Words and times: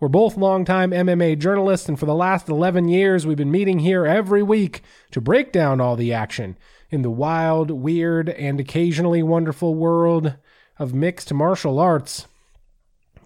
We're 0.00 0.08
both 0.08 0.38
longtime 0.38 0.92
MMA 0.92 1.38
journalists, 1.38 1.86
and 1.86 2.00
for 2.00 2.06
the 2.06 2.14
last 2.14 2.48
11 2.48 2.88
years, 2.88 3.26
we've 3.26 3.36
been 3.36 3.50
meeting 3.50 3.80
here 3.80 4.06
every 4.06 4.42
week 4.42 4.80
to 5.10 5.20
break 5.20 5.52
down 5.52 5.78
all 5.78 5.94
the 5.94 6.10
action 6.10 6.56
in 6.88 7.02
the 7.02 7.10
wild, 7.10 7.70
weird, 7.70 8.30
and 8.30 8.58
occasionally 8.58 9.22
wonderful 9.22 9.74
world 9.74 10.36
of 10.78 10.94
mixed 10.94 11.34
martial 11.34 11.78
arts. 11.78 12.26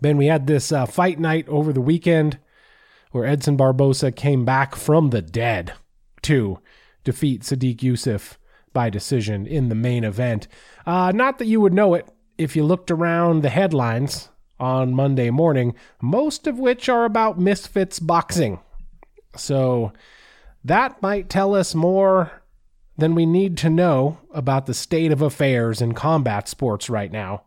Ben, 0.01 0.17
we 0.17 0.27
had 0.27 0.49
this 0.49 0.73
uh, 0.73 0.85
fight 0.85 1.21
night 1.21 1.49
over 1.49 1.73
the 1.73 1.81
weekend 1.81 2.41
where 3.13 3.25
Edson 3.25 3.57
Barboza 3.57 4.11
came 4.11 4.45
back 4.45 4.75
from 4.75 5.11
the 5.11 5.23
dead 5.23 5.75
to 6.23 6.59
defeat 7.05 7.43
Sodiq 7.43 7.77
Yusuff 7.77 8.37
by 8.73 8.91
decision 8.91 9.47
in 9.47 9.69
the 9.69 9.77
main 9.77 10.03
event. 10.03 10.49
Uh, 10.85 11.13
not 11.15 11.39
that 11.39 11.47
you 11.47 11.61
would 11.61 11.73
know 11.73 11.95
it 11.95 12.09
if 12.37 12.57
you 12.57 12.65
looked 12.65 12.91
around 12.91 13.45
the 13.45 13.51
headlines 13.51 14.31
on 14.59 14.95
Monday 14.95 15.31
morning, 15.31 15.75
most 16.01 16.47
of 16.47 16.59
which 16.59 16.89
are 16.89 17.05
about 17.05 17.39
Misfits 17.39 17.99
boxing. 17.99 18.61
So 19.37 19.93
that 20.65 21.01
might 21.03 21.29
tell 21.29 21.55
us 21.55 21.75
more 21.75 22.43
than 22.97 23.15
we 23.15 23.27
need 23.27 23.57
to 23.59 23.71
know 23.71 24.19
about 24.33 24.67
the 24.67 24.75
state 24.75 25.11
of 25.11 25.21
affairs 25.21 25.83
in 25.83 25.93
combat 25.93 26.49
sports 26.49 26.89
right 26.89 27.11
now, 27.11 27.43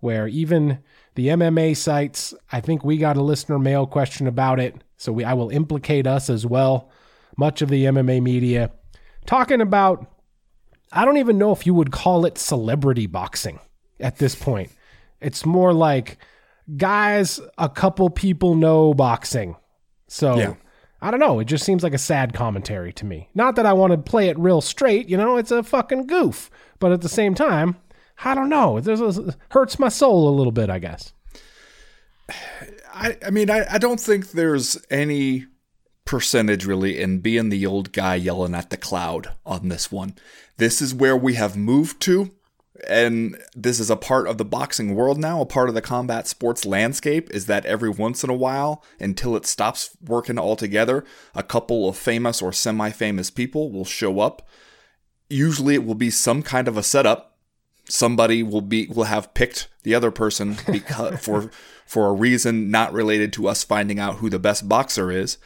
where 0.00 0.28
even 0.28 0.78
the 1.16 1.28
MMA 1.28 1.76
sites, 1.76 2.32
I 2.52 2.60
think 2.60 2.84
we 2.84 2.96
got 2.96 3.16
a 3.16 3.22
listener 3.22 3.58
mail 3.58 3.86
question 3.86 4.26
about 4.26 4.60
it, 4.60 4.82
so 4.96 5.12
we, 5.12 5.24
I 5.24 5.34
will 5.34 5.50
implicate 5.50 6.06
us 6.06 6.30
as 6.30 6.46
well. 6.46 6.90
Much 7.36 7.62
of 7.62 7.68
the 7.68 7.84
MMA 7.84 8.22
media 8.22 8.70
talking 9.26 9.60
about, 9.60 10.06
I 10.92 11.04
don't 11.04 11.16
even 11.16 11.38
know 11.38 11.52
if 11.52 11.66
you 11.66 11.74
would 11.74 11.90
call 11.90 12.24
it 12.24 12.38
celebrity 12.38 13.06
boxing 13.06 13.58
at 13.98 14.18
this 14.18 14.34
point. 14.34 14.70
It's 15.20 15.44
more 15.44 15.72
like 15.72 16.18
guys 16.76 17.40
a 17.58 17.68
couple 17.68 18.10
people 18.10 18.54
know 18.54 18.94
boxing. 18.94 19.56
So 20.08 20.38
Yeah. 20.38 20.54
I 21.02 21.10
don't 21.10 21.20
know. 21.20 21.38
It 21.38 21.44
just 21.44 21.64
seems 21.64 21.82
like 21.82 21.92
a 21.92 21.98
sad 21.98 22.32
commentary 22.32 22.90
to 22.94 23.04
me. 23.04 23.28
Not 23.34 23.56
that 23.56 23.66
I 23.66 23.74
want 23.74 23.90
to 23.92 23.98
play 23.98 24.28
it 24.28 24.38
real 24.38 24.62
straight, 24.62 25.06
you 25.08 25.18
know, 25.18 25.36
it's 25.36 25.50
a 25.50 25.62
fucking 25.62 26.06
goof. 26.06 26.50
But 26.78 26.92
at 26.92 27.02
the 27.02 27.10
same 27.10 27.34
time, 27.34 27.76
I 28.24 28.34
don't 28.34 28.48
know. 28.48 28.78
It 28.78 28.88
it 28.88 29.36
hurts 29.50 29.78
my 29.78 29.88
soul 29.90 30.28
a 30.28 30.34
little 30.36 30.52
bit, 30.52 30.70
I 30.70 30.78
guess. 30.78 31.12
I, 32.94 33.16
I 33.26 33.30
mean, 33.30 33.50
I, 33.50 33.66
I 33.74 33.78
don't 33.78 34.00
think 34.00 34.30
there's 34.30 34.78
any 34.90 35.46
percentage 36.04 36.64
really 36.64 37.00
in 37.00 37.18
being 37.18 37.48
the 37.48 37.66
old 37.66 37.92
guy 37.92 38.14
yelling 38.14 38.54
at 38.54 38.70
the 38.70 38.76
cloud 38.76 39.32
on 39.44 39.68
this 39.68 39.90
one. 39.90 40.14
This 40.56 40.80
is 40.80 40.94
where 40.94 41.16
we 41.16 41.34
have 41.34 41.56
moved 41.56 42.00
to, 42.02 42.30
and 42.88 43.40
this 43.54 43.78
is 43.78 43.88
a 43.88 43.96
part 43.96 44.26
of 44.26 44.36
the 44.36 44.44
boxing 44.44 44.94
world 44.94 45.18
now, 45.18 45.40
a 45.40 45.46
part 45.46 45.68
of 45.68 45.74
the 45.74 45.82
combat 45.82 46.26
sports 46.26 46.66
landscape, 46.66 47.30
is 47.30 47.46
that 47.46 47.64
every 47.66 47.88
once 47.88 48.24
in 48.24 48.30
a 48.30 48.34
while, 48.34 48.84
until 48.98 49.36
it 49.36 49.46
stops 49.46 49.96
working 50.04 50.38
altogether, 50.38 51.04
a 51.34 51.42
couple 51.42 51.88
of 51.88 51.96
famous 51.96 52.42
or 52.42 52.52
semi 52.52 52.90
famous 52.90 53.30
people 53.30 53.70
will 53.70 53.84
show 53.84 54.20
up. 54.20 54.48
Usually 55.30 55.74
it 55.74 55.84
will 55.84 55.94
be 55.94 56.10
some 56.10 56.42
kind 56.42 56.66
of 56.66 56.76
a 56.76 56.82
setup. 56.82 57.38
Somebody 57.88 58.42
will 58.42 58.62
be 58.62 58.86
will 58.86 59.04
have 59.04 59.34
picked 59.34 59.68
the 59.82 59.94
other 59.94 60.10
person 60.10 60.56
because 60.70 61.20
for 61.20 61.50
for 61.86 62.08
a 62.08 62.12
reason 62.12 62.70
not 62.70 62.92
related 62.92 63.32
to 63.34 63.46
us 63.46 63.62
finding 63.62 64.00
out 64.00 64.16
who 64.16 64.28
the 64.28 64.38
best 64.38 64.68
boxer 64.68 65.12
is. 65.12 65.38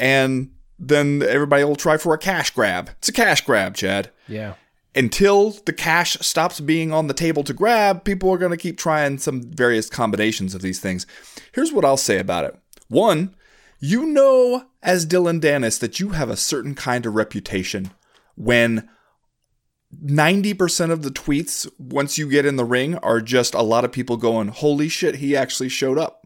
And 0.00 0.50
then 0.78 1.22
everybody 1.22 1.62
will 1.62 1.76
try 1.76 1.98
for 1.98 2.14
a 2.14 2.18
cash 2.18 2.50
grab. 2.50 2.90
It's 2.98 3.08
a 3.08 3.12
cash 3.12 3.42
grab 3.42 3.76
chad. 3.76 4.10
Yeah. 4.26 4.54
Until 4.96 5.50
the 5.50 5.72
cash 5.72 6.16
stops 6.20 6.60
being 6.60 6.92
on 6.92 7.08
the 7.08 7.14
table 7.14 7.42
to 7.44 7.52
grab 7.52 8.04
people 8.04 8.30
are 8.30 8.38
going 8.38 8.52
to 8.52 8.56
keep 8.56 8.78
trying 8.78 9.18
some 9.18 9.42
various 9.42 9.90
combinations 9.90 10.54
of 10.54 10.62
these 10.62 10.78
things 10.78 11.06
here's 11.52 11.72
what 11.72 11.84
i'll 11.84 11.96
say 11.96 12.18
about 12.18 12.44
it 12.44 12.56
one 12.88 13.34
you 13.80 14.06
know 14.06 14.66
as 14.82 15.06
dylan 15.06 15.40
danis 15.40 15.80
that 15.80 15.98
you 15.98 16.10
have 16.10 16.30
a 16.30 16.36
certain 16.36 16.74
kind 16.74 17.06
of 17.06 17.14
reputation 17.14 17.90
when 18.36 18.88
90% 20.02 20.90
of 20.90 21.02
the 21.02 21.10
tweets 21.10 21.70
once 21.78 22.18
you 22.18 22.28
get 22.28 22.46
in 22.46 22.56
the 22.56 22.64
ring 22.64 22.96
are 22.96 23.20
just 23.20 23.54
a 23.54 23.62
lot 23.62 23.84
of 23.84 23.92
people 23.92 24.16
going, 24.16 24.48
Holy 24.48 24.88
shit, 24.88 25.16
he 25.16 25.36
actually 25.36 25.68
showed 25.68 25.98
up. 25.98 26.23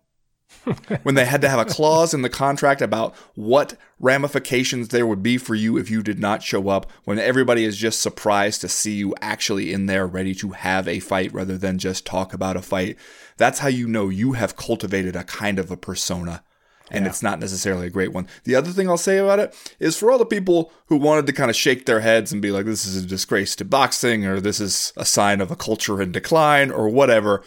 when 1.02 1.14
they 1.14 1.24
had 1.24 1.40
to 1.42 1.48
have 1.48 1.58
a 1.58 1.64
clause 1.64 2.14
in 2.14 2.22
the 2.22 2.28
contract 2.28 2.82
about 2.82 3.14
what 3.34 3.74
ramifications 4.00 4.88
there 4.88 5.06
would 5.06 5.22
be 5.22 5.38
for 5.38 5.54
you 5.54 5.76
if 5.76 5.90
you 5.90 6.02
did 6.02 6.18
not 6.18 6.42
show 6.42 6.68
up, 6.68 6.90
when 7.04 7.18
everybody 7.18 7.64
is 7.64 7.76
just 7.76 8.00
surprised 8.00 8.60
to 8.60 8.68
see 8.68 8.94
you 8.94 9.14
actually 9.20 9.72
in 9.72 9.86
there 9.86 10.06
ready 10.06 10.34
to 10.34 10.50
have 10.50 10.86
a 10.86 11.00
fight 11.00 11.32
rather 11.32 11.58
than 11.58 11.78
just 11.78 12.06
talk 12.06 12.32
about 12.32 12.56
a 12.56 12.62
fight. 12.62 12.96
That's 13.36 13.60
how 13.60 13.68
you 13.68 13.86
know 13.86 14.08
you 14.08 14.32
have 14.32 14.56
cultivated 14.56 15.16
a 15.16 15.24
kind 15.24 15.58
of 15.58 15.70
a 15.70 15.76
persona 15.76 16.42
and 16.90 17.06
it's 17.06 17.22
not 17.22 17.38
necessarily 17.38 17.86
a 17.86 17.90
great 17.90 18.12
one. 18.12 18.26
The 18.44 18.54
other 18.54 18.70
thing 18.70 18.88
I'll 18.88 18.96
say 18.96 19.18
about 19.18 19.38
it 19.38 19.74
is 19.78 19.96
for 19.96 20.10
all 20.10 20.18
the 20.18 20.24
people 20.24 20.72
who 20.86 20.96
wanted 20.96 21.26
to 21.26 21.32
kind 21.32 21.50
of 21.50 21.56
shake 21.56 21.86
their 21.86 22.00
heads 22.00 22.32
and 22.32 22.42
be 22.42 22.50
like, 22.50 22.64
this 22.64 22.86
is 22.86 23.02
a 23.02 23.06
disgrace 23.06 23.54
to 23.56 23.64
boxing, 23.64 24.24
or 24.24 24.40
this 24.40 24.60
is 24.60 24.92
a 24.96 25.04
sign 25.04 25.40
of 25.40 25.50
a 25.50 25.56
culture 25.56 26.00
in 26.00 26.12
decline, 26.12 26.70
or 26.70 26.88
whatever. 26.88 27.42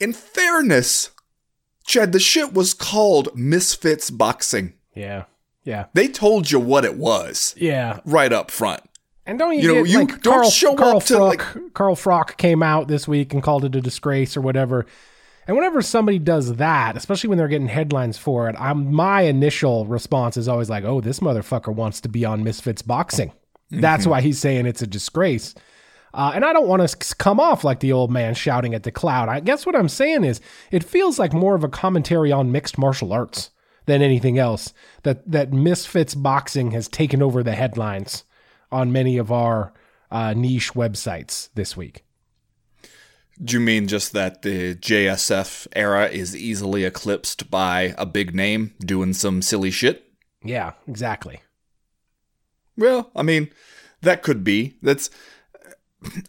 In 0.00 0.12
fairness, 0.12 1.10
Chad, 1.86 2.12
the 2.12 2.20
shit 2.20 2.52
was 2.52 2.74
called 2.74 3.36
Misfits 3.36 4.10
Boxing. 4.10 4.74
Yeah. 4.94 5.24
Yeah. 5.64 5.86
They 5.94 6.08
told 6.08 6.50
you 6.50 6.60
what 6.60 6.84
it 6.84 6.96
was 6.96 7.54
Yeah. 7.58 8.00
right 8.04 8.32
up 8.32 8.50
front. 8.50 8.82
And 9.26 9.38
don't 9.38 9.54
you, 9.54 9.60
You 9.62 9.68
know, 9.68 9.84
get, 9.84 9.92
you 9.92 9.98
like, 10.00 10.22
don't 10.22 10.34
Carl, 10.34 10.50
show 10.50 10.74
Carl 10.74 10.96
up 10.96 11.04
to, 11.04 11.14
Froch, 11.14 11.28
like- 11.28 11.74
Carl 11.74 11.94
Froch 11.96 12.36
came 12.36 12.62
out 12.62 12.88
this 12.88 13.06
week 13.06 13.32
and 13.32 13.42
called 13.42 13.64
it 13.64 13.76
a 13.76 13.80
disgrace 13.80 14.36
or 14.36 14.40
whatever. 14.40 14.86
And 15.46 15.56
whenever 15.56 15.82
somebody 15.82 16.18
does 16.18 16.56
that, 16.56 16.96
especially 16.96 17.28
when 17.28 17.38
they're 17.38 17.48
getting 17.48 17.68
headlines 17.68 18.16
for 18.18 18.48
it, 18.48 18.56
I'm 18.58 18.92
my 18.92 19.22
initial 19.22 19.84
response 19.86 20.36
is 20.36 20.46
always 20.46 20.70
like, 20.70 20.84
"Oh, 20.84 21.00
this 21.00 21.20
motherfucker 21.20 21.74
wants 21.74 22.00
to 22.02 22.08
be 22.08 22.24
on 22.24 22.44
Misfits 22.44 22.82
Boxing." 22.82 23.32
That's 23.70 24.02
mm-hmm. 24.02 24.10
why 24.10 24.20
he's 24.20 24.38
saying 24.38 24.66
it's 24.66 24.82
a 24.82 24.86
disgrace. 24.86 25.54
Uh, 26.12 26.32
and 26.34 26.44
I 26.44 26.52
don't 26.52 26.66
want 26.66 26.88
to 26.88 27.14
come 27.16 27.38
off 27.38 27.64
like 27.64 27.80
the 27.80 27.92
old 27.92 28.10
man 28.10 28.34
shouting 28.34 28.74
at 28.74 28.82
the 28.82 28.90
cloud. 28.90 29.28
I 29.28 29.40
guess 29.40 29.64
what 29.64 29.76
I'm 29.76 29.88
saying 29.88 30.24
is 30.24 30.40
it 30.70 30.84
feels 30.84 31.18
like 31.18 31.32
more 31.32 31.54
of 31.54 31.64
a 31.64 31.68
commentary 31.68 32.32
on 32.32 32.52
mixed 32.52 32.78
martial 32.78 33.12
arts 33.12 33.50
than 33.86 34.02
anything 34.02 34.38
else. 34.38 34.72
That 35.02 35.30
that 35.30 35.52
Misfits 35.52 36.14
Boxing 36.14 36.72
has 36.72 36.88
taken 36.88 37.22
over 37.22 37.42
the 37.42 37.52
headlines 37.54 38.24
on 38.72 38.92
many 38.92 39.18
of 39.18 39.30
our 39.32 39.72
uh, 40.10 40.34
niche 40.34 40.72
websites 40.74 41.50
this 41.54 41.76
week. 41.76 42.04
Do 43.42 43.56
you 43.56 43.60
mean 43.60 43.88
just 43.88 44.12
that 44.12 44.42
the 44.42 44.74
JSF 44.74 45.66
era 45.74 46.08
is 46.08 46.36
easily 46.36 46.84
eclipsed 46.84 47.50
by 47.50 47.94
a 47.96 48.04
big 48.04 48.34
name 48.34 48.74
doing 48.80 49.14
some 49.14 49.40
silly 49.40 49.70
shit? 49.70 50.12
Yeah, 50.44 50.72
exactly. 50.86 51.40
Well, 52.76 53.10
I 53.16 53.22
mean, 53.22 53.50
that 54.02 54.22
could 54.22 54.44
be. 54.44 54.76
That's 54.82 55.08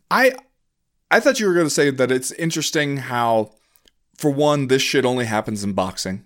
I 0.09 0.33
I 1.09 1.19
thought 1.19 1.39
you 1.39 1.47
were 1.47 1.53
going 1.53 1.65
to 1.67 1.69
say 1.69 1.89
that 1.89 2.11
it's 2.11 2.31
interesting 2.33 2.97
how 2.97 3.51
for 4.17 4.31
one 4.31 4.67
this 4.67 4.81
shit 4.81 5.05
only 5.05 5.25
happens 5.25 5.63
in 5.63 5.73
boxing. 5.73 6.23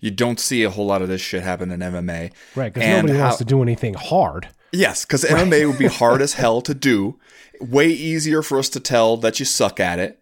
You 0.00 0.10
don't 0.10 0.38
see 0.38 0.62
a 0.62 0.70
whole 0.70 0.86
lot 0.86 1.02
of 1.02 1.08
this 1.08 1.20
shit 1.20 1.42
happen 1.42 1.70
in 1.70 1.80
MMA. 1.80 2.32
Right, 2.54 2.72
because 2.72 2.88
nobody 2.88 3.14
how- 3.14 3.24
wants 3.24 3.38
to 3.38 3.44
do 3.44 3.62
anything 3.62 3.94
hard. 3.94 4.48
Yes, 4.72 5.04
because 5.04 5.24
MMA 5.24 5.68
would 5.68 5.78
be 5.78 5.86
hard 5.86 6.20
as 6.20 6.34
hell 6.42 6.60
to 6.62 6.74
do. 6.74 7.18
Way 7.60 7.88
easier 7.88 8.42
for 8.42 8.58
us 8.58 8.68
to 8.70 8.80
tell 8.80 9.16
that 9.18 9.38
you 9.38 9.44
suck 9.46 9.78
at 9.78 9.98
it. 10.00 10.20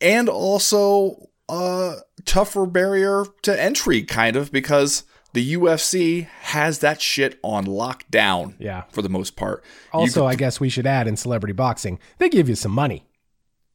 And 0.00 0.28
also 0.28 1.28
a 1.48 1.98
tougher 2.24 2.66
barrier 2.66 3.24
to 3.42 3.62
entry, 3.62 4.02
kind 4.02 4.34
of, 4.36 4.50
because 4.50 5.04
the 5.38 5.54
UFC 5.54 6.26
has 6.40 6.80
that 6.80 7.00
shit 7.00 7.38
on 7.44 7.64
lockdown. 7.64 8.54
Yeah. 8.58 8.82
For 8.90 9.02
the 9.02 9.08
most 9.08 9.36
part. 9.36 9.62
Also, 9.92 10.22
could- 10.22 10.26
I 10.26 10.34
guess 10.34 10.58
we 10.58 10.68
should 10.68 10.84
add 10.86 11.06
in 11.06 11.16
celebrity 11.16 11.52
boxing, 11.52 12.00
they 12.18 12.28
give 12.28 12.48
you 12.48 12.56
some 12.56 12.72
money. 12.72 13.06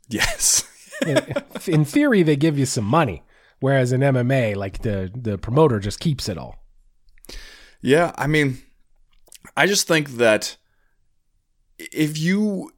yes. 0.09 0.69
In, 1.07 1.19
in 1.67 1.85
theory, 1.85 2.21
they 2.23 2.35
give 2.37 2.57
you 2.57 2.65
some 2.65 2.85
money, 2.85 3.23
whereas 3.59 3.91
in 3.91 3.99
MMA, 4.01 4.55
like 4.55 4.83
the 4.83 5.11
the 5.13 5.37
promoter 5.37 5.79
just 5.79 5.99
keeps 5.99 6.29
it 6.29 6.37
all. 6.37 6.63
Yeah, 7.81 8.13
I 8.17 8.27
mean, 8.27 8.61
I 9.57 9.65
just 9.67 9.85
think 9.85 10.11
that 10.11 10.55
if 11.77 12.17
you 12.17 12.71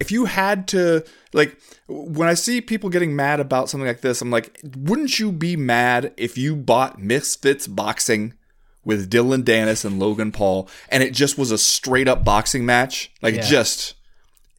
if 0.00 0.10
you 0.10 0.26
had 0.26 0.68
to 0.68 1.04
like 1.32 1.56
when 1.88 2.28
I 2.28 2.34
see 2.34 2.60
people 2.60 2.90
getting 2.90 3.14
mad 3.16 3.40
about 3.40 3.68
something 3.68 3.86
like 3.86 4.00
this, 4.00 4.20
I'm 4.20 4.30
like, 4.30 4.60
wouldn't 4.76 5.18
you 5.18 5.32
be 5.32 5.56
mad 5.56 6.12
if 6.16 6.36
you 6.36 6.56
bought 6.56 7.00
Misfits 7.00 7.66
boxing 7.66 8.34
with 8.84 9.10
Dylan 9.10 9.42
Danis 9.42 9.84
and 9.84 9.98
Logan 9.98 10.32
Paul 10.32 10.68
and 10.88 11.02
it 11.02 11.12
just 11.12 11.38
was 11.38 11.50
a 11.50 11.58
straight 11.58 12.08
up 12.08 12.24
boxing 12.24 12.66
match? 12.66 13.10
Like 13.22 13.36
Yeah. 13.36 13.42
just 13.42 13.94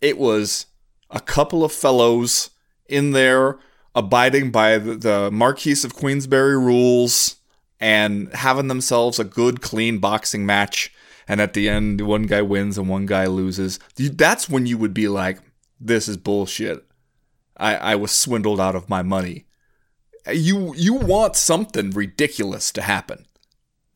it 0.02 0.18
was 0.18 0.68
a 1.10 1.20
couple 1.20 1.64
of 1.64 1.72
fellows 1.72 2.50
in 2.88 3.12
there 3.12 3.58
abiding 3.96 4.52
by 4.52 4.78
the, 4.78 4.96
the 4.96 5.32
Marquise 5.32 5.84
of 5.84 5.96
Queensberry 5.96 6.58
rules 6.58 7.38
and 7.80 8.32
having 8.34 8.68
themselves 8.68 9.20
a 9.20 9.24
good, 9.24 9.62
clean 9.62 9.98
boxing 10.00 10.46
match. 10.46 10.92
And 11.28 11.42
at 11.42 11.54
the 11.54 11.68
end, 11.68 12.02
one 12.02 12.24
guy 12.24 12.42
wins 12.42 12.78
and 12.78 12.88
one 12.88 13.06
guy 13.06 13.26
loses. 13.26 13.80
That's 13.98 14.50
when 14.50 14.66
you 14.66 14.78
would 14.78 14.94
be 14.94 15.08
like, 15.08 15.40
this 15.80 16.08
is 16.08 16.18
bullshit. 16.18 16.86
I, 17.58 17.76
I 17.76 17.96
was 17.96 18.12
swindled 18.12 18.60
out 18.60 18.76
of 18.76 18.90
my 18.90 19.02
money. 19.02 19.46
You 20.32 20.74
you 20.76 20.94
want 20.94 21.36
something 21.36 21.92
ridiculous 21.92 22.72
to 22.74 22.82
happen 22.82 23.26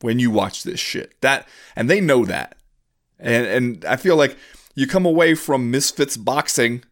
when 0.00 0.18
you 0.18 0.30
watch 0.30 0.62
this 0.62 0.80
shit. 0.80 1.20
That 1.20 1.46
and 1.76 1.88
they 1.88 2.00
know 2.00 2.24
that. 2.24 2.56
And 3.18 3.46
and 3.46 3.84
I 3.84 3.96
feel 3.96 4.16
like 4.16 4.36
you 4.74 4.86
come 4.86 5.06
away 5.06 5.34
from 5.34 5.70
Misfits 5.70 6.16
boxing 6.16 6.84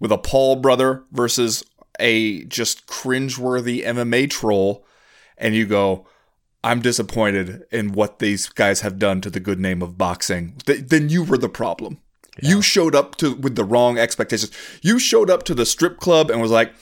with 0.00 0.12
a 0.12 0.18
Paul 0.18 0.56
brother 0.56 1.04
versus 1.12 1.64
a 1.98 2.44
just 2.44 2.86
cringeworthy 2.86 3.84
MMA 3.84 4.30
troll, 4.30 4.84
and 5.36 5.54
you 5.54 5.66
go, 5.66 6.06
I'm 6.68 6.80
disappointed 6.82 7.64
in 7.70 7.92
what 7.92 8.18
these 8.18 8.48
guys 8.48 8.82
have 8.82 8.98
done 8.98 9.22
to 9.22 9.30
the 9.30 9.40
good 9.40 9.58
name 9.58 9.80
of 9.80 9.96
boxing. 9.96 10.54
Th- 10.66 10.80
then 10.80 11.08
you 11.08 11.24
were 11.24 11.38
the 11.38 11.48
problem. 11.48 11.98
You 12.42 12.60
showed 12.60 12.94
up 12.94 13.16
to 13.16 13.34
with 13.34 13.56
the 13.56 13.64
wrong 13.64 13.98
expectations. 13.98 14.52
You 14.82 14.98
showed 14.98 15.30
up 15.30 15.44
to 15.44 15.54
the 15.54 15.64
strip 15.64 15.98
club 15.98 16.30
and 16.30 16.40
was 16.40 16.50
like, 16.50 16.72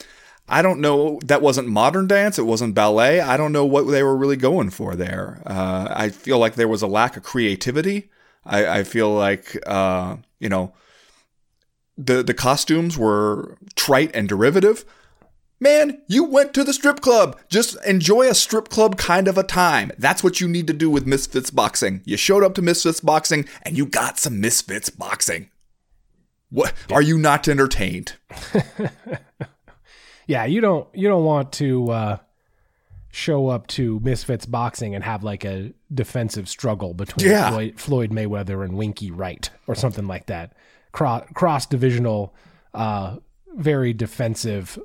I 0.49 0.61
don't 0.61 0.81
know. 0.81 1.19
That 1.25 1.41
wasn't 1.41 1.69
modern 1.69 2.05
dance. 2.07 2.37
It 2.37 2.43
wasn't 2.43 2.75
ballet. 2.75 3.21
I 3.21 3.37
don't 3.37 3.53
know 3.53 3.65
what 3.65 3.83
they 3.83 4.03
were 4.03 4.15
really 4.15 4.35
going 4.35 4.71
for 4.71 4.93
there. 4.93 5.41
Uh, 5.45 5.87
I 5.89 6.09
feel 6.09 6.37
like 6.37 6.55
there 6.55 6.67
was 6.67 6.81
a 6.81 6.87
lack 6.87 7.15
of 7.15 7.23
creativity. 7.23 8.09
I, 8.45 8.79
I 8.79 8.83
feel 8.83 9.11
like 9.13 9.57
uh, 9.65 10.17
you 10.39 10.49
know 10.49 10.73
the 11.97 12.23
the 12.23 12.33
costumes 12.33 12.97
were 12.97 13.57
trite 13.75 14.11
and 14.13 14.27
derivative. 14.27 14.85
Man, 15.59 16.01
you 16.07 16.23
went 16.23 16.53
to 16.53 16.63
the 16.63 16.73
strip 16.73 17.01
club. 17.01 17.37
Just 17.49 17.77
enjoy 17.85 18.29
a 18.29 18.35
strip 18.35 18.69
club 18.69 18.97
kind 18.97 19.27
of 19.27 19.37
a 19.37 19.43
time. 19.43 19.91
That's 19.97 20.23
what 20.23 20.39
you 20.39 20.47
need 20.47 20.67
to 20.67 20.73
do 20.73 20.89
with 20.89 21.07
Misfits 21.07 21.49
Boxing. 21.49 22.01
You 22.05 22.15
showed 22.17 22.43
up 22.43 22.53
to 22.55 22.61
Misfits 22.61 22.99
Boxing 22.99 23.45
and 23.63 23.75
you 23.77 23.85
got 23.87 24.19
some 24.19 24.39
Misfits 24.39 24.89
Boxing. 24.91 25.49
What 26.49 26.73
are 26.91 27.01
you 27.01 27.17
not 27.17 27.47
entertained? 27.47 28.13
Yeah, 30.27 30.43
you 30.43 30.59
don't 30.59 30.89
you 30.93 31.07
don't 31.07 31.23
want 31.23 31.53
to 31.53 31.89
uh, 31.89 32.17
show 33.09 33.47
up 33.47 33.65
to 33.67 34.01
Misfits 34.01 34.45
boxing 34.45 34.93
and 34.93 35.01
have 35.01 35.23
like 35.23 35.45
a 35.45 35.71
defensive 35.93 36.49
struggle 36.49 36.93
between 36.93 37.27
Yeah. 37.29 37.49
Floyd, 37.49 37.79
Floyd 37.79 38.11
Mayweather 38.11 38.61
and 38.63 38.75
Winky 38.75 39.09
Wright 39.09 39.49
or 39.67 39.73
something 39.75 40.05
like 40.05 40.25
that. 40.25 40.51
Cross 40.91 41.27
cross 41.33 41.65
divisional, 41.65 42.35
uh, 42.73 43.15
very 43.55 43.93
defensive, 43.93 44.77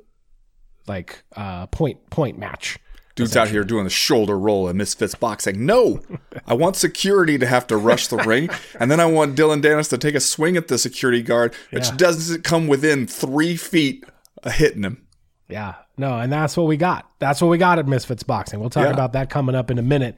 like 0.87 1.23
uh, 1.35 1.67
point 1.67 2.09
point 2.09 2.37
match. 2.37 2.77
Dude's 3.15 3.37
out 3.37 3.49
here 3.49 3.63
doing 3.63 3.83
the 3.83 3.91
shoulder 3.91 4.39
roll 4.39 4.67
at 4.69 4.75
Misfits 4.75 5.13
Boxing. 5.13 5.67
No, 5.67 5.99
I 6.47 6.55
want 6.55 6.75
security 6.75 7.37
to 7.37 7.45
have 7.45 7.67
to 7.67 7.77
rush 7.77 8.07
the 8.07 8.17
ring, 8.17 8.49
and 8.79 8.89
then 8.89 8.99
I 8.99 9.05
want 9.05 9.37
Dylan 9.37 9.61
Danis 9.61 9.89
to 9.91 9.99
take 9.99 10.15
a 10.15 10.19
swing 10.19 10.57
at 10.57 10.67
the 10.67 10.79
security 10.79 11.21
guard, 11.21 11.53
which 11.71 11.89
Yeah. 11.89 11.95
doesn't 11.97 12.43
come 12.43 12.67
within 12.67 13.05
three 13.05 13.55
feet 13.55 14.03
of 14.41 14.53
hitting 14.53 14.81
him. 14.83 15.05
Yeah, 15.47 15.75
no, 15.95 16.17
and 16.17 16.33
that's 16.33 16.57
what 16.57 16.65
we 16.65 16.75
got. 16.75 17.07
That's 17.19 17.39
what 17.39 17.49
we 17.49 17.59
got 17.59 17.77
at 17.77 17.87
Misfits 17.87 18.23
Boxing. 18.23 18.59
We'll 18.59 18.71
talk 18.71 18.85
Yeah. 18.87 18.93
about 18.93 19.13
that 19.13 19.29
coming 19.29 19.53
up 19.53 19.69
in 19.69 19.77
a 19.77 19.83
minute. 19.83 20.17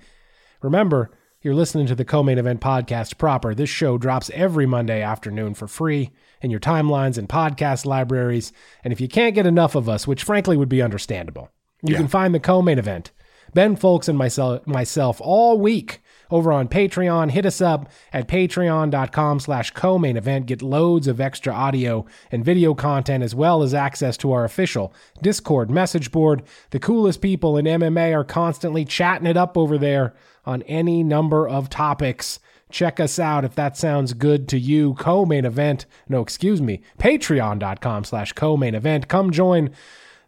Remember, 0.62 1.12
you're 1.42 1.54
listening 1.54 1.88
to 1.88 1.96
the 1.96 2.06
co-main 2.06 2.38
event 2.38 2.62
podcast 2.62 3.18
proper. 3.18 3.54
This 3.54 3.70
show 3.70 3.98
drops 3.98 4.32
every 4.34 4.66
Monday 4.66 5.02
afternoon 5.02 5.54
for 5.54 5.68
free 5.68 6.12
in 6.46 6.52
your 6.52 6.60
timelines 6.62 7.18
and 7.18 7.28
podcast 7.28 7.86
libraries. 7.86 8.54
And 8.84 8.94
if 8.94 9.02
you 9.02 9.08
can't 9.10 9.36
get 9.36 9.46
enough 9.48 9.76
of 9.76 9.90
us, 9.90 10.08
which 10.08 10.24
frankly 10.24 10.56
would 10.56 10.70
be 10.70 10.82
understandable, 10.82 11.50
you 11.82 11.94
Yeah. 11.94 11.98
can 11.98 12.08
find 12.08 12.34
the 12.34 12.40
co-main 12.40 12.80
event, 12.80 13.12
Ben 13.54 13.76
Fowlkes 13.76 14.08
and 14.08 14.18
myself, 14.18 14.66
myself 14.68 15.20
all 15.22 15.58
week 15.60 16.02
over 16.32 16.52
on 16.52 16.68
Patreon. 16.68 17.32
Hit 17.32 17.46
us 17.46 17.62
up 17.62 17.90
at 18.14 18.28
patreon.com 18.28 19.40
slash 19.40 19.72
co-main 19.72 20.18
event. 20.18 20.46
Get 20.48 20.62
loads 20.62 21.08
of 21.08 21.22
extra 21.22 21.54
audio 21.54 22.06
and 22.32 22.44
video 22.46 22.74
content 22.74 23.24
as 23.24 23.34
well 23.36 23.62
as 23.64 23.74
access 23.74 24.18
to 24.18 24.32
our 24.32 24.44
official 24.44 24.94
Discord 25.22 25.70
message 25.70 26.12
board. 26.12 26.44
The 26.72 26.80
coolest 26.80 27.22
people 27.22 27.58
in 27.58 27.66
MMA 27.66 28.14
are 28.14 28.24
constantly 28.24 28.86
chatting 28.86 29.28
it 29.28 29.38
up 29.38 29.58
over 29.58 29.78
there 29.78 30.14
on 30.46 30.62
any 30.64 31.04
number 31.04 31.48
of 31.48 31.70
topics. 31.70 32.40
Check 32.76 33.00
us 33.00 33.20
out 33.20 33.46
if 33.46 33.56
that 33.56 33.78
sounds 33.78 34.12
good 34.12 34.50
to 34.50 34.60
you. 34.60 34.96
Co-main 34.96 35.46
event. 35.46 35.86
No, 36.10 36.20
excuse 36.20 36.62
me. 36.62 36.82
Patreon.com 37.00 38.04
slash 38.04 38.34
co-main 38.34 38.76
event. 38.76 39.08
Come 39.08 39.32
join 39.32 39.70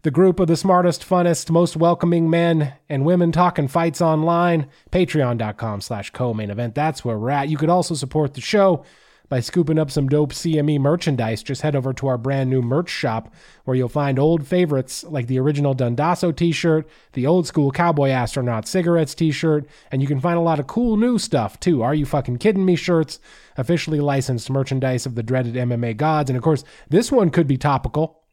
the 0.04 0.12
group 0.12 0.40
of 0.40 0.48
the 0.48 0.56
smartest, 0.56 1.06
funnest, 1.06 1.50
most 1.50 1.76
welcoming 1.76 2.30
men 2.30 2.72
and 2.88 3.04
women 3.04 3.34
talking 3.34 3.68
fights 3.68 4.00
online. 4.00 4.70
Patreon.com 4.94 5.82
slash 5.82 6.12
co-main 6.12 6.50
event. 6.50 6.74
That's 6.74 7.04
where 7.04 7.18
we're 7.20 7.32
at. 7.32 7.50
You 7.50 7.58
could 7.58 7.68
also 7.68 7.96
support 7.96 8.34
the 8.34 8.40
show 8.40 8.86
by 9.30 9.40
scooping 9.40 9.78
up 9.78 9.92
some 9.92 10.08
dope 10.08 10.32
CME 10.32 10.80
merchandise. 10.80 11.44
Just 11.44 11.62
head 11.62 11.76
over 11.76 11.94
to 11.94 12.08
our 12.08 12.18
brand 12.18 12.50
new 12.50 12.62
merch 12.62 12.90
shop 12.90 13.34
where 13.66 13.76
you'll 13.76 13.90
find 13.90 14.18
old 14.18 14.48
favorites 14.48 15.04
like 15.04 15.28
the 15.28 15.40
original 15.40 15.76
Dundasso 15.76 16.36
t-shirt, 16.36 16.88
the 17.14 17.28
old 17.28 17.46
school 17.48 17.72
Cowboy 17.72 18.10
Astronaut 18.10 18.68
cigarettes 18.68 19.14
t-shirt, 19.14 19.68
and 19.92 20.02
you 20.02 20.08
can 20.08 20.20
find 20.20 20.38
a 20.38 20.42
lot 20.42 20.60
of 20.60 20.68
cool 20.68 20.98
new 20.98 21.18
stuff 21.18 21.60
too. 21.60 21.84
Are 21.84 21.96
you 21.96 22.06
fucking 22.06 22.38
kidding 22.38 22.66
me 22.66 22.76
shirts? 22.76 23.20
Officially 23.58 24.00
licensed 24.00 24.50
merchandise 24.50 25.06
of 25.06 25.16
the 25.16 25.24
dreaded 25.24 25.56
MMA 25.56 25.98
gods. 25.98 26.30
And 26.30 26.38
of 26.38 26.44
course, 26.44 26.64
this 26.90 27.12
one 27.12 27.30
could 27.30 27.48
be 27.48 27.58
topical. 27.58 28.24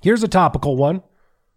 Here's 0.00 0.22
a 0.22 0.28
topical 0.28 0.76
one. 0.76 1.02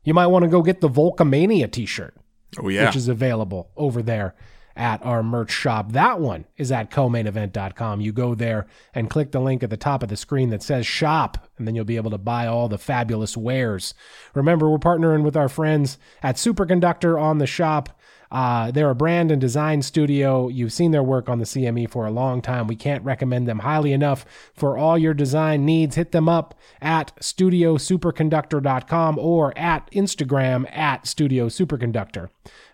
You 0.03 0.13
might 0.13 0.27
want 0.27 0.43
to 0.43 0.49
go 0.49 0.61
get 0.61 0.81
the 0.81 0.89
Volcomania 0.89 1.71
t 1.71 1.85
shirt, 1.87 2.15
Oh 2.59 2.69
yeah, 2.69 2.85
which 2.85 2.95
is 2.95 3.07
available 3.07 3.71
over 3.75 4.03
there 4.03 4.35
at 4.75 5.03
our 5.05 5.23
merch 5.23 5.51
shop. 5.51 5.93
That 5.93 6.19
one 6.19 6.45
is 6.57 6.71
at 6.71 6.91
comainevent.com. 6.91 8.01
You 8.01 8.11
go 8.11 8.35
there 8.35 8.67
and 8.93 9.09
click 9.09 9.31
the 9.31 9.39
link 9.39 9.63
at 9.63 9.69
the 9.69 9.77
top 9.77 10.03
of 10.03 10.09
the 10.09 10.17
screen 10.17 10.49
that 10.49 10.63
says 10.63 10.85
shop, 10.85 11.47
and 11.57 11.67
then 11.67 11.75
you'll 11.75 11.85
be 11.85 11.95
able 11.95 12.11
to 12.11 12.17
buy 12.17 12.47
all 12.47 12.67
the 12.67 12.77
fabulous 12.77 13.37
wares. 13.37 13.93
Remember, 14.33 14.69
we're 14.69 14.77
partnering 14.77 15.23
with 15.23 15.37
our 15.37 15.49
friends 15.49 15.97
at 16.21 16.35
Superconductor 16.35 17.19
on 17.19 17.37
the 17.37 17.47
shop. 17.47 17.97
Uh, 18.31 18.71
they're 18.71 18.89
a 18.89 18.95
brand 18.95 19.31
and 19.31 19.39
design 19.39 19.81
studio. 19.81 20.49
You've 20.49 20.73
seen 20.73 20.91
their 20.91 21.03
work 21.03 21.29
on 21.29 21.39
the 21.39 21.45
CME 21.45 21.89
for 21.89 22.05
a 22.05 22.11
long 22.11 22.41
time. 22.41 22.67
We 22.67 22.75
can't 22.75 23.03
recommend 23.03 23.47
them 23.47 23.59
highly 23.59 23.93
enough 23.93 24.25
for 24.53 24.77
all 24.77 24.97
your 24.97 25.13
design 25.13 25.65
needs. 25.65 25.95
Hit 25.95 26.11
them 26.11 26.27
up 26.27 26.55
at 26.81 27.15
studiosuperconductor.com 27.17 29.19
or 29.19 29.57
at 29.57 29.89
Instagram 29.91 30.69
at 30.75 31.07
Studio 31.07 31.47
Superconductor. 31.47 32.29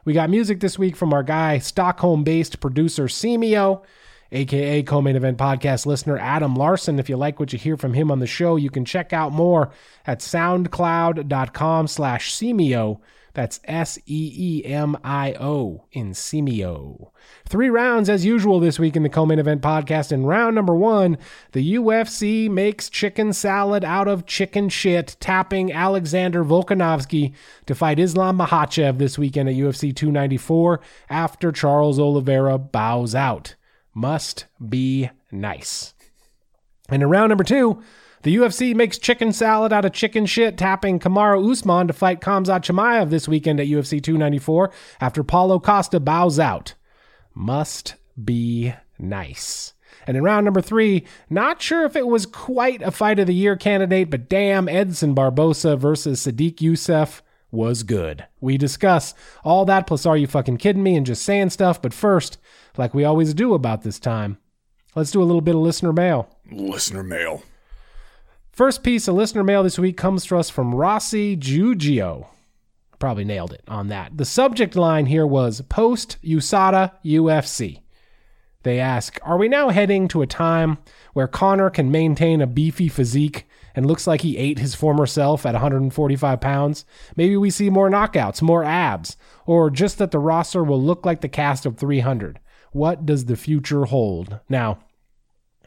We 0.05 0.13
got 0.13 0.29
music 0.29 0.59
this 0.59 0.79
week 0.79 0.95
from 0.95 1.13
our 1.13 1.23
guy, 1.23 1.59
Stockholm 1.59 2.23
based 2.23 2.59
producer 2.59 3.05
Semio 3.05 3.83
aka 4.31 4.83
co-main 4.83 5.15
event 5.15 5.37
podcast 5.37 5.85
listener 5.85 6.17
Adam 6.17 6.55
Larson. 6.55 6.99
If 6.99 7.09
you 7.09 7.17
like 7.17 7.39
what 7.39 7.51
you 7.53 7.59
hear 7.59 7.77
from 7.77 7.93
him 7.93 8.11
on 8.11 8.19
the 8.19 8.27
show, 8.27 8.55
you 8.55 8.69
can 8.69 8.85
check 8.85 9.13
out 9.13 9.31
more 9.31 9.71
at 10.05 10.19
soundcloud.com 10.19 11.87
slash 11.87 12.33
Semio. 12.33 12.99
That's 13.33 13.59
S 13.65 13.97
E 14.05 14.33
E 14.35 14.65
M 14.65 14.97
I 15.03 15.33
O 15.39 15.85
in 15.91 16.11
Semio. 16.11 17.11
Three 17.47 17.69
rounds 17.69 18.09
as 18.09 18.25
usual 18.25 18.59
this 18.59 18.79
week 18.79 18.95
in 18.95 19.03
the 19.03 19.09
co 19.09 19.25
main 19.25 19.39
event 19.39 19.61
podcast. 19.61 20.11
In 20.11 20.25
round 20.25 20.55
number 20.55 20.75
one, 20.75 21.17
the 21.53 21.75
UFC 21.75 22.49
makes 22.49 22.89
chicken 22.89 23.31
salad 23.33 23.83
out 23.85 24.07
of 24.07 24.25
chicken 24.25 24.69
shit, 24.69 25.15
tapping 25.19 25.71
Alexander 25.71 26.43
Volkanovski 26.43 27.33
to 27.67 27.75
fight 27.75 27.99
Islam 27.99 28.37
Makhachev 28.37 28.97
this 28.97 29.17
weekend 29.17 29.49
at 29.49 29.55
UFC 29.55 29.95
294 29.95 30.81
after 31.09 31.51
Charles 31.51 31.99
Oliveira 31.99 32.57
bows 32.57 33.15
out. 33.15 33.55
Must 33.93 34.45
be 34.67 35.09
nice. 35.31 35.93
And 36.89 37.01
in 37.01 37.09
round 37.09 37.29
number 37.29 37.43
two, 37.43 37.81
the 38.23 38.35
UFC 38.35 38.75
makes 38.75 38.97
chicken 38.97 39.33
salad 39.33 39.73
out 39.73 39.85
of 39.85 39.93
chicken 39.93 40.25
shit, 40.25 40.57
tapping 40.57 40.99
Kamaru 40.99 41.51
Usman 41.51 41.87
to 41.87 41.93
fight 41.93 42.21
Khamzat 42.21 42.61
Chimaev 42.61 43.09
this 43.09 43.27
weekend 43.27 43.59
at 43.59 43.67
UFC 43.67 44.01
294 44.01 44.71
after 44.99 45.23
Paulo 45.23 45.59
Costa 45.59 45.99
bows 45.99 46.39
out. 46.39 46.75
Must 47.33 47.95
be 48.23 48.73
nice. 48.99 49.73
And 50.07 50.17
in 50.17 50.23
round 50.23 50.45
number 50.45 50.61
three, 50.61 51.05
not 51.29 51.61
sure 51.61 51.85
if 51.85 51.95
it 51.95 52.07
was 52.07 52.25
quite 52.25 52.81
a 52.81 52.91
fight 52.91 53.19
of 53.19 53.27
the 53.27 53.33
year 53.33 53.55
candidate, 53.55 54.09
but 54.09 54.29
damn, 54.29 54.67
Edson 54.67 55.13
Barboza 55.13 55.75
versus 55.75 56.25
Sodiq 56.25 56.55
Yusuff 56.55 57.21
was 57.51 57.83
good. 57.83 58.25
We 58.39 58.57
discuss 58.57 59.13
all 59.43 59.65
that 59.65 59.85
plus 59.85 60.05
are 60.05 60.17
you 60.17 60.27
fucking 60.27 60.57
kidding 60.57 60.83
me 60.83 60.95
and 60.95 61.05
just 61.05 61.23
saying 61.23 61.49
stuff, 61.51 61.81
but 61.81 61.93
first, 61.93 62.37
like 62.77 62.93
we 62.93 63.03
always 63.03 63.33
do 63.33 63.53
about 63.53 63.83
this 63.83 63.99
time, 63.99 64.37
let's 64.95 65.11
do 65.11 65.21
a 65.21 65.25
little 65.25 65.41
bit 65.41 65.55
of 65.55 65.61
listener 65.61 65.93
mail. 65.93 66.29
Listener 66.49 67.03
mail. 67.03 67.43
First 68.51 68.83
piece 68.83 69.07
of 69.07 69.15
listener 69.15 69.45
mail 69.45 69.63
this 69.63 69.79
week 69.79 69.95
comes 69.95 70.25
to 70.25 70.37
us 70.37 70.49
from 70.49 70.75
Rossi 70.75 71.37
Giugio. 71.37 72.27
Probably 72.99 73.23
nailed 73.23 73.53
it 73.53 73.63
on 73.65 73.87
that. 73.87 74.17
The 74.17 74.25
subject 74.25 74.75
line 74.75 75.05
here 75.05 75.25
was 75.25 75.61
post 75.61 76.17
USADA 76.21 76.91
UFC. 77.05 77.79
They 78.63 78.77
ask, 78.77 79.17
Are 79.23 79.37
we 79.37 79.47
now 79.47 79.69
heading 79.69 80.09
to 80.09 80.21
a 80.21 80.27
time 80.27 80.79
where 81.13 81.29
Conor 81.29 81.69
can 81.69 81.91
maintain 81.91 82.41
a 82.41 82.47
beefy 82.47 82.89
physique 82.89 83.47
and 83.73 83.85
looks 83.85 84.05
like 84.05 84.19
he 84.19 84.37
ate 84.37 84.59
his 84.59 84.75
former 84.75 85.05
self 85.05 85.45
at 85.45 85.53
145 85.53 86.41
pounds? 86.41 86.83
Maybe 87.15 87.37
we 87.37 87.51
see 87.51 87.69
more 87.69 87.89
knockouts, 87.89 88.41
more 88.41 88.65
abs, 88.65 89.15
or 89.45 89.69
just 89.69 89.97
that 89.97 90.11
the 90.11 90.19
roster 90.19 90.61
will 90.61 90.81
look 90.81 91.05
like 91.05 91.21
the 91.21 91.29
cast 91.29 91.65
of 91.65 91.77
300. 91.77 92.41
What 92.73 93.05
does 93.05 93.25
the 93.25 93.37
future 93.37 93.85
hold? 93.85 94.41
Now, 94.49 94.79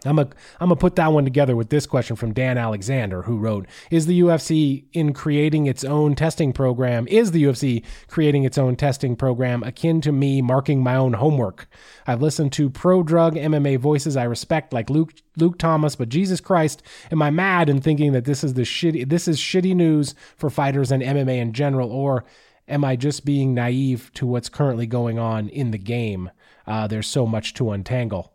I'm 0.04 0.18
a, 0.18 0.22
I'm 0.60 0.68
gonna 0.68 0.76
put 0.76 0.96
that 0.96 1.12
one 1.12 1.24
together 1.24 1.56
with 1.56 1.70
this 1.70 1.86
question 1.86 2.16
from 2.16 2.32
Dan 2.32 2.58
Alexander, 2.58 3.22
who 3.22 3.38
wrote: 3.38 3.66
Is 3.90 4.06
the 4.06 4.20
UFC 4.20 4.84
in 4.92 5.12
creating 5.12 5.66
its 5.66 5.84
own 5.84 6.14
testing 6.14 6.52
program? 6.52 7.06
Is 7.08 7.32
the 7.32 7.44
UFC 7.44 7.84
creating 8.08 8.44
its 8.44 8.58
own 8.58 8.76
testing 8.76 9.16
program 9.16 9.62
akin 9.62 10.00
to 10.02 10.12
me 10.12 10.42
marking 10.42 10.82
my 10.82 10.96
own 10.96 11.14
homework? 11.14 11.68
I've 12.06 12.22
listened 12.22 12.52
to 12.54 12.70
pro 12.70 13.02
drug 13.02 13.34
MMA 13.34 13.78
voices 13.78 14.16
I 14.16 14.24
respect, 14.24 14.72
like 14.72 14.90
Luke 14.90 15.14
Luke 15.36 15.58
Thomas, 15.58 15.96
but 15.96 16.08
Jesus 16.08 16.40
Christ, 16.40 16.82
am 17.10 17.22
I 17.22 17.30
mad 17.30 17.68
in 17.68 17.80
thinking 17.80 18.12
that 18.12 18.24
this 18.24 18.44
is 18.44 18.54
the 18.54 18.62
shitty 18.62 19.08
this 19.08 19.26
is 19.26 19.38
shitty 19.38 19.74
news 19.74 20.14
for 20.36 20.50
fighters 20.50 20.92
and 20.92 21.02
MMA 21.02 21.38
in 21.38 21.52
general, 21.52 21.90
or 21.90 22.24
am 22.68 22.84
I 22.84 22.96
just 22.96 23.24
being 23.24 23.54
naive 23.54 24.10
to 24.14 24.26
what's 24.26 24.48
currently 24.48 24.86
going 24.86 25.18
on 25.18 25.48
in 25.48 25.70
the 25.70 25.78
game? 25.78 26.30
Uh, 26.66 26.86
there's 26.86 27.06
so 27.06 27.26
much 27.26 27.54
to 27.54 27.70
untangle. 27.70 28.33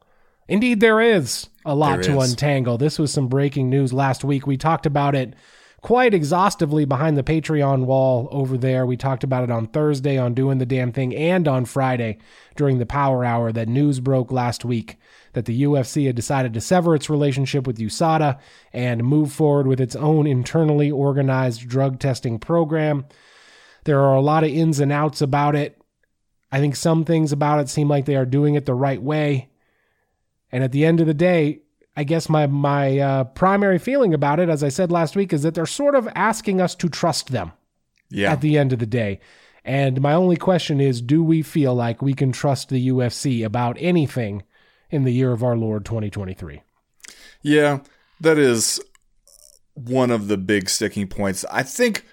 Indeed, 0.50 0.80
there 0.80 1.00
is 1.00 1.48
a 1.66 1.76
lot 1.76 2.02
There 2.02 2.16
to 2.16 2.20
is. 2.20 2.32
untangle. 2.32 2.78
This 2.78 2.98
was 3.00 3.12
some 3.14 3.28
breaking 3.28 3.70
news 3.70 3.94
last 3.94 4.24
week. 4.24 4.48
We 4.48 4.58
talked 4.58 4.86
about 4.86 5.16
it 5.16 5.36
quite 5.82 6.14
exhaustively 6.14 6.84
behind 6.86 7.18
the 7.18 7.24
Patreon 7.24 7.86
wall 7.86 8.28
over 8.32 8.58
there. 8.58 8.86
We 8.86 8.98
talked 8.98 9.24
about 9.24 9.44
it 9.44 9.52
on 9.52 9.68
Thursday 9.68 10.18
on 10.18 10.34
Doing 10.34 10.58
the 10.58 10.66
Damn 10.66 10.92
Thing 10.92 11.16
and 11.16 11.48
on 11.48 11.66
Friday 11.66 12.18
during 12.56 12.80
the 12.80 12.86
Power 12.86 13.24
Hour 13.24 13.52
that 13.54 13.68
news 13.70 14.00
broke 14.00 14.32
last 14.32 14.66
week 14.66 14.98
that 15.34 15.46
the 15.46 15.64
UFC 15.64 16.08
had 16.08 16.16
decided 16.16 16.54
to 16.54 16.62
sever 16.62 16.96
its 16.96 17.10
relationship 17.10 17.68
with 17.68 17.78
USADA 17.78 18.40
and 18.74 19.04
move 19.04 19.32
forward 19.32 19.68
with 19.68 19.80
its 19.80 19.96
own 19.96 20.26
internally 20.26 20.90
organized 20.92 21.68
drug 21.70 22.00
testing 22.00 22.40
program. 22.40 23.06
There 23.86 24.02
are 24.02 24.16
a 24.16 24.22
lot 24.22 24.44
of 24.44 24.50
ins 24.50 24.80
and 24.80 24.92
outs 24.92 25.22
about 25.22 25.56
it. 25.56 25.80
I 26.52 26.60
think 26.60 26.76
some 26.76 27.06
things 27.06 27.32
about 27.32 27.60
it 27.60 27.70
seem 27.70 27.88
like 27.88 28.06
they 28.06 28.16
are 28.16 28.26
doing 28.26 28.56
it 28.56 28.66
the 28.66 28.74
right 28.74 29.02
way. 29.02 29.49
And 30.52 30.64
at 30.64 30.72
the 30.72 30.86
end 30.86 31.00
of 31.00 31.08
the 31.08 31.14
day, 31.14 31.60
I 31.96 32.04
guess 32.04 32.30
my 32.30 32.48
my 32.48 32.98
uh, 33.00 33.24
primary 33.26 33.78
feeling 33.80 34.14
about 34.14 34.40
it, 34.40 34.50
as 34.50 34.64
I 34.64 34.70
said 34.70 34.92
last 34.92 35.16
week, 35.16 35.34
is 35.34 35.44
that 35.44 35.54
they're 35.54 35.66
sort 35.66 35.96
of 35.96 36.08
asking 36.16 36.62
us 36.62 36.76
to 36.76 36.90
trust 36.90 37.32
them 37.32 37.52
Yeah. 38.10 38.32
at 38.32 38.42
the 38.42 38.58
end 38.58 38.74
of 38.74 38.80
the 38.80 38.86
day. 38.86 39.20
And 39.66 40.02
my 40.02 40.14
only 40.14 40.38
question 40.38 40.80
is, 40.80 41.02
do 41.02 41.24
we 41.24 41.42
feel 41.42 41.76
like 41.76 42.02
we 42.02 42.14
can 42.14 42.32
trust 42.32 42.70
the 42.70 42.88
UFC 42.90 43.44
about 43.46 43.76
anything 43.80 44.44
in 44.90 45.04
the 45.04 45.12
year 45.14 45.32
of 45.34 45.44
our 45.44 45.58
Lord 45.58 45.86
2023? 45.86 46.62
Yeah, 47.42 47.80
that 48.22 48.38
is 48.38 48.82
one 49.74 50.12
of 50.12 50.28
the 50.28 50.38
big 50.38 50.70
sticking 50.70 51.08
points. 51.08 51.46
I 51.52 51.64
think 51.64 52.06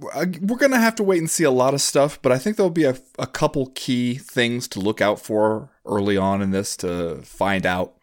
we're 0.00 0.56
going 0.56 0.72
to 0.72 0.78
have 0.78 0.94
to 0.96 1.02
wait 1.02 1.18
and 1.18 1.30
see 1.30 1.44
a 1.44 1.50
lot 1.50 1.74
of 1.74 1.80
stuff, 1.80 2.20
but 2.22 2.32
I 2.32 2.38
think 2.38 2.56
there'll 2.56 2.70
be 2.70 2.84
a, 2.84 2.96
a 3.18 3.26
couple 3.26 3.72
key 3.74 4.14
things 4.14 4.68
to 4.68 4.80
look 4.80 5.00
out 5.00 5.20
for 5.20 5.70
early 5.84 6.16
on 6.16 6.42
in 6.42 6.50
this 6.50 6.76
to 6.78 7.20
find 7.22 7.66
out 7.66 7.94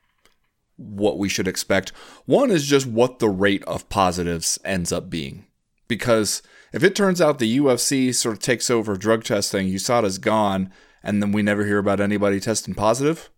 what 0.76 1.18
we 1.18 1.28
should 1.28 1.48
expect. 1.48 1.90
One 2.26 2.52
is 2.52 2.68
just 2.68 2.86
what 2.86 3.20
the 3.20 3.30
rate 3.30 3.64
of 3.64 3.90
positives 3.90 4.60
ends 4.64 4.92
up 4.92 5.10
being. 5.10 5.46
Because 5.88 6.42
if 6.74 6.84
it 6.84 6.96
turns 6.96 7.22
out 7.22 7.40
the 7.40 7.58
UFC 7.58 8.14
sort 8.14 8.36
of 8.36 8.42
takes 8.42 8.70
over 8.70 8.96
drug 8.96 9.24
testing, 9.24 9.68
USADA's 9.68 10.18
gone, 10.18 10.72
and 11.04 11.22
then 11.22 11.32
we 11.32 11.42
never 11.42 11.66
hear 11.66 11.80
about 11.80 12.00
anybody 12.00 12.40
testing 12.40 12.76
positive, 12.76 13.30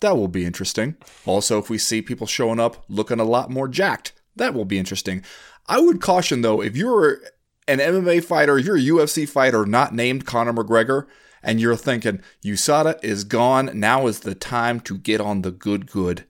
that 0.00 0.16
will 0.16 0.28
be 0.28 0.44
interesting. 0.44 0.96
Also, 1.24 1.58
if 1.58 1.70
we 1.70 1.78
see 1.78 2.02
people 2.02 2.26
showing 2.26 2.60
up 2.60 2.84
looking 2.88 3.18
a 3.18 3.24
lot 3.24 3.50
more 3.50 3.66
jacked, 3.66 4.12
that 4.36 4.54
will 4.54 4.66
be 4.66 4.78
interesting. 4.78 5.22
I 5.66 5.80
would 5.80 6.00
caution 6.00 6.42
though, 6.42 6.62
if 6.62 6.76
you're 6.76 7.20
an 7.68 7.78
MMA 7.78 8.22
fighter, 8.24 8.58
you're 8.58 8.76
a 8.76 8.80
UFC 8.80 9.28
fighter 9.28 9.66
not 9.66 9.94
named 9.94 10.26
Conor 10.26 10.52
McGregor, 10.52 11.06
and 11.42 11.60
you're 11.60 11.76
thinking 11.76 12.22
USADA 12.44 13.02
is 13.02 13.24
gone, 13.24 13.70
now 13.74 14.06
is 14.06 14.20
the 14.20 14.34
time 14.34 14.80
to 14.80 14.98
get 14.98 15.20
on 15.20 15.42
the 15.42 15.50
good 15.50 15.90
good. 15.90 16.24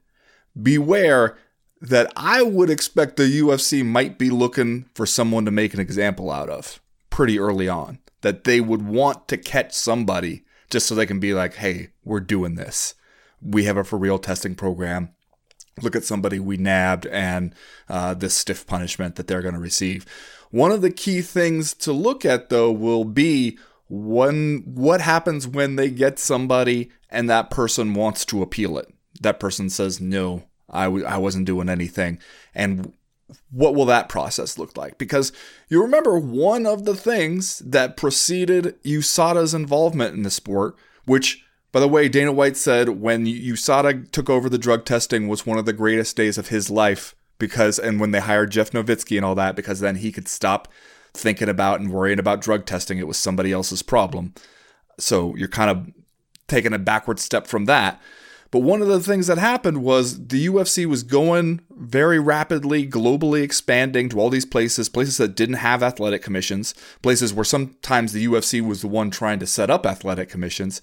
Beware 0.61 1.37
that 1.81 2.13
I 2.17 2.43
would 2.43 2.71
expect 2.71 3.17
the 3.17 3.25
UFC 3.25 3.85
might 3.85 4.19
be 4.19 4.31
looking 4.31 4.87
for 4.95 5.07
someone 5.07 5.45
to 5.45 5.51
make 5.51 5.75
an 5.75 5.81
example 5.81 6.31
out 6.31 6.49
of 6.49 6.81
pretty 7.11 7.39
early 7.39 7.69
on. 7.69 7.99
That 8.23 8.45
they 8.45 8.61
would 8.61 8.83
want 8.83 9.29
to 9.29 9.37
catch 9.37 9.73
somebody 9.73 10.45
just 10.71 10.87
so 10.87 10.95
they 10.95 11.07
can 11.07 11.21
be 11.21 11.35
like, 11.35 11.55
hey, 11.55 11.91
we're 12.05 12.21
doing 12.21 12.55
this. 12.55 12.95
We 13.41 13.65
have 13.65 13.77
a 13.77 13.85
for 13.85 13.99
real 13.99 14.19
testing 14.19 14.55
program. 14.55 15.11
Look 15.83 15.95
at 15.95 16.05
somebody 16.05 16.39
we 16.39 16.57
nabbed 16.57 17.07
and 17.07 17.55
uh, 17.89 18.15
this 18.15 18.35
stiff 18.35 18.67
punishment 18.67 19.17
that 19.17 19.27
they're 19.27 19.43
going 19.43 19.55
to 19.55 19.61
receive. 19.61 20.07
One 20.51 20.73
of 20.73 20.83
the 20.83 20.91
key 20.91 21.23
things 21.23 21.75
to 21.75 21.93
look 21.93 22.25
at, 22.25 22.49
though, 22.49 22.71
will 22.71 23.05
be 23.05 23.59
when 23.89 24.63
what 24.67 25.01
happens 25.01 25.47
when 25.47 25.77
they 25.77 25.91
get 25.91 26.19
somebody 26.19 26.91
and 27.11 27.31
that 27.31 27.51
person 27.51 27.95
wants 27.95 28.25
to 28.27 28.43
appeal 28.43 28.79
it. 28.79 28.93
That 29.21 29.41
person 29.41 29.71
says, 29.71 30.01
no, 30.01 30.45
I 30.69 30.85
w- 30.85 31.05
I 31.05 31.17
wasn't 31.19 31.47
doing 31.47 31.69
anything. 31.69 32.19
And 32.55 32.93
what 33.51 33.75
will 33.75 33.87
that 33.87 34.09
process 34.09 34.59
look 34.59 34.77
like? 34.77 34.99
Because 34.99 35.33
you 35.69 35.83
remember 35.83 36.19
one 36.19 36.67
of 36.67 36.85
the 36.85 36.95
things 36.95 37.61
that 37.61 37.97
preceded 37.97 38.81
USADA's 38.85 39.55
involvement 39.55 40.15
in 40.15 40.23
the 40.23 40.31
sport, 40.31 40.77
which, 41.05 41.45
by 41.73 41.81
the 41.81 41.89
way, 41.89 42.09
Dana 42.09 42.33
White 42.33 42.57
said 42.57 43.01
when 43.01 43.27
USADA 43.27 44.11
took 44.11 44.29
over 44.29 44.49
the 44.49 44.59
drug 44.59 44.85
testing 44.85 45.29
was 45.29 45.47
one 45.47 45.59
of 45.59 45.67
the 45.67 45.73
greatest 45.73 46.17
days 46.17 46.39
of 46.39 46.49
his 46.49 46.71
life 46.71 47.15
because, 47.39 47.79
and 47.79 48.01
when 48.01 48.11
they 48.11 48.21
hired 48.21 48.51
Jeff 48.51 48.71
Novitzky 48.71 49.17
and 49.17 49.25
all 49.25 49.35
that, 49.35 49.57
because 49.57 49.81
then 49.81 49.97
he 49.97 50.13
could 50.13 50.29
stop 50.29 50.69
thinking 51.17 51.49
about 51.49 51.81
and 51.81 51.91
worrying 51.91 52.19
about 52.19 52.41
drug 52.41 52.67
testing. 52.67 52.99
It 52.99 53.07
was 53.07 53.17
somebody 53.17 53.53
else's 53.53 53.83
problem. 53.83 54.35
So 54.99 55.35
you're 55.37 55.49
kind 55.49 55.71
of 55.71 55.91
taking 56.47 56.73
a 56.73 56.79
backward 56.79 57.19
step 57.19 57.47
from 57.47 57.65
that. 57.65 58.01
But 58.53 58.61
one 58.61 58.81
of 58.81 58.89
the 58.89 59.01
things 59.01 59.27
that 59.27 59.39
happened 59.39 59.83
was 59.83 60.29
the 60.29 60.47
UFC 60.47 60.87
was 60.87 61.03
going 61.03 61.61
very 61.71 62.19
rapidly, 62.19 62.87
globally 62.87 63.43
expanding 63.43 64.09
to 64.11 64.21
all 64.21 64.31
these 64.31 64.47
places, 64.47 64.89
places 64.89 65.17
that 65.17 65.35
didn't 65.35 65.57
have 65.57 65.83
athletic 65.83 66.23
commissions, 66.23 66.75
places 67.03 67.35
where 67.35 67.45
sometimes 67.45 68.13
the 68.13 68.25
UFC 68.27 68.61
was 68.61 68.83
the 68.83 68.89
one 68.89 69.11
trying 69.11 69.41
to 69.41 69.47
set 69.47 69.69
up 69.69 69.85
athletic 69.85 70.29
commissions, 70.29 70.81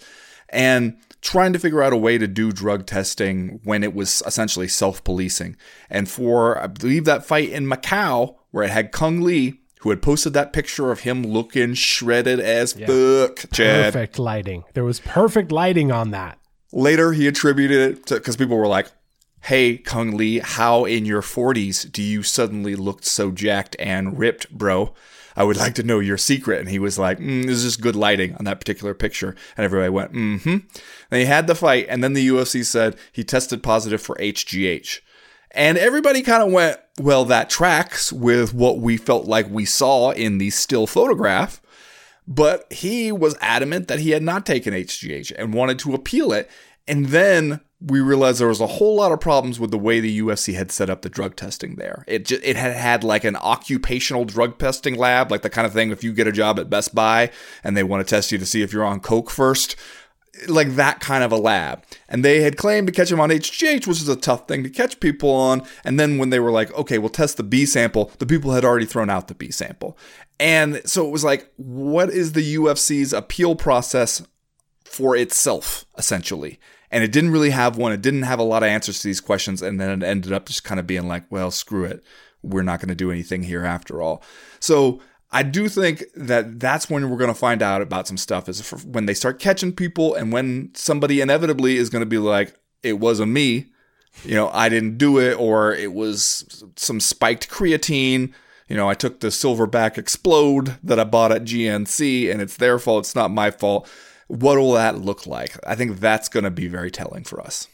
and 0.49 0.97
trying 1.23 1.53
to 1.53 1.59
figure 1.59 1.81
out 1.81 1.93
a 1.93 1.97
way 1.97 2.17
to 2.17 2.27
do 2.27 2.51
drug 2.51 2.85
testing 2.85 3.61
when 3.63 3.83
it 3.83 3.95
was 3.95 4.21
essentially 4.27 4.67
self 4.67 5.03
policing. 5.03 5.55
And 5.89 6.07
for, 6.07 6.61
I 6.61 6.67
believe, 6.67 7.05
that 7.05 7.25
fight 7.25 7.49
in 7.49 7.65
Macau, 7.65 8.35
where 8.51 8.65
it 8.65 8.69
had 8.69 8.91
Cung 8.91 9.23
Le, 9.23 9.53
who 9.79 9.89
had 9.89 10.01
posted 10.01 10.33
that 10.33 10.53
picture 10.53 10.91
of 10.91 10.99
him 11.01 11.23
looking 11.23 11.73
shredded 11.73 12.39
as 12.39 12.75
yeah. 12.75 12.87
fuck, 12.87 13.51
Chad. 13.51 13.93
Perfect 13.93 14.19
lighting. 14.19 14.65
There 14.73 14.83
was 14.83 14.99
perfect 14.99 15.51
lighting 15.51 15.91
on 15.91 16.11
that. 16.11 16.37
Later, 16.71 17.13
he 17.13 17.27
attributed 17.27 17.91
it 17.91 18.05
to 18.07 18.15
because 18.15 18.35
people 18.35 18.57
were 18.57 18.67
like, 18.67 18.87
"Hey, 19.41 19.77
Cung 19.77 20.17
Le, 20.17 20.41
how 20.43 20.85
in 20.85 21.05
your 21.05 21.21
40s 21.21 21.89
do 21.91 22.01
you 22.01 22.21
suddenly 22.21 22.75
look 22.75 23.03
so 23.03 23.31
jacked 23.31 23.75
and 23.79 24.19
ripped, 24.19 24.51
bro?" 24.51 24.93
I 25.35 25.43
would 25.43 25.57
like 25.57 25.75
to 25.75 25.83
know 25.83 25.99
your 25.99 26.17
secret. 26.17 26.59
And 26.59 26.69
he 26.69 26.79
was 26.79 26.99
like, 26.99 27.19
mm, 27.19 27.45
this 27.45 27.57
is 27.57 27.63
just 27.63 27.81
good 27.81 27.95
lighting 27.95 28.35
on 28.35 28.45
that 28.45 28.59
particular 28.59 28.93
picture. 28.93 29.35
And 29.57 29.65
everybody 29.65 29.89
went, 29.89 30.13
mm 30.13 30.41
hmm. 30.41 30.57
Then 31.09 31.19
he 31.19 31.25
had 31.25 31.47
the 31.47 31.55
fight. 31.55 31.87
And 31.89 32.03
then 32.03 32.13
the 32.13 32.27
UFC 32.27 32.65
said 32.65 32.97
he 33.11 33.23
tested 33.23 33.63
positive 33.63 34.01
for 34.01 34.15
HGH. 34.17 34.99
And 35.51 35.77
everybody 35.77 36.21
kind 36.21 36.43
of 36.43 36.51
went, 36.51 36.79
well, 36.99 37.25
that 37.25 37.49
tracks 37.49 38.11
with 38.11 38.53
what 38.53 38.79
we 38.79 38.97
felt 38.97 39.25
like 39.25 39.49
we 39.49 39.65
saw 39.65 40.11
in 40.11 40.37
the 40.37 40.49
still 40.49 40.87
photograph. 40.87 41.61
But 42.27 42.71
he 42.71 43.11
was 43.11 43.35
adamant 43.41 43.87
that 43.87 43.99
he 43.99 44.11
had 44.11 44.23
not 44.23 44.45
taken 44.45 44.73
HGH 44.73 45.33
and 45.37 45.53
wanted 45.53 45.77
to 45.79 45.93
appeal 45.93 46.31
it. 46.31 46.49
And 46.87 47.07
then 47.07 47.61
we 47.85 47.99
realized 47.99 48.39
there 48.39 48.47
was 48.47 48.61
a 48.61 48.67
whole 48.67 48.95
lot 48.95 49.11
of 49.11 49.19
problems 49.19 49.59
with 49.59 49.71
the 49.71 49.77
way 49.77 49.99
the 49.99 50.19
UFC 50.21 50.53
had 50.53 50.71
set 50.71 50.89
up 50.89 51.01
the 51.01 51.09
drug 51.09 51.35
testing 51.35 51.75
there. 51.75 52.05
It 52.07 52.25
just, 52.25 52.43
it 52.43 52.55
had 52.55 52.73
had 52.73 53.03
like 53.03 53.25
an 53.25 53.35
occupational 53.35 54.23
drug 54.23 54.57
testing 54.57 54.95
lab, 54.95 55.31
like 55.31 55.41
the 55.41 55.49
kind 55.49 55.67
of 55.67 55.73
thing 55.73 55.91
if 55.91 56.03
you 56.03 56.13
get 56.13 56.27
a 56.27 56.31
job 56.31 56.59
at 56.59 56.69
Best 56.69 56.95
Buy 56.95 57.29
and 57.63 57.75
they 57.75 57.83
want 57.83 58.05
to 58.05 58.09
test 58.09 58.31
you 58.31 58.37
to 58.37 58.45
see 58.45 58.61
if 58.61 58.71
you're 58.71 58.85
on 58.85 59.01
coke 59.01 59.29
first, 59.29 59.75
like 60.47 60.75
that 60.75 61.01
kind 61.01 61.25
of 61.25 61.33
a 61.33 61.37
lab. 61.37 61.83
And 62.07 62.23
they 62.23 62.41
had 62.41 62.55
claimed 62.55 62.87
to 62.87 62.93
catch 62.93 63.11
him 63.11 63.19
on 63.19 63.29
HGH, 63.29 63.85
which 63.85 64.01
is 64.01 64.07
a 64.07 64.15
tough 64.15 64.47
thing 64.47 64.63
to 64.63 64.69
catch 64.69 65.01
people 65.01 65.31
on. 65.31 65.63
And 65.83 65.99
then 65.99 66.17
when 66.17 66.29
they 66.29 66.39
were 66.39 66.51
like, 66.51 66.73
okay, 66.73 66.97
we'll 66.97 67.09
test 67.09 67.35
the 67.35 67.43
B 67.43 67.65
sample, 67.65 68.11
the 68.19 68.25
people 68.25 68.51
had 68.51 68.63
already 68.63 68.85
thrown 68.85 69.09
out 69.09 69.27
the 69.27 69.35
B 69.35 69.51
sample. 69.51 69.97
And 70.39 70.81
so 70.85 71.05
it 71.05 71.11
was 71.11 71.25
like, 71.25 71.51
what 71.57 72.09
is 72.09 72.31
the 72.31 72.55
UFC's 72.55 73.11
appeal 73.11 73.55
process 73.55 74.25
for 74.85 75.17
itself, 75.17 75.85
essentially? 75.97 76.59
And 76.93 77.03
it 77.03 77.11
didn't 77.11 77.31
really 77.31 77.49
have 77.49 77.75
one. 77.75 77.91
It 77.91 78.01
didn't 78.01 78.21
have 78.23 78.39
a 78.39 78.43
lot 78.43 78.61
of 78.61 78.69
answers 78.69 78.99
to 78.99 79.07
these 79.07 79.19
questions, 79.19 79.63
and 79.63 79.81
then 79.81 80.03
it 80.03 80.05
ended 80.05 80.31
up 80.31 80.45
just 80.45 80.63
kind 80.63 80.79
of 80.79 80.85
being 80.85 81.07
like, 81.07 81.23
well, 81.31 81.49
screw 81.49 81.85
it, 81.85 82.03
we're 82.43 82.61
not 82.61 82.79
going 82.79 82.89
to 82.89 82.95
do 82.95 83.11
anything 83.11 83.43
here 83.43 83.65
after 83.65 84.01
all. 84.01 84.23
So 84.59 85.01
I 85.31 85.41
do 85.41 85.67
think 85.67 86.03
that 86.15 86.59
that's 86.59 86.91
when 86.91 87.09
we're 87.09 87.17
going 87.17 87.33
to 87.33 87.33
find 87.33 87.63
out 87.63 87.81
about 87.81 88.07
some 88.07 88.17
stuff 88.17 88.47
is 88.47 88.69
when 88.83 89.07
they 89.07 89.15
start 89.15 89.39
catching 89.39 89.73
people, 89.73 90.13
and 90.13 90.31
when 90.31 90.69
somebody 90.75 91.19
inevitably 91.19 91.77
is 91.77 91.89
going 91.89 92.03
to 92.03 92.05
be 92.05 92.19
like, 92.19 92.55
it 92.83 92.99
wasn't 92.99 93.31
me, 93.31 93.71
you 94.23 94.35
know, 94.35 94.49
I 94.53 94.69
didn't 94.69 94.99
do 94.99 95.17
it, 95.17 95.33
or 95.39 95.73
it 95.73 95.93
was 95.93 96.63
some 96.75 96.99
spiked 96.99 97.49
creatine. 97.49 98.31
You 98.67 98.77
know, 98.77 98.87
I 98.87 98.93
took 98.93 99.19
the 99.19 99.27
silverback 99.29 99.97
explode 99.97 100.77
that 100.83 100.99
I 100.99 101.03
bought 101.03 101.31
at 101.31 101.43
GNC, 101.43 102.31
and 102.31 102.39
it's 102.39 102.57
their 102.57 102.77
fault. 102.77 103.05
It's 103.05 103.15
not 103.15 103.31
my 103.31 103.49
fault 103.49 103.89
what 104.33 104.57
will 104.57 104.73
that 104.73 104.99
look 104.99 105.27
like? 105.27 105.57
I 105.65 105.75
think 105.75 105.99
that's 105.99 106.27
going 106.27 106.43
to 106.43 106.51
be 106.51 106.67
very 106.67 106.89
telling 106.89 107.23
for 107.23 107.39
us. 107.39 107.67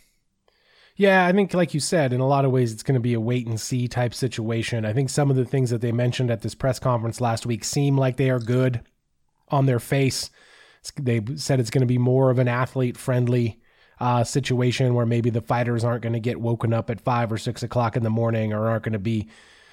Yeah, 0.97 1.25
I 1.25 1.31
think, 1.31 1.53
like 1.53 1.73
you 1.73 1.79
said, 1.79 2.11
in 2.11 2.19
a 2.19 2.27
lot 2.27 2.43
of 2.43 2.51
ways, 2.51 2.73
it's 2.73 2.83
going 2.83 2.95
to 2.95 2.99
be 2.99 3.13
a 3.13 3.21
wait 3.21 3.47
and 3.47 3.59
see 3.59 3.87
type 3.87 4.13
situation. 4.13 4.83
I 4.83 4.91
think 4.91 5.09
some 5.09 5.29
of 5.29 5.37
the 5.37 5.45
things 5.45 5.69
that 5.69 5.79
they 5.79 5.93
mentioned 5.93 6.29
at 6.29 6.41
this 6.41 6.55
press 6.55 6.77
conference 6.77 7.21
last 7.21 7.45
week 7.45 7.63
seem 7.63 7.97
like 7.97 8.17
they 8.17 8.29
are 8.29 8.39
good 8.39 8.81
on 9.47 9.65
their 9.65 9.79
face. 9.79 10.29
They 10.99 11.21
said 11.35 11.61
it's 11.61 11.69
going 11.69 11.81
to 11.81 11.87
be 11.87 11.97
more 11.97 12.29
of 12.29 12.39
an 12.39 12.49
athlete 12.49 12.97
friendly 12.97 13.61
uh, 14.01 14.25
situation 14.25 14.93
where 14.93 15.05
maybe 15.05 15.29
the 15.29 15.41
fighters 15.41 15.85
aren't 15.85 16.03
going 16.03 16.13
to 16.13 16.19
get 16.19 16.41
woken 16.41 16.73
up 16.73 16.89
at 16.89 16.99
five 16.99 17.31
or 17.31 17.37
six 17.37 17.63
o'clock 17.63 17.95
in 17.95 18.03
the 18.03 18.09
morning 18.09 18.51
or 18.51 18.67
aren't 18.67 18.83
going 18.83 18.93
to 18.93 18.99
be 18.99 19.29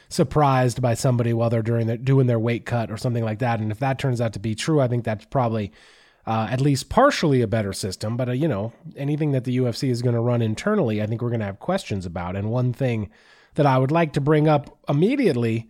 surprised 0.08 0.80
by 0.80 0.94
somebody 0.94 1.32
while 1.32 1.50
they're 1.50 1.62
their, 1.62 1.96
doing 1.96 2.28
their 2.28 2.38
weight 2.38 2.64
cut 2.64 2.92
or 2.92 2.96
something 2.96 3.24
like 3.24 3.40
that. 3.40 3.58
And 3.58 3.72
if 3.72 3.80
that 3.80 3.98
turns 3.98 4.20
out 4.20 4.34
to 4.34 4.38
be 4.38 4.54
true, 4.54 4.80
I 4.80 4.86
think 4.86 5.04
that's 5.04 5.24
probably 5.24 5.72
uh, 6.26 6.48
at 6.50 6.60
least 6.60 6.88
partially 6.88 7.40
a 7.40 7.46
better 7.46 7.72
system. 7.72 8.16
But, 8.16 8.28
uh, 8.28 8.32
you 8.32 8.48
know, 8.48 8.72
anything 8.96 9.30
that 9.32 9.44
the 9.44 9.56
UFC 9.58 9.90
is 9.90 10.02
going 10.02 10.14
to 10.14 10.20
run 10.20 10.42
internally, 10.42 11.00
I 11.00 11.06
think 11.06 11.22
we're 11.22 11.30
going 11.30 11.40
to 11.40 11.46
have 11.46 11.60
questions 11.60 12.04
about. 12.04 12.34
And 12.36 12.50
one 12.50 12.72
thing 12.72 13.10
that 13.54 13.66
I 13.66 13.78
would 13.78 13.92
like 13.92 14.12
to 14.14 14.20
bring 14.20 14.48
up 14.48 14.76
immediately 14.88 15.68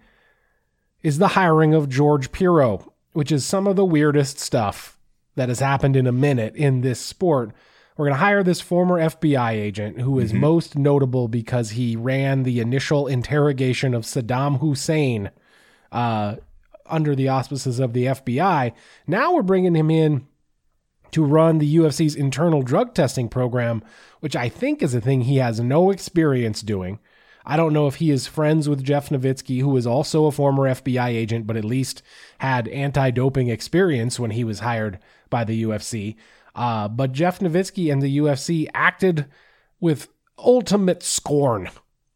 is 1.02 1.18
the 1.18 1.28
hiring 1.28 1.74
of 1.74 1.88
George 1.88 2.32
Piro, 2.32 2.92
which 3.12 3.30
is 3.30 3.44
some 3.44 3.66
of 3.66 3.76
the 3.76 3.84
weirdest 3.84 4.38
stuff 4.38 4.98
that 5.36 5.48
has 5.48 5.60
happened 5.60 5.94
in 5.94 6.06
a 6.06 6.12
minute 6.12 6.56
in 6.56 6.80
this 6.80 7.00
sport. 7.00 7.52
We're 7.96 8.06
going 8.06 8.18
to 8.18 8.24
hire 8.24 8.42
this 8.42 8.60
former 8.60 8.98
FBI 8.98 9.52
agent 9.52 10.00
who 10.00 10.18
is 10.18 10.32
mm-hmm. 10.32 10.40
most 10.40 10.76
notable 10.76 11.28
because 11.28 11.70
he 11.70 11.96
ran 11.96 12.42
the 12.42 12.60
initial 12.60 13.06
interrogation 13.06 13.94
of 13.94 14.02
Saddam 14.02 14.60
Hussein 14.60 15.30
uh, 15.92 16.36
under 16.86 17.14
the 17.14 17.28
auspices 17.28 17.78
of 17.78 17.92
the 17.92 18.06
FBI. 18.06 18.72
Now 19.06 19.34
we're 19.34 19.42
bringing 19.42 19.74
him 19.74 19.90
in 19.90 20.26
to 21.12 21.24
run 21.24 21.58
the 21.58 21.76
UFC's 21.76 22.14
internal 22.14 22.62
drug 22.62 22.94
testing 22.94 23.28
program, 23.28 23.82
which 24.20 24.36
I 24.36 24.48
think 24.48 24.82
is 24.82 24.94
a 24.94 25.00
thing 25.00 25.22
he 25.22 25.36
has 25.36 25.60
no 25.60 25.90
experience 25.90 26.62
doing. 26.62 26.98
I 27.48 27.56
don't 27.56 27.72
know 27.72 27.86
if 27.86 27.96
he 27.96 28.10
is 28.10 28.26
friends 28.26 28.68
with 28.68 28.82
Jeff 28.82 29.08
Novitzky, 29.10 29.60
who 29.60 29.76
is 29.76 29.86
also 29.86 30.26
a 30.26 30.32
former 30.32 30.64
FBI 30.64 31.08
agent, 31.08 31.46
but 31.46 31.56
at 31.56 31.64
least 31.64 32.02
had 32.38 32.66
anti 32.68 33.10
doping 33.12 33.48
experience 33.48 34.18
when 34.18 34.32
he 34.32 34.42
was 34.42 34.58
hired 34.58 34.98
by 35.30 35.44
the 35.44 35.62
UFC. 35.62 36.16
Uh, 36.56 36.88
but 36.88 37.12
Jeff 37.12 37.38
Novitzky 37.38 37.92
and 37.92 38.02
the 38.02 38.18
UFC 38.18 38.66
acted 38.74 39.26
with 39.78 40.08
ultimate 40.38 41.02
scorn 41.04 41.70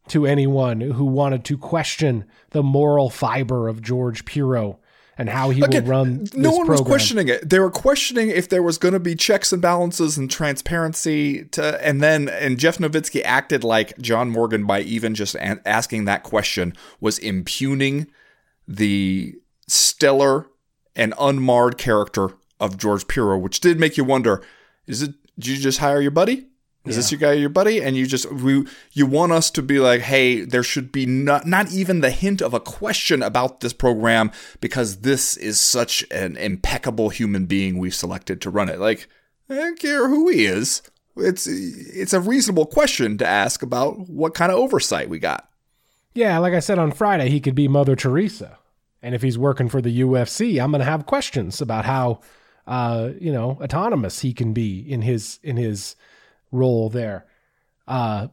to 0.09 0.25
anyone 0.25 0.81
who 0.81 1.05
wanted 1.05 1.45
to 1.45 1.57
question 1.57 2.25
the 2.49 2.63
moral 2.63 3.09
fiber 3.09 3.69
of 3.69 3.81
George 3.81 4.25
Piro 4.25 4.79
and 5.17 5.29
how 5.29 5.49
he 5.49 5.61
Again, 5.61 5.83
will 5.83 5.91
run. 5.91 6.27
no 6.33 6.49
one 6.51 6.65
program. 6.65 6.69
was 6.69 6.81
questioning 6.81 7.27
it. 7.27 7.49
They 7.49 7.59
were 7.59 7.69
questioning 7.71 8.29
if 8.29 8.49
there 8.49 8.63
was 8.63 8.77
going 8.77 8.93
to 8.93 8.99
be 8.99 9.15
checks 9.15 9.51
and 9.53 9.61
balances 9.61 10.17
and 10.17 10.31
transparency. 10.31 11.45
To 11.51 11.85
and 11.85 12.01
then 12.01 12.29
and 12.29 12.57
Jeff 12.57 12.77
Novitzky 12.77 13.21
acted 13.23 13.63
like 13.63 13.97
John 13.99 14.29
Morgan 14.29 14.65
by 14.65 14.81
even 14.81 15.13
just 15.15 15.35
asking 15.39 16.05
that 16.05 16.23
question 16.23 16.73
was 16.99 17.17
impugning 17.19 18.07
the 18.67 19.35
stellar 19.67 20.47
and 20.95 21.13
unmarred 21.19 21.77
character 21.77 22.29
of 22.59 22.77
George 22.77 23.07
Piro, 23.07 23.37
which 23.37 23.59
did 23.59 23.79
make 23.79 23.97
you 23.97 24.03
wonder: 24.03 24.41
Is 24.87 25.01
it? 25.01 25.13
Did 25.39 25.47
you 25.47 25.57
just 25.57 25.79
hire 25.79 26.01
your 26.01 26.11
buddy? 26.11 26.47
Is 26.83 26.95
yeah. 26.95 26.97
this 26.97 27.11
your 27.11 27.19
guy, 27.19 27.33
your 27.33 27.49
buddy? 27.49 27.79
And 27.81 27.95
you 27.95 28.07
just 28.07 28.31
we 28.31 28.65
you 28.91 29.05
want 29.05 29.31
us 29.33 29.51
to 29.51 29.61
be 29.61 29.79
like, 29.79 30.01
hey, 30.01 30.41
there 30.41 30.63
should 30.63 30.91
be 30.91 31.05
not 31.05 31.45
not 31.45 31.71
even 31.71 32.01
the 32.01 32.09
hint 32.09 32.41
of 32.41 32.55
a 32.55 32.59
question 32.59 33.21
about 33.21 33.59
this 33.59 33.73
program 33.73 34.31
because 34.61 35.01
this 35.01 35.37
is 35.37 35.59
such 35.59 36.03
an 36.09 36.37
impeccable 36.37 37.09
human 37.09 37.45
being 37.45 37.77
we've 37.77 37.93
selected 37.93 38.41
to 38.41 38.49
run 38.49 38.67
it. 38.67 38.79
Like, 38.79 39.07
I 39.47 39.55
don't 39.55 39.79
care 39.79 40.07
who 40.07 40.29
he 40.29 40.45
is. 40.45 40.81
It's 41.17 41.45
it's 41.45 42.13
a 42.13 42.19
reasonable 42.19 42.65
question 42.65 43.17
to 43.19 43.27
ask 43.27 43.61
about 43.61 44.09
what 44.09 44.33
kind 44.33 44.51
of 44.51 44.57
oversight 44.57 45.07
we 45.09 45.19
got. 45.19 45.47
Yeah, 46.13 46.39
like 46.39 46.53
I 46.53 46.59
said 46.59 46.79
on 46.79 46.91
Friday, 46.91 47.29
he 47.29 47.39
could 47.39 47.55
be 47.55 47.67
Mother 47.67 47.95
Teresa, 47.95 48.57
and 49.03 49.13
if 49.13 49.21
he's 49.21 49.37
working 49.37 49.69
for 49.69 49.81
the 49.81 50.01
UFC, 50.01 50.61
I'm 50.61 50.71
going 50.71 50.79
to 50.79 50.85
have 50.85 51.05
questions 51.05 51.61
about 51.61 51.85
how, 51.85 52.21
uh, 52.65 53.11
you 53.19 53.31
know, 53.31 53.59
autonomous 53.61 54.21
he 54.21 54.33
can 54.33 54.51
be 54.51 54.79
in 54.79 55.03
his 55.03 55.39
in 55.43 55.57
his 55.57 55.95
role 56.51 56.89
there. 56.89 57.25
Uh, 57.87 58.27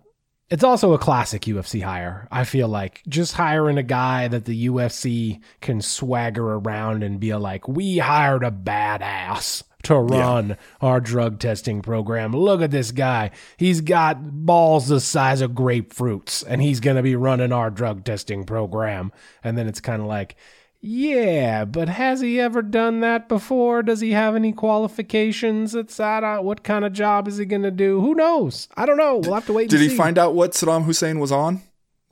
it's 0.51 0.65
also 0.65 0.95
a 0.95 0.99
classic 0.99 1.43
UFC 1.43 1.83
hire. 1.83 2.27
I 2.31 2.45
feel 2.45 2.69
like 2.69 3.03
just 3.07 3.35
hiring 3.35 3.77
a 3.77 3.83
guy 3.83 4.29
that 4.29 4.47
the 4.47 4.69
UFC 4.69 5.41
can 5.61 5.83
swagger 5.83 6.55
around 6.55 7.03
and 7.03 7.21
be 7.21 7.35
like, 7.35 7.69
"We 7.69 7.99
hired 7.99 8.43
a 8.45 8.51
badass 8.51 9.63
to 9.85 9.97
run 9.97 10.51
yeah. 10.51 10.55
our 10.81 11.01
drug 11.01 11.39
testing 11.39 11.83
program. 11.83 12.33
Look 12.33 12.63
at 12.63 12.71
this 12.71 12.93
guy. 12.93 13.31
He's 13.59 13.81
got 13.81 14.47
balls 14.47 14.89
the 14.89 15.01
size 15.01 15.41
of 15.41 15.53
grapefruits 15.53 16.45
and 16.47 16.63
he's 16.63 16.81
going 16.81 16.97
to 16.97 17.03
be 17.03 17.15
running 17.15 17.53
our 17.53 17.71
drug 17.71 18.05
testing 18.05 18.45
program." 18.45 19.13
And 19.45 19.59
then 19.59 19.69
it's 19.69 19.81
kind 19.81 20.01
of 20.01 20.09
like, 20.09 20.37
yeah, 20.81 21.65
but 21.65 21.89
has 21.89 22.21
he 22.21 22.39
ever 22.41 22.63
done 22.63 23.01
that 23.01 23.29
before? 23.29 23.83
Does 23.83 24.01
he 24.01 24.13
have 24.13 24.37
any 24.37 24.53
qualifications? 24.53 25.75
It's 25.75 25.97
that. 25.97 26.45
What 26.45 26.63
kind 26.63 26.85
of 26.85 26.93
job 26.93 27.27
is 27.27 27.39
he 27.39 27.45
going 27.45 27.63
to 27.63 27.71
do? 27.71 28.01
Who 28.01 28.15
knows? 28.15 28.69
I 28.77 28.87
don't 28.87 28.97
know. 28.97 29.19
We'll 29.19 29.35
have 29.35 29.47
to 29.47 29.53
wait. 29.53 29.71
Did 29.71 29.81
he 29.81 29.89
see. 29.89 29.97
find 29.97 30.19
out 30.19 30.35
what 30.35 30.53
Saddam 30.53 30.85
Hussein 30.85 31.19
was 31.19 31.33
on? 31.33 31.63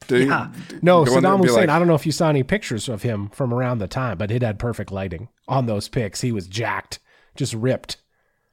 Did 0.08 0.28
yeah. 0.28 0.52
He, 0.68 0.76
no, 0.82 1.04
Saddam 1.04 1.42
Hussein. 1.42 1.56
Like, 1.56 1.68
I 1.68 1.78
don't 1.78 1.88
know 1.88 1.94
if 1.94 2.06
you 2.06 2.12
saw 2.12 2.28
any 2.28 2.42
pictures 2.42 2.88
of 2.88 3.02
him 3.02 3.28
from 3.28 3.54
around 3.54 3.78
the 3.78 3.88
time, 3.88 4.18
but 4.18 4.30
it 4.30 4.42
had 4.42 4.58
perfect 4.58 4.90
lighting 4.90 5.28
on 5.46 5.66
those 5.66 5.88
pics. 5.88 6.20
He 6.20 6.32
was 6.32 6.46
jacked, 6.46 6.98
just 7.36 7.54
ripped. 7.54 7.98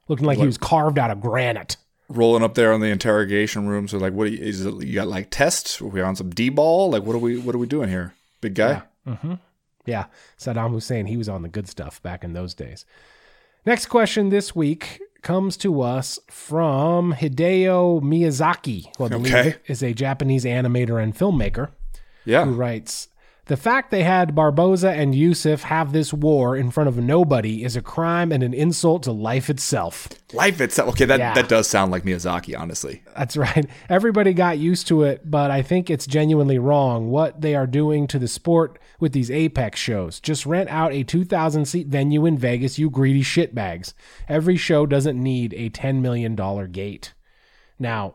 looking 0.08 0.26
like 0.26 0.38
he 0.38 0.46
was 0.46 0.58
carved 0.58 0.98
out 0.98 1.10
of 1.10 1.20
granite. 1.20 1.76
Rolling 2.08 2.42
up 2.42 2.54
there 2.54 2.72
in 2.72 2.80
the 2.80 2.88
interrogation 2.88 3.66
room. 3.66 3.88
So 3.88 3.98
like, 3.98 4.12
what 4.12 4.30
you, 4.30 4.38
is 4.38 4.64
it? 4.64 4.74
You 4.84 4.94
got 4.94 5.08
like 5.08 5.28
tests? 5.30 5.80
Are 5.80 5.86
we 5.86 6.02
on 6.02 6.16
some 6.16 6.30
D 6.30 6.50
ball? 6.50 6.90
Like, 6.90 7.02
what 7.02 7.16
are 7.16 7.20
we? 7.20 7.38
What 7.38 7.54
are 7.54 7.58
we 7.58 7.66
doing 7.66 7.88
here, 7.88 8.14
big 8.40 8.54
guy? 8.54 8.82
Yeah, 9.06 9.14
mm-hmm. 9.14 9.34
Saddam 9.86 10.70
Hussein, 10.72 11.06
he 11.06 11.16
was 11.16 11.28
on 11.28 11.42
the 11.42 11.48
good 11.48 11.68
stuff 11.68 12.02
back 12.02 12.24
in 12.24 12.32
those 12.32 12.54
days. 12.54 12.84
Next 13.66 13.86
question 13.86 14.28
this 14.28 14.54
week 14.54 15.00
comes 15.22 15.56
to 15.58 15.80
us 15.80 16.18
from 16.28 17.14
Hideo 17.14 18.02
Miyazaki, 18.02 18.86
who 18.98 19.04
I 19.04 19.08
believe 19.08 19.34
Okay. 19.34 19.54
is 19.66 19.82
a 19.82 19.94
Japanese 19.94 20.44
animator 20.44 21.02
and 21.02 21.14
filmmaker, 21.16 21.70
Yeah. 22.26 22.44
who 22.44 22.52
writes 22.52 23.08
The 23.46 23.56
fact 23.58 23.90
they 23.90 24.04
had 24.04 24.34
Barboza 24.34 24.90
and 24.90 25.12
Yusuff 25.12 25.62
have 25.64 25.92
this 25.92 26.14
war 26.14 26.56
in 26.56 26.70
front 26.70 26.88
of 26.88 26.96
nobody 26.96 27.62
is 27.62 27.76
a 27.76 27.82
crime 27.82 28.32
and 28.32 28.42
an 28.42 28.54
insult 28.54 29.02
to 29.02 29.12
life 29.12 29.50
itself. 29.50 30.08
Life 30.32 30.62
itself. 30.62 30.88
Okay, 30.90 31.04
that 31.04 31.18
Yeah. 31.18 31.34
that 31.34 31.48
does 31.50 31.66
sound 31.68 31.92
like 31.92 32.04
Miyazaki, 32.04 32.58
honestly. 32.58 33.02
That's 33.14 33.36
right. 33.36 33.66
Everybody 33.90 34.32
got 34.32 34.56
used 34.58 34.86
to 34.88 35.02
it, 35.02 35.30
but 35.30 35.50
I 35.50 35.60
think 35.60 35.90
it's 35.90 36.06
genuinely 36.06 36.58
wrong 36.58 37.10
what 37.10 37.42
they 37.42 37.54
are 37.54 37.66
doing 37.66 38.06
to 38.08 38.18
the 38.18 38.28
sport 38.28 38.78
with 38.98 39.12
these 39.12 39.30
Apex 39.30 39.78
shows. 39.78 40.20
Just 40.20 40.46
rent 40.46 40.70
out 40.70 40.94
a 40.94 41.04
2,000 41.04 41.66
seat 41.66 41.88
venue 41.88 42.24
in 42.24 42.38
Vegas, 42.38 42.78
you 42.78 42.88
greedy 42.88 43.22
shitbags. 43.22 43.92
Every 44.26 44.56
show 44.56 44.86
doesn't 44.86 45.22
need 45.22 45.52
a 45.52 45.68
$10 45.68 46.00
million 46.00 46.34
gate. 46.72 47.12
Now, 47.78 48.14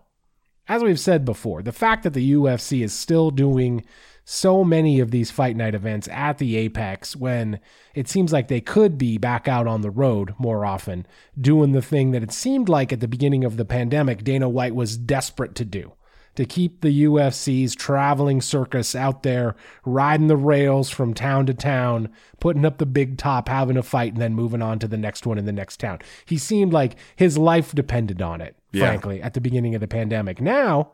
as 0.68 0.82
we've 0.84 1.00
said 1.00 1.24
before, 1.24 1.62
the 1.62 1.72
fact 1.72 2.02
that 2.04 2.13
the 2.13 2.32
UFC 2.34 2.84
is 2.84 2.94
still 2.94 3.30
doing 3.30 3.84
so 4.32 4.63
many 4.63 5.00
of 5.00 5.10
these 5.10 5.32
fight 5.32 5.56
night 5.56 5.74
events 5.74 6.08
at 6.12 6.38
the 6.38 6.56
Apex 6.56 7.15
when 7.15 7.60
it 7.96 8.08
seems 8.08 8.32
like 8.32 8.48
they 8.48 8.62
could 8.62 8.96
be 8.96 9.18
back 9.18 9.48
out 9.48 9.65
on 9.65 9.82
the 9.82 9.89
road 9.89 10.36
more 10.38 10.68
often, 10.68 11.08
doing 11.42 11.72
the 11.72 11.82
thing 11.82 12.12
that 12.12 12.22
it 12.22 12.32
seemed 12.32 12.70
like 12.70 12.94
at 12.94 13.00
the 13.00 13.08
beginning 13.08 13.44
of 13.44 13.58
the 13.58 13.65
pandemic 13.65 14.24
Dana 14.24 14.48
White 14.48 14.76
was 14.76 14.98
desperate 14.98 15.56
to 15.56 15.65
do. 15.65 15.94
To 16.36 16.46
keep 16.46 16.82
the 16.82 17.06
UFC's 17.06 17.74
traveling 17.74 18.39
circus 18.39 18.94
out 18.94 19.24
there, 19.24 19.56
riding 19.84 20.28
the 20.28 20.38
rails 20.38 20.92
from 20.92 21.15
town 21.15 21.48
to 21.48 21.56
town, 21.56 22.10
putting 22.39 22.65
up 22.65 22.78
the 22.78 22.86
big 22.86 23.18
top, 23.18 23.50
having 23.50 23.78
a 23.78 23.84
fight, 23.84 24.13
and 24.13 24.22
then 24.22 24.36
moving 24.36 24.62
on 24.62 24.78
to 24.78 24.88
the 24.88 24.96
next 24.96 25.26
one 25.26 25.39
in 25.39 25.46
the 25.46 25.52
next 25.52 25.80
town. 25.80 25.98
He 26.24 26.38
seemed 26.38 26.72
like 26.72 26.98
his 27.15 27.36
life 27.39 27.74
depended 27.74 28.22
on 28.22 28.42
it, 28.42 28.56
Yeah. 28.72 28.86
frankly, 28.86 29.24
at 29.24 29.34
the 29.34 29.42
beginning 29.42 29.74
of 29.74 29.82
the 29.82 29.88
pandemic. 29.88 30.39
Now, 30.39 30.92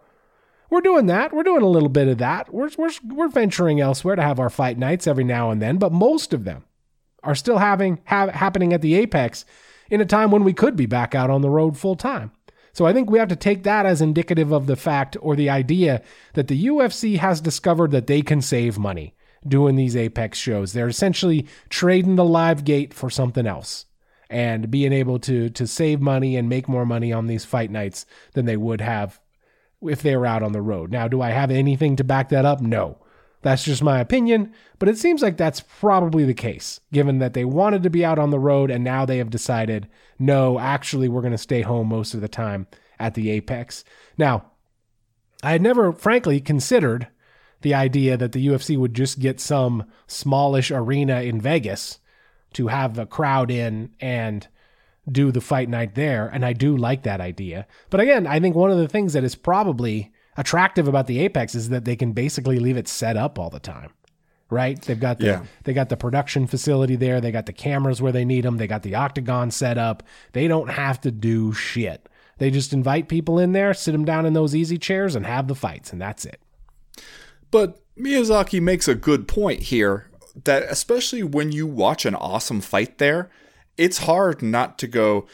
we're 0.69 0.81
doing 0.81 1.05
that. 1.07 1.33
We're 1.33 1.43
doing 1.43 1.61
a 1.61 1.67
little 1.67 1.89
bit 1.89 2.07
of 2.07 2.17
that. 2.19 2.53
We're, 2.53 2.69
we're, 2.77 2.91
we're 3.03 3.27
venturing 3.27 3.79
elsewhere 3.79 4.15
to 4.15 4.21
have 4.21 4.39
our 4.39 4.49
fight 4.49 4.77
nights 4.77 5.07
every 5.07 5.23
now 5.23 5.51
and 5.51 5.61
then, 5.61 5.77
but 5.77 5.91
most 5.91 6.33
of 6.33 6.43
them 6.43 6.65
are 7.23 7.35
still 7.35 7.57
having 7.57 7.99
have, 8.05 8.29
happening 8.29 8.73
at 8.73 8.81
the 8.81 8.95
Apex 8.95 9.45
in 9.89 10.01
a 10.01 10.05
time 10.05 10.31
when 10.31 10.43
we 10.43 10.53
could 10.53 10.75
be 10.75 10.85
back 10.85 11.15
out 11.15 11.29
on 11.29 11.41
the 11.41 11.49
road 11.49 11.77
full 11.77 11.95
time. 11.95 12.31
So 12.73 12.85
I 12.85 12.91
think 12.91 13.09
we 13.09 13.19
have 13.19 13.29
to 13.29 13.37
take 13.37 13.63
that 13.63 13.85
as 13.85 14.01
indicative 14.01 14.51
of 14.51 14.67
the 14.67 14.75
fact 14.75 15.15
or 15.21 15.35
the 15.35 15.49
idea 15.49 16.01
that 16.33 16.47
the 16.47 16.65
UFC 16.65 17.17
has 17.17 17.39
discovered 17.39 17.91
that 17.91 18.07
they 18.07 18.21
can 18.21 18.41
save 18.41 18.77
money 18.77 19.15
doing 19.47 19.75
these 19.75 19.95
Apex 19.95 20.37
shows. 20.37 20.73
They're 20.73 20.87
essentially 20.87 21.47
trading 21.69 22.15
the 22.15 22.25
live 22.25 22.65
gate 22.65 22.93
for 22.93 23.09
something 23.09 23.47
else 23.47 23.85
and 24.29 24.71
being 24.71 24.91
able 24.91 25.19
to 25.19 25.49
to 25.51 25.67
save 25.67 26.01
money 26.01 26.35
and 26.35 26.49
make 26.49 26.67
more 26.67 26.85
money 26.85 27.13
on 27.13 27.27
these 27.27 27.45
fight 27.45 27.69
nights 27.69 28.05
than 28.33 28.45
they 28.45 28.57
would 28.57 28.81
have 28.81 29.19
if 29.89 30.01
they 30.01 30.15
were 30.15 30.25
out 30.25 30.43
on 30.43 30.51
the 30.51 30.61
road. 30.61 30.91
Now, 30.91 31.07
do 31.07 31.21
I 31.21 31.31
have 31.31 31.51
anything 31.51 31.95
to 31.97 32.03
back 32.03 32.29
that 32.29 32.45
up? 32.45 32.61
No. 32.61 32.97
That's 33.41 33.63
just 33.63 33.83
my 33.83 33.99
opinion, 33.99 34.53
but 34.79 34.89
it 34.89 34.97
seems 34.97 35.21
like 35.21 35.37
that's 35.37 35.61
probably 35.61 36.25
the 36.25 36.33
case, 36.33 36.79
given 36.91 37.19
that 37.19 37.35
they 37.35 37.45
wanted 37.45 37.83
to 37.83 37.91
be 37.91 38.03
out 38.03 38.17
on 38.17 38.31
the 38.31 38.39
road 38.39 38.71
and 38.71 38.83
now 38.83 39.05
they 39.05 39.19
have 39.19 39.29
decided, 39.29 39.87
no, 40.17 40.57
actually, 40.57 41.07
we're 41.07 41.21
going 41.21 41.31
to 41.31 41.37
stay 41.37 41.61
home 41.61 41.89
most 41.89 42.15
of 42.15 42.21
the 42.21 42.27
time 42.27 42.65
at 42.99 43.13
the 43.13 43.29
Apex. 43.29 43.83
Now, 44.17 44.45
I 45.43 45.51
had 45.51 45.61
never, 45.61 45.93
frankly, 45.93 46.41
considered 46.41 47.07
the 47.61 47.75
idea 47.75 48.17
that 48.17 48.31
the 48.31 48.47
UFC 48.47 48.79
would 48.79 48.95
just 48.95 49.19
get 49.19 49.39
some 49.39 49.85
smallish 50.07 50.71
arena 50.71 51.21
in 51.21 51.39
Vegas 51.39 51.99
to 52.53 52.67
have 52.67 52.97
a 52.97 53.05
crowd 53.05 53.51
in 53.51 53.91
and 53.99 54.47
do 55.11 55.31
the 55.31 55.41
fight 55.41 55.69
night 55.69 55.95
there. 55.95 56.27
And 56.27 56.45
I 56.45 56.53
do 56.53 56.75
like 56.75 57.03
that 57.03 57.21
idea. 57.21 57.67
But 57.89 57.99
again, 57.99 58.25
I 58.27 58.39
think 58.39 58.55
one 58.55 58.71
of 58.71 58.77
the 58.77 58.87
things 58.87 59.13
that 59.13 59.23
is 59.23 59.35
probably 59.35 60.11
attractive 60.37 60.87
about 60.87 61.07
the 61.07 61.19
Apex 61.19 61.55
is 61.55 61.69
that 61.69 61.85
they 61.85 61.95
can 61.95 62.11
basically 62.11 62.59
leave 62.59 62.77
it 62.77 62.87
set 62.87 63.15
up 63.17 63.37
all 63.39 63.49
the 63.49 63.59
time. 63.59 63.91
Right? 64.49 64.79
They've 64.81 64.99
got 64.99 65.19
the 65.19 65.25
Yeah. 65.25 65.43
they 65.63 65.73
got 65.73 65.89
the 65.89 65.97
production 65.97 66.45
facility 66.45 66.95
there. 66.95 67.19
They 67.19 67.31
got 67.31 67.45
the 67.47 67.53
cameras 67.53 68.01
where 68.01 68.11
they 68.11 68.25
need 68.25 68.45
them. 68.45 68.57
They 68.57 68.67
got 68.67 68.83
the 68.83 68.95
octagon 68.95 69.49
set 69.51 69.77
up. 69.77 70.03
They 70.33 70.47
don't 70.47 70.69
have 70.69 71.01
to 71.01 71.11
do 71.11 71.51
shit. 71.51 72.07
They 72.37 72.51
just 72.51 72.73
invite 72.73 73.07
people 73.07 73.39
in 73.39 73.53
there, 73.53 73.73
sit 73.73 73.93
them 73.93 74.05
down 74.05 74.25
in 74.25 74.33
those 74.33 74.53
easy 74.53 74.77
chairs, 74.77 75.15
and 75.15 75.25
have 75.25 75.47
the 75.47 75.55
fights, 75.55 75.91
and 75.91 76.01
that's 76.01 76.25
it. 76.25 76.41
But 77.49 77.79
Miyazaki 77.97 78.61
makes 78.61 78.87
a 78.87 78.95
good 78.95 79.27
point 79.27 79.63
here 79.63 80.09
that 80.43 80.63
especially 80.63 81.23
when 81.23 81.51
you 81.53 81.65
watch 81.65 82.05
an 82.05 82.13
awesome 82.15 82.59
fight 82.61 82.97
there, 82.97 83.29
it's 83.77 83.99
hard 83.99 84.41
not 84.41 84.77
to 84.79 84.87
go, 84.87 85.27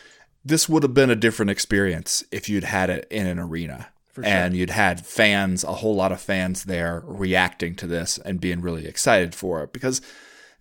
this 0.44 0.68
would 0.68 0.84
have 0.84 0.94
been 0.94 1.10
a 1.10 1.16
different 1.16 1.52
experience 1.52 2.24
if 2.32 2.50
you'd 2.50 2.64
had 2.64 2.90
it 2.90 3.08
in 3.10 3.28
an 3.28 3.40
arena. 3.40 3.90
And 4.24 4.56
you'd 4.56 4.72
had 4.72 5.06
fans, 5.06 5.64
a 5.64 5.74
whole 5.74 5.96
lot 5.96 6.12
of 6.12 6.20
fans 6.20 6.66
there 6.66 7.02
reacting 7.06 7.76
to 7.76 7.88
this 7.88 8.18
and 8.18 8.42
being 8.42 8.62
really 8.62 8.86
excited 8.86 9.34
for 9.34 9.64
it. 9.64 9.72
Because 9.72 10.02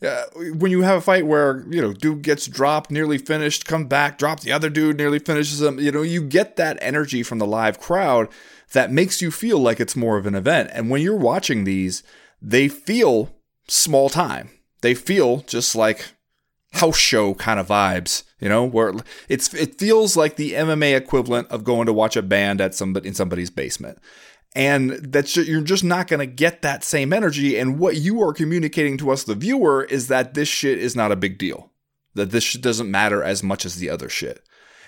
uh, 0.07 0.25
when 0.35 0.71
you 0.71 0.83
have 0.83 0.99
a 0.99 1.01
fight 1.01 1.27
where, 1.27 1.65
you 1.69 1.83
know, 1.83 1.93
dude 1.93 2.23
gets 2.23 2.47
dropped, 2.47 2.91
nearly 2.91 3.19
finished, 3.19 3.67
come 3.67 3.87
back, 3.87 4.19
drop 4.19 4.41
the 4.41 4.53
other 4.53 4.71
dude, 4.71 4.97
nearly 4.97 5.19
finishes 5.19 5.61
him, 5.61 5.81
you 5.81 5.91
know, 5.91 6.03
you 6.03 6.23
get 6.23 6.57
that 6.57 6.79
energy 6.81 7.23
from 7.23 7.39
the 7.39 7.47
live 7.47 7.81
crowd 7.81 8.29
that 8.73 8.93
makes 8.93 9.21
you 9.21 9.31
feel 9.31 9.59
like 9.59 9.81
it's 9.81 9.97
more 9.97 10.17
of 10.17 10.27
an 10.27 10.37
event. 10.37 10.71
And 10.73 10.89
when 10.89 11.03
you're 11.03 11.17
watching 11.17 11.65
these, 11.65 12.03
they 12.41 12.69
feel 12.69 13.35
small 13.69 14.09
time. 14.09 14.51
They 14.81 14.95
feel 14.95 15.39
just 15.39 15.75
like 15.75 16.15
house 16.73 16.97
show 16.97 17.35
kind 17.35 17.59
of 17.59 17.69
vibes, 17.69 18.23
you 18.39 18.49
know, 18.49 18.65
where 18.65 18.95
it's 19.29 19.53
it 19.55 19.79
feels 19.79 20.17
like 20.17 20.37
the 20.37 20.53
MMA 20.53 20.97
equivalent 20.97 21.49
of 21.49 21.65
going 21.65 21.87
to 21.87 21.93
watch 21.93 22.17
a 22.17 22.23
band 22.23 22.61
at 22.61 22.75
somebody 22.75 23.09
in 23.09 23.15
somebody's 23.15 23.51
basement. 23.51 23.99
And 24.55 24.91
that's 24.91 25.33
ju- 25.33 25.45
you're 25.45 25.61
just 25.61 25.85
not 25.85 26.09
going 26.09 26.21
to 26.21 26.27
get 26.27 26.63
that 26.63 26.83
same 26.83 27.13
energy 27.13 27.57
and 27.57 27.79
what 27.79 27.97
you 27.97 28.21
are 28.23 28.33
communicating 28.33 28.97
to 28.99 29.11
us 29.11 29.23
the 29.23 29.37
viewer 29.37 29.85
is 29.85 30.09
that 30.09 30.35
this 30.35 30.49
shit 30.49 30.79
is 30.79 30.97
not 30.97 31.13
a 31.13 31.17
big 31.17 31.39
deal. 31.39 31.71
That 32.15 32.33
this 32.33 32.43
shit 32.43 32.63
doesn't 32.63 32.91
matter 32.91 33.23
as 33.23 33.45
much 33.45 33.65
as 33.65 33.77
the 33.77 33.91
other 33.91 34.09
shit. 34.09 34.43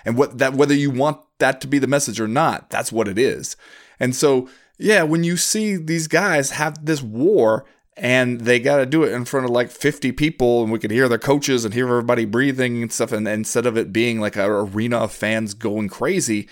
And 0.05 0.17
what 0.17 0.39
that 0.39 0.55
whether 0.55 0.75
you 0.75 0.91
want 0.91 1.21
that 1.39 1.61
to 1.61 1.67
be 1.67 1.79
the 1.79 1.87
message 1.87 2.21
or 2.21 2.29
not, 2.29 2.71
that's 2.71 2.93
what 2.93 3.09
it 3.09 3.19
is. 3.19 3.57
And 4.01 4.17
so, 4.17 4.49
yeah, 4.79 5.03
when 5.03 5.23
you 5.23 5.37
see 5.37 5.77
these 5.77 6.09
guys 6.09 6.51
have 6.51 6.85
this 6.85 7.03
war 7.03 7.65
and 7.97 8.41
they 8.43 8.59
got 8.59 8.79
to 8.79 8.87
do 8.87 9.05
it 9.05 9.13
in 9.13 9.25
front 9.25 9.45
of 9.45 9.51
like 9.51 9.71
50 9.71 10.13
people 10.13 10.63
and 10.63 10.73
we 10.73 10.79
could 10.79 10.91
hear 10.91 11.09
their 11.09 11.19
coaches 11.19 11.65
and 11.65 11.75
hear 11.75 11.87
everybody 11.87 12.25
breathing 12.25 12.83
and 12.83 12.93
stuff. 12.93 13.13
And 13.13 13.29
instead 13.29 13.67
of 13.67 13.77
it 13.77 13.93
being 13.93 14.21
like 14.21 14.37
an 14.37 14.43
arena 14.43 14.99
of 14.99 15.13
fans 15.13 15.55
going 15.55 15.89
crazy 15.89 16.49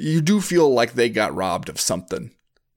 you 0.00 0.20
do 0.22 0.40
feel 0.40 0.72
like 0.72 0.94
they 0.94 1.10
got 1.10 1.34
robbed 1.34 1.68
of 1.68 1.80
something 1.80 2.30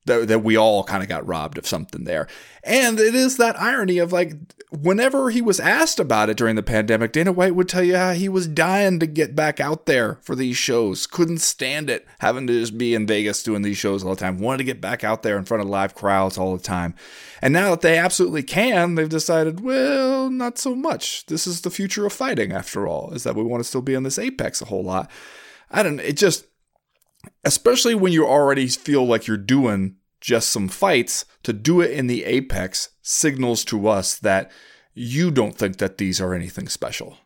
that, 0.05 0.27
that 0.27 0.39
we 0.39 0.57
all 0.57 0.83
kind 0.83 1.01
of 1.01 1.09
got 1.09 1.25
robbed 1.25 1.57
of 1.57 1.67
something 1.67 2.03
there. 2.03 2.27
And 2.63 2.99
it 2.99 3.15
is 3.15 3.37
that 3.37 3.59
irony 3.59 3.97
of 3.97 4.11
like 4.11 4.33
whenever 4.69 5.29
he 5.29 5.41
was 5.41 5.59
asked 5.59 5.99
about 5.99 6.29
it 6.29 6.37
during 6.37 6.55
the 6.55 6.63
pandemic 6.63 7.11
dana 7.11 7.31
white 7.31 7.55
would 7.55 7.69
tell 7.69 7.83
you 7.83 7.95
how 7.95 8.13
he 8.13 8.27
was 8.27 8.47
dying 8.47 8.99
to 8.99 9.05
get 9.05 9.35
back 9.35 9.59
out 9.59 9.85
there 9.85 10.15
for 10.21 10.35
these 10.35 10.57
shows 10.57 11.05
couldn't 11.05 11.39
stand 11.39 11.89
it 11.89 12.07
having 12.19 12.47
to 12.47 12.59
just 12.59 12.77
be 12.77 12.95
in 12.95 13.05
vegas 13.05 13.43
doing 13.43 13.61
these 13.61 13.77
shows 13.77 14.03
all 14.03 14.15
the 14.15 14.19
time 14.19 14.39
wanted 14.39 14.57
to 14.57 14.63
get 14.63 14.81
back 14.81 15.03
out 15.03 15.23
there 15.23 15.37
in 15.37 15.45
front 15.45 15.61
of 15.61 15.69
live 15.69 15.93
crowds 15.93 16.37
all 16.37 16.55
the 16.55 16.63
time. 16.63 16.95
And 17.41 17.53
now 17.53 17.71
that 17.71 17.81
they 17.81 17.97
absolutely 17.97 18.43
can 18.43 18.95
they've 18.95 19.07
decided 19.07 19.59
well 19.59 20.29
not 20.29 20.57
so 20.57 20.75
much. 20.75 21.25
This 21.27 21.45
is 21.45 21.61
the 21.61 21.69
future 21.69 22.05
of 22.05 22.13
fighting 22.13 22.51
after 22.51 22.87
all 22.87 23.11
is 23.13 23.23
that 23.23 23.35
we 23.35 23.43
want 23.43 23.61
to 23.61 23.67
still 23.67 23.81
be 23.81 23.95
on 23.95 24.03
this 24.03 24.19
apex 24.19 24.61
a 24.61 24.65
whole 24.65 24.83
lot. 24.83 25.09
I 25.69 25.83
don't 25.83 25.99
it 25.99 26.17
just 26.17 26.45
especially 27.43 27.95
when 27.95 28.13
you 28.13 28.25
already 28.25 28.67
feel 28.67 29.05
like 29.05 29.27
you're 29.27 29.37
doing 29.37 29.95
just 30.21 30.49
some 30.49 30.69
fights, 30.69 31.25
to 31.43 31.51
do 31.51 31.81
it 31.81 31.91
in 31.91 32.07
the 32.07 32.23
apex 32.23 32.89
signals 33.01 33.65
to 33.65 33.87
us 33.87 34.17
that 34.19 34.49
you 34.93 35.29
don't 35.29 35.55
think 35.55 35.77
that 35.77 35.97
these 35.97 36.21
are 36.21 36.33
anything 36.33 36.69
special. 36.69 37.17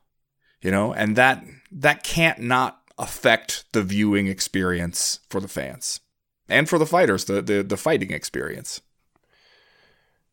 You 0.61 0.71
know, 0.71 0.93
and 0.93 1.15
that 1.15 1.43
that 1.71 2.03
can't 2.03 2.39
not 2.39 2.81
affect 2.97 3.65
the 3.73 3.83
viewing 3.83 4.25
experience 4.25 5.19
for 5.29 5.39
the 5.39 5.47
fans 5.47 5.99
and 6.49 6.67
for 6.67 6.79
the 6.79 6.85
fighters, 6.87 7.25
the 7.25 7.41
the, 7.43 7.61
the 7.61 7.77
fighting 7.77 8.11
experience. 8.11 8.81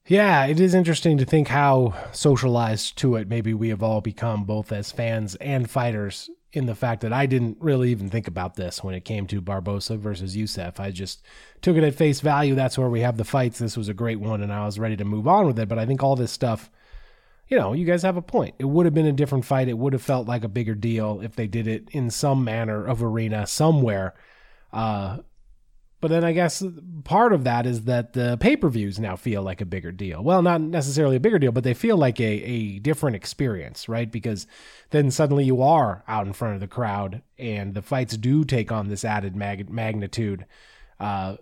Yeah, 0.06 0.46
it 0.46 0.60
is 0.60 0.74
interesting 0.74 1.18
to 1.18 1.24
think 1.24 1.48
how 1.48 1.94
socialized 2.12 2.96
to 2.98 3.16
it 3.16 3.28
maybe 3.28 3.54
we 3.54 3.68
have 3.70 3.82
all 3.82 4.00
become, 4.00 4.44
both 4.44 4.72
as 4.72 4.92
fans 4.92 5.34
and 5.36 5.70
fighters, 5.70 6.30
in 6.56 6.66
the 6.66 6.74
fact 6.74 7.02
that 7.02 7.12
I 7.12 7.26
didn't 7.26 7.58
really 7.60 7.90
even 7.90 8.08
think 8.08 8.28
about 8.28 8.54
this 8.54 8.82
when 8.82 8.94
it 8.94 9.04
came 9.04 9.26
to 9.28 9.40
Barboza 9.40 9.96
versus 9.96 10.36
Yusuff. 10.36 10.80
I 10.80 10.90
just 10.90 11.22
took 11.62 11.76
it 11.76 11.84
at 11.84 11.94
face 11.94 12.20
value. 12.20 12.54
That's 12.54 12.78
where 12.78 12.88
we 12.88 13.00
have 13.00 13.16
the 13.16 13.24
fights. 13.24 13.58
This 13.58 13.76
was 13.76 13.88
a 13.88 13.94
great 13.94 14.20
one, 14.20 14.42
and 14.42 14.52
I 14.52 14.64
was 14.64 14.78
ready 14.78 14.96
to 14.96 15.04
move 15.04 15.26
on 15.28 15.46
with 15.46 15.58
it. 15.58 15.68
But 15.68 15.78
I 15.78 15.86
think 15.86 16.02
all 16.02 16.16
this 16.16 16.32
stuff 16.32 16.70
you 17.48 17.58
know, 17.58 17.72
you 17.72 17.84
guys 17.84 18.02
have 18.02 18.16
a 18.16 18.22
point. 18.22 18.54
It 18.58 18.64
would 18.64 18.86
have 18.86 18.94
been 18.94 19.06
a 19.06 19.12
different 19.12 19.44
fight. 19.44 19.68
It 19.68 19.78
would 19.78 19.92
have 19.92 20.02
felt 20.02 20.26
like 20.26 20.44
a 20.44 20.48
bigger 20.48 20.74
deal 20.74 21.20
if 21.20 21.36
they 21.36 21.46
did 21.46 21.66
it 21.66 21.88
in 21.92 22.10
some 22.10 22.42
manner 22.42 22.84
of 22.84 23.02
arena 23.02 23.46
somewhere. 23.46 24.14
Uh, 24.72 25.18
but 26.04 26.10
then 26.10 26.22
I 26.22 26.32
guess 26.32 26.62
part 27.04 27.32
of 27.32 27.44
that 27.44 27.64
is 27.64 27.84
that 27.84 28.12
the 28.12 28.36
pay 28.38 28.56
per 28.56 28.68
views 28.68 29.00
now 29.00 29.16
feel 29.16 29.42
like 29.42 29.62
a 29.62 29.64
bigger 29.64 29.90
deal. 29.90 30.22
Well, 30.22 30.42
not 30.42 30.60
necessarily 30.60 31.16
a 31.16 31.20
bigger 31.20 31.38
deal, 31.38 31.50
but 31.50 31.64
they 31.64 31.72
feel 31.72 31.96
like 31.96 32.20
a, 32.20 32.24
a 32.26 32.78
different 32.80 33.16
experience, 33.16 33.88
right? 33.88 34.12
Because 34.12 34.46
then 34.90 35.10
suddenly 35.10 35.46
you 35.46 35.62
are 35.62 36.04
out 36.06 36.26
in 36.26 36.34
front 36.34 36.56
of 36.56 36.60
the 36.60 36.68
crowd 36.68 37.22
and 37.38 37.72
the 37.72 37.80
fights 37.80 38.18
do 38.18 38.44
take 38.44 38.70
on 38.70 38.88
this 38.88 39.02
added 39.02 39.34
mag- 39.34 39.70
magnitude. 39.70 40.44
Uh, 41.00 41.36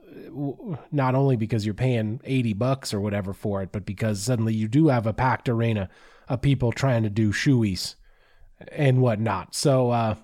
not 0.93 1.17
only 1.17 1.35
because 1.35 1.67
you're 1.67 1.75
paying 1.75 2.21
80 2.23 2.53
bucks 2.53 2.95
or 2.95 3.01
whatever 3.01 3.33
for 3.33 3.65
it, 3.65 3.73
but 3.73 3.85
because 3.85 4.23
suddenly 4.23 4.55
you 4.55 4.69
do 4.69 4.87
have 4.87 5.09
a 5.09 5.13
packed 5.13 5.49
arena 5.49 5.91
of 6.29 6.41
people 6.41 6.71
trying 6.71 7.03
to 7.03 7.11
do 7.11 7.33
shoeies 7.33 7.97
and 8.71 9.01
whatnot. 9.01 9.57
So, 9.57 9.91
uh, 9.91 10.15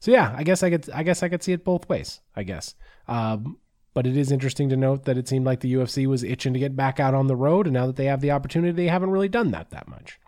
so 0.00 0.10
yeah, 0.10 0.34
I 0.36 0.42
guess 0.42 0.64
I 0.64 0.70
could, 0.70 0.90
I 0.90 1.04
guess 1.04 1.22
I 1.22 1.28
could 1.28 1.44
see 1.44 1.52
it 1.52 1.64
both 1.64 1.88
ways, 1.88 2.20
I 2.34 2.42
guess. 2.42 2.74
Um, 3.06 3.58
but 3.94 4.06
it 4.06 4.16
is 4.16 4.30
interesting 4.30 4.68
to 4.68 4.76
note 4.76 5.04
that 5.04 5.16
it 5.16 5.28
seemed 5.28 5.46
like 5.46 5.60
the 5.60 5.72
UFC 5.72 6.06
was 6.06 6.22
itching 6.22 6.52
to 6.52 6.58
get 6.58 6.76
back 6.76 7.00
out 7.00 7.14
on 7.14 7.28
the 7.28 7.36
road, 7.36 7.66
and 7.66 7.74
now 7.74 7.86
that 7.86 7.96
they 7.96 8.06
have 8.06 8.20
the 8.20 8.32
opportunity, 8.32 8.72
they 8.72 8.88
haven't 8.88 9.10
really 9.10 9.28
done 9.28 9.52
that 9.52 9.70
that 9.70 9.88
much. 9.88 10.18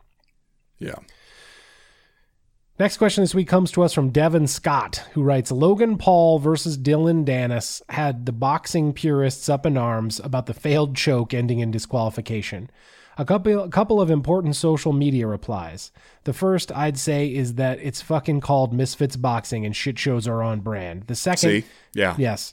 Yeah. 0.79 0.95
Next 2.79 2.99
question 2.99 3.23
this 3.23 3.35
week 3.35 3.49
comes 3.49 3.71
to 3.73 3.83
us 3.83 3.95
from 3.95 4.11
Devin 4.11 4.47
Scott, 4.47 5.03
who 5.13 5.23
writes 5.23 5.51
Logan 5.51 5.97
Paul 5.97 6.39
versus 6.39 6.77
Dylan 6.77 7.25
Danis 7.25 7.81
had 7.89 8.27
the 8.27 8.33
boxing 8.33 8.93
purists 8.93 9.49
up 9.49 9.65
in 9.65 9.79
arms 9.79 10.21
about 10.23 10.45
the 10.45 10.53
failed 10.53 10.95
choke 10.95 11.33
ending 11.33 11.61
in 11.61 11.71
disqualification. 11.71 12.71
A 13.17 13.25
couple, 13.25 13.61
a 13.63 13.71
couple 13.71 13.99
of 13.99 14.11
important 14.11 14.57
social 14.57 14.93
media 14.93 15.27
replies. 15.27 15.91
The 16.25 16.35
first, 16.35 16.71
I'd 16.71 16.99
say, 16.99 17.35
is 17.35 17.55
that 17.55 17.79
it's 17.81 18.03
fucking 18.03 18.43
called 18.43 18.75
Misfits 18.75 19.17
Boxing 19.17 19.65
and 19.65 19.75
shit 19.75 19.99
shows 19.99 20.29
are 20.29 20.43
on 20.43 20.61
brand. 20.61 21.05
The 21.05 21.15
second, 21.15 21.51
See? 21.51 21.65
Yeah. 21.95 22.15
yes. 22.19 22.53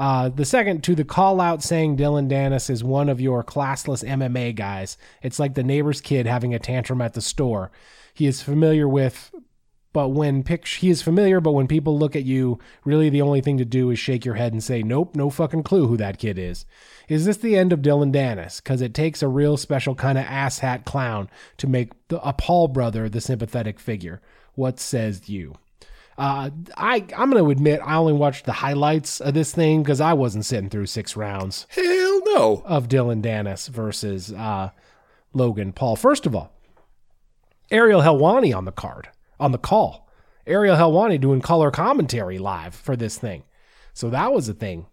Uh, 0.00 0.30
the 0.30 0.46
second, 0.46 0.82
to 0.82 0.94
the 0.94 1.04
call 1.04 1.42
out 1.42 1.62
saying 1.62 1.94
Dylan 1.94 2.26
Danis 2.26 2.70
is 2.70 2.82
one 2.82 3.10
of 3.10 3.20
your 3.20 3.44
classless 3.44 4.02
MMA 4.02 4.56
guys. 4.56 4.96
It's 5.20 5.38
like 5.38 5.52
the 5.52 5.62
neighbor's 5.62 6.00
kid 6.00 6.24
having 6.24 6.54
a 6.54 6.58
tantrum 6.58 7.02
at 7.02 7.12
the 7.12 7.20
store. 7.20 7.70
He 8.14 8.26
is 8.26 8.40
familiar 8.40 8.88
with, 8.88 9.30
but 9.92 10.08
when 10.08 10.42
pic- 10.42 10.66
he 10.66 10.88
is 10.88 11.02
familiar, 11.02 11.38
but 11.38 11.52
when 11.52 11.68
people 11.68 11.98
look 11.98 12.16
at 12.16 12.24
you, 12.24 12.58
really 12.82 13.10
the 13.10 13.20
only 13.20 13.42
thing 13.42 13.58
to 13.58 13.66
do 13.66 13.90
is 13.90 13.98
shake 13.98 14.24
your 14.24 14.36
head 14.36 14.54
and 14.54 14.64
say, 14.64 14.82
"Nope, 14.82 15.14
no 15.14 15.28
fucking 15.28 15.64
clue 15.64 15.86
who 15.86 15.98
that 15.98 16.16
kid 16.16 16.38
is." 16.38 16.64
Is 17.06 17.26
this 17.26 17.36
the 17.36 17.54
end 17.54 17.70
of 17.70 17.82
Dylan 17.82 18.10
Danis? 18.10 18.56
Because 18.62 18.80
it 18.80 18.94
takes 18.94 19.22
a 19.22 19.28
real 19.28 19.58
special 19.58 19.94
kind 19.94 20.16
of 20.16 20.24
asshat 20.24 20.86
clown 20.86 21.28
to 21.58 21.66
make 21.66 21.92
the, 22.08 22.26
a 22.26 22.32
Paul 22.32 22.68
brother 22.68 23.10
the 23.10 23.20
sympathetic 23.20 23.78
figure. 23.78 24.22
What 24.54 24.80
says 24.80 25.28
you? 25.28 25.56
Uh, 26.20 26.50
I 26.76 26.96
I'm 27.16 27.30
going 27.30 27.42
to 27.42 27.50
admit 27.50 27.80
I 27.82 27.96
only 27.96 28.12
watched 28.12 28.44
the 28.44 28.52
highlights 28.52 29.22
of 29.22 29.32
this 29.32 29.54
thing 29.54 29.82
because 29.82 30.02
I 30.02 30.12
wasn't 30.12 30.44
sitting 30.44 30.68
through 30.68 30.84
six 30.84 31.16
rounds 31.16 31.66
Hell 31.70 32.20
no. 32.26 32.62
of 32.66 32.88
Dylan 32.88 33.22
Danis 33.22 33.70
versus 33.70 34.30
uh, 34.30 34.68
Logan 35.32 35.72
Paul. 35.72 35.96
First 35.96 36.26
of 36.26 36.36
all, 36.36 36.52
Ariel 37.70 38.02
Helwani 38.02 38.54
on 38.54 38.66
the 38.66 38.70
card, 38.70 39.08
on 39.38 39.52
the 39.52 39.58
call. 39.58 40.10
Ariel 40.46 40.76
Helwani 40.76 41.18
doing 41.18 41.40
color 41.40 41.70
commentary 41.70 42.36
live 42.36 42.74
for 42.74 42.96
this 42.96 43.16
thing. 43.16 43.44
So 43.94 44.10
that 44.10 44.30
was 44.30 44.46
a 44.46 44.54
thing 44.54 44.84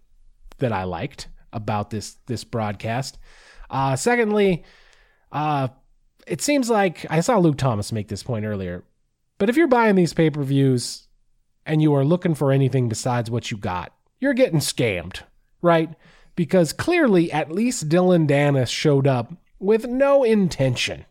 that 0.59 0.71
I 0.71 0.85
liked 0.85 1.27
about 1.51 1.89
this 1.89 2.15
this 2.27 2.45
broadcast. 2.45 3.17
Uh, 3.69 3.97
secondly, 3.97 4.63
uh, 5.33 5.67
it 6.25 6.41
seems 6.41 6.69
like 6.69 7.05
I 7.09 7.19
saw 7.19 7.37
Luke 7.37 7.57
Thomas 7.57 7.91
make 7.91 8.07
this 8.07 8.23
point 8.23 8.45
earlier, 8.45 8.85
but 9.39 9.49
if 9.49 9.57
you're 9.57 9.67
buying 9.67 9.95
these 9.95 10.13
pay 10.13 10.29
per 10.29 10.41
views 10.41 11.06
and 11.67 11.81
you 11.81 11.93
are 11.93 12.05
looking 12.05 12.33
for 12.33 12.51
anything 12.51 12.89
besides 12.89 13.29
what 13.29 13.51
you 13.51 13.57
got, 13.57 13.93
you're 14.19 14.33
getting 14.33 14.59
scammed, 14.59 15.21
right? 15.61 15.93
Because 16.35 16.73
clearly, 16.73 17.31
at 17.31 17.51
least 17.51 17.89
Dylan 17.89 18.27
Danis 18.27 18.69
showed 18.69 19.05
up 19.05 19.33
with 19.59 19.85
no 19.85 20.23
intention 20.23 21.05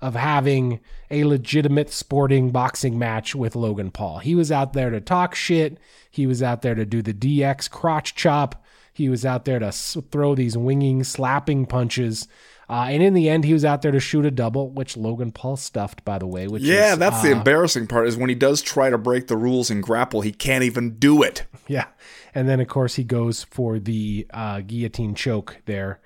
of 0.00 0.14
having 0.16 0.80
a 1.10 1.24
legitimate 1.24 1.90
sporting 1.90 2.50
boxing 2.50 2.98
match 2.98 3.36
with 3.36 3.54
Logan 3.54 3.92
Paul. 3.92 4.18
He 4.18 4.34
was 4.34 4.50
out 4.50 4.72
there 4.72 4.90
to 4.90 5.00
talk 5.00 5.34
shit. 5.34 5.78
He 6.10 6.26
was 6.26 6.42
out 6.42 6.62
there 6.62 6.74
to 6.74 6.84
do 6.84 7.02
the 7.02 7.14
DX 7.14 7.70
crotch 7.70 8.16
chop. 8.16 8.61
He 8.92 9.08
was 9.08 9.24
out 9.24 9.44
there 9.44 9.58
to 9.58 9.72
throw 9.72 10.34
these 10.34 10.56
winging, 10.56 11.04
slapping 11.04 11.66
punches. 11.66 12.28
Uh, 12.68 12.86
and 12.88 13.02
in 13.02 13.12
the 13.14 13.28
end, 13.28 13.44
he 13.44 13.52
was 13.52 13.64
out 13.64 13.82
there 13.82 13.90
to 13.92 14.00
shoot 14.00 14.24
a 14.24 14.30
double, 14.30 14.70
which 14.70 14.96
Logan 14.96 15.32
Paul 15.32 15.56
stuffed, 15.56 16.04
by 16.04 16.18
the 16.18 16.26
way. 16.26 16.46
Which 16.46 16.62
Yeah, 16.62 16.92
is, 16.92 16.98
that's 16.98 17.22
the 17.22 17.32
uh, 17.32 17.36
embarrassing 17.36 17.86
part 17.86 18.06
is 18.08 18.16
when 18.16 18.28
he 18.28 18.34
does 18.34 18.62
try 18.62 18.88
to 18.90 18.96
break 18.98 19.26
the 19.26 19.36
rules 19.36 19.70
and 19.70 19.82
grapple, 19.82 20.20
he 20.22 20.32
can't 20.32 20.64
even 20.64 20.96
do 20.98 21.22
it. 21.22 21.44
Yeah. 21.68 21.86
And 22.34 22.48
then, 22.48 22.60
of 22.60 22.66
course, 22.66 22.96
he 22.96 23.04
goes 23.04 23.44
for 23.44 23.78
the 23.78 24.26
uh, 24.34 24.60
guillotine 24.62 25.14
choke 25.14 25.62
there 25.64 26.00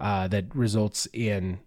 uh, 0.00 0.26
that 0.28 0.54
results 0.54 1.06
in 1.12 1.60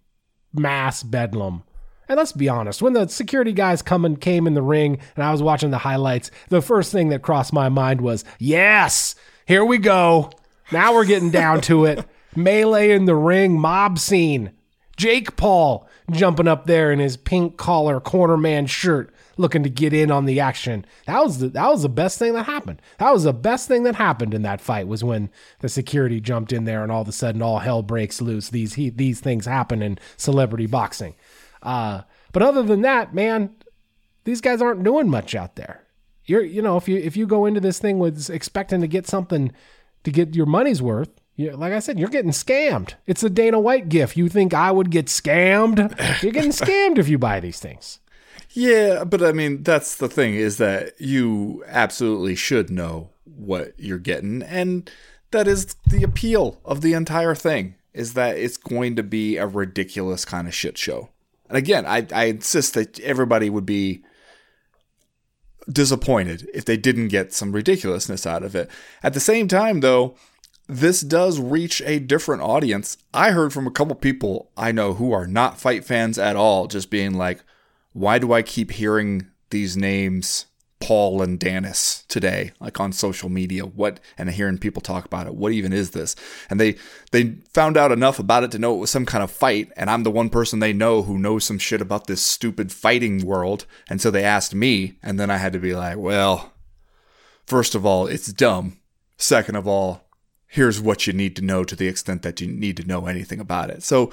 mass 0.52 1.02
bedlam. 1.02 1.62
And 2.08 2.18
let's 2.18 2.32
be 2.32 2.48
honest, 2.48 2.82
when 2.82 2.92
the 2.92 3.08
security 3.08 3.52
guys 3.52 3.82
come 3.82 4.04
and 4.04 4.20
came 4.20 4.46
in 4.46 4.54
the 4.54 4.62
ring 4.62 4.98
and 5.16 5.24
I 5.24 5.32
was 5.32 5.42
watching 5.42 5.70
the 5.70 5.78
highlights, 5.78 6.30
the 6.48 6.60
first 6.60 6.92
thing 6.92 7.08
that 7.08 7.22
crossed 7.22 7.52
my 7.52 7.68
mind 7.70 8.02
was, 8.02 8.24
yes, 8.38 9.14
here 9.46 9.64
we 9.64 9.78
go. 9.78 10.30
Now 10.72 10.94
we're 10.94 11.04
getting 11.04 11.30
down 11.30 11.60
to 11.62 11.84
it. 11.84 12.06
Melee 12.36 12.90
in 12.90 13.06
the 13.06 13.16
ring, 13.16 13.58
mob 13.58 13.98
scene. 13.98 14.52
Jake 14.96 15.36
Paul 15.36 15.88
jumping 16.10 16.46
up 16.46 16.66
there 16.66 16.92
in 16.92 16.98
his 16.98 17.16
pink 17.16 17.56
collar 17.56 18.00
corner 18.00 18.36
man 18.36 18.66
shirt, 18.66 19.12
looking 19.38 19.62
to 19.62 19.70
get 19.70 19.94
in 19.94 20.10
on 20.10 20.26
the 20.26 20.40
action. 20.40 20.84
That 21.06 21.24
was 21.24 21.38
the 21.38 21.48
that 21.48 21.70
was 21.70 21.82
the 21.82 21.88
best 21.88 22.18
thing 22.18 22.34
that 22.34 22.44
happened. 22.44 22.82
That 22.98 23.12
was 23.12 23.24
the 23.24 23.32
best 23.32 23.66
thing 23.66 23.84
that 23.84 23.94
happened 23.94 24.34
in 24.34 24.42
that 24.42 24.60
fight 24.60 24.86
was 24.86 25.02
when 25.02 25.30
the 25.60 25.70
security 25.70 26.20
jumped 26.20 26.52
in 26.52 26.64
there 26.64 26.82
and 26.82 26.92
all 26.92 27.02
of 27.02 27.08
a 27.08 27.12
sudden 27.12 27.40
all 27.40 27.60
hell 27.60 27.82
breaks 27.82 28.20
loose. 28.20 28.50
These 28.50 28.74
he, 28.74 28.90
these 28.90 29.20
things 29.20 29.46
happen 29.46 29.80
in 29.80 29.98
celebrity 30.18 30.66
boxing. 30.66 31.14
Uh, 31.62 32.02
but 32.32 32.42
other 32.42 32.62
than 32.62 32.82
that, 32.82 33.14
man, 33.14 33.54
these 34.24 34.40
guys 34.40 34.60
aren't 34.60 34.84
doing 34.84 35.08
much 35.08 35.34
out 35.34 35.56
there. 35.56 35.86
You're 36.26 36.44
you 36.44 36.60
know 36.60 36.76
if 36.76 36.88
you 36.88 36.98
if 36.98 37.16
you 37.16 37.26
go 37.26 37.46
into 37.46 37.60
this 37.60 37.78
thing 37.78 37.98
with 37.98 38.28
expecting 38.28 38.82
to 38.82 38.86
get 38.86 39.06
something 39.06 39.50
to 40.04 40.10
get 40.10 40.34
your 40.34 40.46
money's 40.46 40.82
worth. 40.82 41.10
You, 41.36 41.52
like 41.52 41.72
I 41.72 41.78
said, 41.78 41.98
you're 41.98 42.08
getting 42.08 42.32
scammed. 42.32 42.94
It's 43.06 43.22
a 43.22 43.30
Dana 43.30 43.58
White 43.58 43.88
gift. 43.88 44.16
You 44.16 44.28
think 44.28 44.52
I 44.52 44.70
would 44.70 44.90
get 44.90 45.06
scammed? 45.06 45.78
You're 46.22 46.32
getting 46.32 46.50
scammed 46.50 46.98
if 46.98 47.08
you 47.08 47.16
buy 47.18 47.40
these 47.40 47.58
things. 47.58 47.98
Yeah, 48.52 49.04
but 49.04 49.22
I 49.22 49.32
mean, 49.32 49.62
that's 49.62 49.96
the 49.96 50.08
thing 50.08 50.34
is 50.34 50.58
that 50.58 51.00
you 51.00 51.64
absolutely 51.66 52.34
should 52.34 52.68
know 52.68 53.10
what 53.24 53.72
you're 53.78 53.98
getting. 53.98 54.42
And 54.42 54.90
that 55.30 55.46
is 55.46 55.76
the 55.86 56.02
appeal 56.02 56.60
of 56.64 56.80
the 56.80 56.92
entire 56.92 57.34
thing 57.34 57.76
is 57.94 58.14
that 58.14 58.36
it's 58.36 58.56
going 58.56 58.96
to 58.96 59.02
be 59.02 59.36
a 59.36 59.46
ridiculous 59.46 60.24
kind 60.24 60.48
of 60.48 60.54
shit 60.54 60.76
show. 60.76 61.10
And 61.48 61.56
again, 61.56 61.86
I, 61.86 62.06
I 62.12 62.24
insist 62.24 62.74
that 62.74 63.00
everybody 63.00 63.50
would 63.50 63.66
be 63.66 64.02
disappointed 65.72 66.48
if 66.52 66.64
they 66.64 66.76
didn't 66.76 67.08
get 67.08 67.32
some 67.32 67.52
ridiculousness 67.52 68.26
out 68.26 68.42
of 68.42 68.54
it. 68.54 68.70
At 69.02 69.14
the 69.14 69.20
same 69.20 69.48
time, 69.48 69.80
though, 69.80 70.16
this 70.66 71.00
does 71.00 71.40
reach 71.40 71.82
a 71.84 71.98
different 71.98 72.42
audience. 72.42 72.96
I 73.12 73.32
heard 73.32 73.52
from 73.52 73.66
a 73.66 73.72
couple 73.72 73.96
people 73.96 74.50
I 74.56 74.72
know 74.72 74.94
who 74.94 75.12
are 75.12 75.26
not 75.26 75.58
fight 75.58 75.84
fans 75.84 76.18
at 76.18 76.36
all, 76.36 76.66
just 76.66 76.90
being 76.90 77.14
like, 77.14 77.42
why 77.92 78.18
do 78.18 78.32
I 78.32 78.42
keep 78.42 78.70
hearing 78.70 79.26
these 79.50 79.76
names, 79.76 80.46
Paul 80.80 81.22
and 81.22 81.38
Danis, 81.38 82.06
today, 82.08 82.52
like 82.58 82.80
on 82.80 82.92
social 82.92 83.28
media? 83.28 83.64
What 83.64 84.00
and 84.16 84.30
hearing 84.30 84.58
people 84.58 84.82
talk 84.82 85.04
about 85.04 85.26
it. 85.26 85.34
What 85.34 85.52
even 85.52 85.72
is 85.72 85.90
this? 85.90 86.16
And 86.48 86.58
they 86.58 86.76
they 87.12 87.36
found 87.52 87.76
out 87.76 87.92
enough 87.92 88.18
about 88.18 88.44
it 88.44 88.50
to 88.52 88.58
know 88.58 88.74
it 88.74 88.78
was 88.78 88.90
some 88.90 89.06
kind 89.06 89.22
of 89.22 89.30
fight, 89.30 89.70
and 89.76 89.90
I'm 89.90 90.02
the 90.02 90.10
one 90.10 90.30
person 90.30 90.58
they 90.58 90.72
know 90.72 91.02
who 91.02 91.18
knows 91.18 91.44
some 91.44 91.58
shit 91.58 91.80
about 91.80 92.06
this 92.06 92.22
stupid 92.22 92.72
fighting 92.72 93.24
world. 93.24 93.66
And 93.88 94.00
so 94.00 94.10
they 94.10 94.24
asked 94.24 94.54
me, 94.54 94.98
and 95.02 95.20
then 95.20 95.30
I 95.30 95.36
had 95.36 95.52
to 95.52 95.58
be 95.58 95.74
like, 95.74 95.98
well, 95.98 96.52
first 97.46 97.74
of 97.74 97.84
all, 97.84 98.06
it's 98.06 98.32
dumb. 98.32 98.78
Second 99.18 99.56
of 99.56 99.68
all, 99.68 100.08
here's 100.46 100.80
what 100.80 101.06
you 101.06 101.12
need 101.12 101.36
to 101.36 101.42
know 101.42 101.62
to 101.62 101.76
the 101.76 101.86
extent 101.86 102.22
that 102.22 102.40
you 102.40 102.48
need 102.48 102.76
to 102.78 102.86
know 102.86 103.06
anything 103.06 103.38
about 103.38 103.70
it. 103.70 103.82
So 103.82 104.12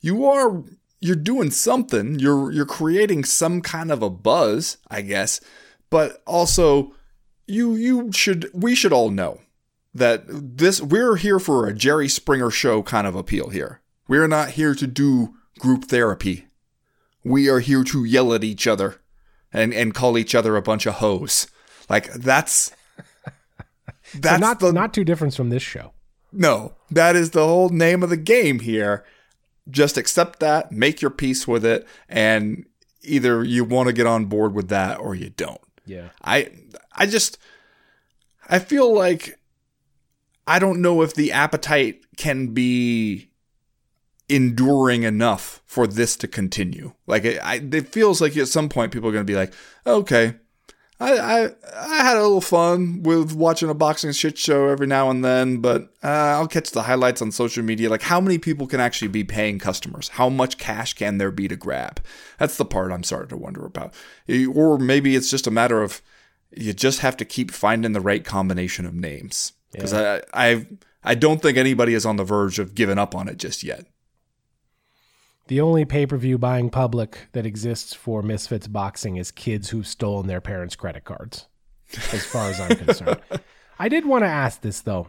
you 0.00 0.26
are 0.26 0.62
you're 1.00 1.16
doing 1.16 1.50
something. 1.50 2.18
You're 2.18 2.52
you're 2.52 2.64
creating 2.64 3.24
some 3.24 3.60
kind 3.60 3.90
of 3.90 4.02
a 4.02 4.10
buzz, 4.10 4.76
I 4.88 5.02
guess. 5.02 5.40
But 5.92 6.22
also 6.26 6.94
you 7.46 7.74
you 7.76 8.10
should 8.12 8.50
we 8.54 8.74
should 8.74 8.94
all 8.94 9.10
know 9.10 9.40
that 9.94 10.24
this 10.26 10.80
we're 10.80 11.16
here 11.16 11.38
for 11.38 11.66
a 11.68 11.74
Jerry 11.74 12.08
Springer 12.08 12.50
show 12.50 12.82
kind 12.82 13.06
of 13.06 13.14
appeal 13.14 13.50
here. 13.50 13.80
We're 14.08 14.26
not 14.28 14.52
here 14.52 14.74
to 14.74 14.86
do 14.86 15.34
group 15.58 15.84
therapy. 15.84 16.46
We 17.24 17.48
are 17.50 17.60
here 17.60 17.84
to 17.84 18.04
yell 18.04 18.32
at 18.32 18.42
each 18.42 18.66
other 18.66 19.00
and 19.52 19.74
and 19.74 19.92
call 19.94 20.16
each 20.16 20.34
other 20.34 20.56
a 20.56 20.62
bunch 20.62 20.86
of 20.86 20.94
hoes. 20.94 21.46
Like 21.90 22.10
that's 22.14 22.72
that's 24.14 24.40
So 24.40 24.46
not 24.46 24.60
the 24.60 24.72
not 24.72 24.94
too 24.94 25.04
different 25.04 25.34
from 25.34 25.50
this 25.50 25.62
show. 25.62 25.92
no, 26.32 26.74
that 26.90 27.16
is 27.16 27.30
the 27.30 27.46
whole 27.46 27.68
name 27.68 28.02
of 28.02 28.08
the 28.10 28.16
game 28.16 28.60
here. 28.60 29.04
just 29.70 29.98
accept 29.98 30.40
that, 30.40 30.72
make 30.72 31.02
your 31.02 31.10
peace 31.10 31.46
with 31.46 31.64
it, 31.64 31.86
and 32.08 32.64
either 33.02 33.44
you 33.44 33.64
want 33.64 33.88
to 33.88 33.92
get 33.92 34.06
on 34.06 34.24
board 34.26 34.54
with 34.54 34.68
that 34.68 34.98
or 34.98 35.14
you 35.14 35.30
don't. 35.30 35.60
Yeah. 35.84 36.10
I 36.22 36.50
I 36.92 37.06
just 37.06 37.38
I 38.48 38.58
feel 38.58 38.92
like 38.92 39.38
I 40.46 40.58
don't 40.58 40.82
know 40.82 41.02
if 41.02 41.14
the 41.14 41.32
appetite 41.32 42.04
can 42.16 42.48
be 42.48 43.30
enduring 44.28 45.02
enough 45.02 45.62
for 45.66 45.86
this 45.86 46.16
to 46.16 46.28
continue. 46.28 46.92
Like 47.06 47.24
it, 47.24 47.38
I, 47.42 47.56
it 47.56 47.88
feels 47.88 48.20
like 48.20 48.36
at 48.36 48.48
some 48.48 48.68
point 48.68 48.92
people 48.92 49.08
are 49.08 49.12
going 49.12 49.26
to 49.26 49.30
be 49.30 49.36
like, 49.36 49.52
okay, 49.86 50.36
I, 51.02 51.44
I 51.44 51.50
I 51.76 52.02
had 52.02 52.16
a 52.16 52.22
little 52.22 52.40
fun 52.40 53.02
with 53.02 53.34
watching 53.34 53.68
a 53.68 53.74
boxing 53.74 54.12
shit 54.12 54.38
show 54.38 54.68
every 54.68 54.86
now 54.86 55.10
and 55.10 55.24
then, 55.24 55.58
but 55.58 55.92
uh, 56.02 56.36
I'll 56.38 56.46
catch 56.46 56.70
the 56.70 56.82
highlights 56.82 57.20
on 57.20 57.32
social 57.32 57.64
media. 57.64 57.90
Like, 57.90 58.02
how 58.02 58.20
many 58.20 58.38
people 58.38 58.66
can 58.66 58.80
actually 58.80 59.08
be 59.08 59.24
paying 59.24 59.58
customers? 59.58 60.08
How 60.08 60.28
much 60.28 60.58
cash 60.58 60.94
can 60.94 61.18
there 61.18 61.30
be 61.30 61.48
to 61.48 61.56
grab? 61.56 62.00
That's 62.38 62.56
the 62.56 62.64
part 62.64 62.92
I'm 62.92 63.02
starting 63.02 63.30
to 63.30 63.36
wonder 63.36 63.66
about. 63.66 63.94
Or 64.54 64.78
maybe 64.78 65.16
it's 65.16 65.30
just 65.30 65.46
a 65.46 65.50
matter 65.50 65.82
of 65.82 66.00
you 66.56 66.72
just 66.72 67.00
have 67.00 67.16
to 67.16 67.24
keep 67.24 67.50
finding 67.50 67.92
the 67.92 68.00
right 68.00 68.24
combination 68.24 68.86
of 68.86 68.94
names 68.94 69.52
because 69.72 69.92
I 69.92 70.22
I 70.32 70.66
I 71.02 71.14
don't 71.14 71.42
think 71.42 71.58
anybody 71.58 71.94
is 71.94 72.06
on 72.06 72.16
the 72.16 72.24
verge 72.24 72.58
of 72.58 72.74
giving 72.74 72.98
up 72.98 73.14
on 73.14 73.28
it 73.28 73.38
just 73.38 73.64
yet. 73.64 73.86
The 75.52 75.60
only 75.60 75.84
pay 75.84 76.06
per 76.06 76.16
view 76.16 76.38
buying 76.38 76.70
public 76.70 77.28
that 77.32 77.44
exists 77.44 77.92
for 77.92 78.22
Misfits 78.22 78.66
boxing 78.66 79.16
is 79.16 79.30
kids 79.30 79.68
who've 79.68 79.86
stolen 79.86 80.26
their 80.26 80.40
parents' 80.40 80.76
credit 80.76 81.04
cards, 81.04 81.46
as 82.10 82.24
far 82.24 82.48
as 82.48 82.58
I'm 82.58 82.74
concerned. 82.74 83.20
I 83.78 83.90
did 83.90 84.06
want 84.06 84.24
to 84.24 84.28
ask 84.28 84.62
this, 84.62 84.80
though. 84.80 85.08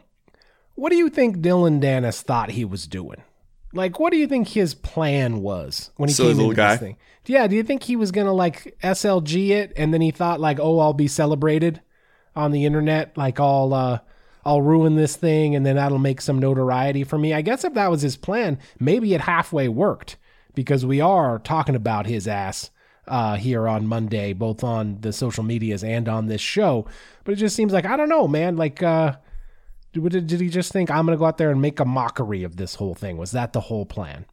What 0.76 0.90
do 0.90 0.98
you 0.98 1.10
think 1.10 1.38
Dylan 1.38 1.82
Danis 1.82 2.22
thought 2.22 2.52
he 2.52 2.66
was 2.66 2.88
doing? 2.88 3.24
Like, 3.72 4.02
what 4.02 4.12
do 4.12 4.18
you 4.18 4.28
think 4.28 4.50
his 4.50 4.76
plan 4.76 5.42
was 5.42 5.92
when 5.96 6.10
he 6.10 6.14
Silly 6.14 6.34
came 6.34 6.42
into 6.42 6.56
guy. 6.58 6.72
this 6.72 6.80
thing? 6.82 6.98
Yeah, 7.26 7.48
do 7.48 7.56
you 7.56 7.64
think 7.64 7.84
he 7.84 7.96
was 7.96 8.12
gonna 8.12 8.34
like 8.34 8.78
SLG 8.84 9.52
it, 9.52 9.72
and 9.78 9.94
then 9.94 10.02
he 10.02 10.12
thought 10.12 10.42
like, 10.42 10.60
oh, 10.60 10.80
I'll 10.80 10.92
be 10.92 11.08
celebrated 11.08 11.80
on 12.36 12.52
the 12.52 12.66
internet, 12.66 13.18
like 13.18 13.40
I'll 13.40 13.74
uh, 13.74 14.00
I'll 14.44 14.62
ruin 14.62 14.98
this 14.98 15.16
thing, 15.16 15.56
and 15.56 15.66
then 15.66 15.78
that'll 15.78 16.00
make 16.00 16.20
some 16.20 16.40
notoriety 16.40 17.06
for 17.06 17.18
me. 17.18 17.34
I 17.34 17.42
guess 17.42 17.64
if 17.64 17.76
that 17.76 17.90
was 17.90 18.02
his 18.02 18.18
plan, 18.18 18.60
maybe 18.78 19.14
it 19.14 19.22
halfway 19.22 19.70
worked 19.70 20.18
because 20.56 20.86
we 20.86 21.02
are 21.02 21.40
talking 21.40 21.76
about 21.76 22.06
his 22.06 22.28
ass 22.28 22.70
uh, 23.08 23.36
here 23.36 23.68
on 23.68 23.88
Monday, 23.88 24.34
both 24.34 24.64
on 24.64 25.00
the 25.02 25.12
social 25.12 25.44
medias 25.44 25.84
and 25.84 26.08
on 26.08 26.28
this 26.28 26.42
show. 26.42 26.86
But 27.24 27.34
it 27.34 27.38
just 27.38 27.56
seems 27.56 27.74
like 27.74 27.86
I 27.86 27.98
don't 27.98 28.10
know, 28.10 28.28
man. 28.28 28.56
Like, 28.56 28.82
uh, 28.82 29.18
did, 29.94 30.28
did 30.28 30.40
he 30.40 30.50
just 30.50 30.72
think 30.72 30.90
I'm 30.90 31.06
gonna 31.06 31.18
go 31.18 31.26
out 31.26 31.38
there 31.38 31.52
and 31.52 31.62
make 31.62 31.80
a 31.80 31.86
mockery 31.86 32.44
of 32.44 32.58
this 32.58 32.76
whole 32.76 32.96
thing? 32.96 33.18
Was 33.18 33.32
that 33.32 33.54
the 33.54 33.62
whole 33.62 33.86
plan? 33.86 34.26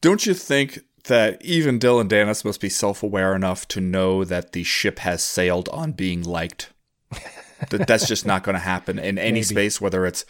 Don't 0.00 0.24
you 0.24 0.34
think 0.34 0.80
that 1.04 1.42
even 1.44 1.78
Dylan 1.78 2.08
Danis 2.08 2.44
must 2.44 2.60
be 2.60 2.68
self 2.68 3.02
aware 3.02 3.34
enough 3.34 3.68
to 3.68 3.80
know 3.80 4.24
that 4.24 4.52
the 4.52 4.64
ship 4.64 5.00
has 5.00 5.22
sailed 5.22 5.68
on 5.70 5.92
being 5.92 6.22
liked? 6.22 6.72
that 7.70 7.86
that's 7.86 8.08
just 8.08 8.24
not 8.24 8.42
going 8.42 8.54
to 8.54 8.60
happen 8.60 8.98
in 8.98 9.18
any 9.18 9.32
Maybe. 9.32 9.42
space, 9.42 9.80
whether 9.80 10.06
it's 10.06 10.24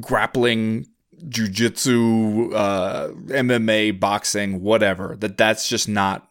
grappling, 0.00 0.86
jujitsu, 1.26 2.54
uh, 2.54 3.08
MMA, 3.08 3.98
boxing, 3.98 4.62
whatever. 4.62 5.16
That 5.18 5.36
that's 5.36 5.68
just 5.68 5.88
not 5.88 6.28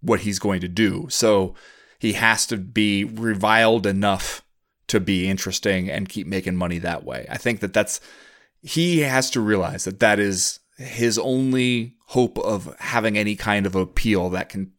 what 0.00 0.20
he's 0.20 0.38
going 0.38 0.60
to 0.60 0.68
do. 0.68 1.06
So 1.10 1.54
he 1.98 2.12
has 2.14 2.46
to 2.46 2.56
be 2.56 3.04
reviled 3.04 3.86
enough 3.86 4.42
to 4.88 5.00
be 5.00 5.28
interesting 5.28 5.90
and 5.90 6.08
keep 6.08 6.26
making 6.26 6.56
money 6.56 6.78
that 6.78 7.04
way. 7.04 7.26
I 7.30 7.38
think 7.38 7.60
that 7.60 7.72
that's 7.72 8.00
he 8.62 9.00
has 9.00 9.30
to 9.30 9.40
realize 9.40 9.84
that 9.84 10.00
that 10.00 10.18
is 10.18 10.60
his 10.76 11.18
only 11.18 11.94
hope 12.06 12.38
of 12.38 12.74
having 12.78 13.16
any 13.16 13.36
kind 13.36 13.66
of 13.66 13.74
appeal 13.74 14.30
that 14.30 14.48
can 14.48 14.72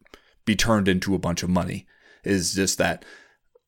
be 0.46 0.56
turned 0.56 0.88
into 0.88 1.16
a 1.16 1.20
bunch 1.20 1.44
of 1.44 1.50
money 1.50 1.88
is 2.24 2.54
just 2.54 2.78
that 2.78 3.04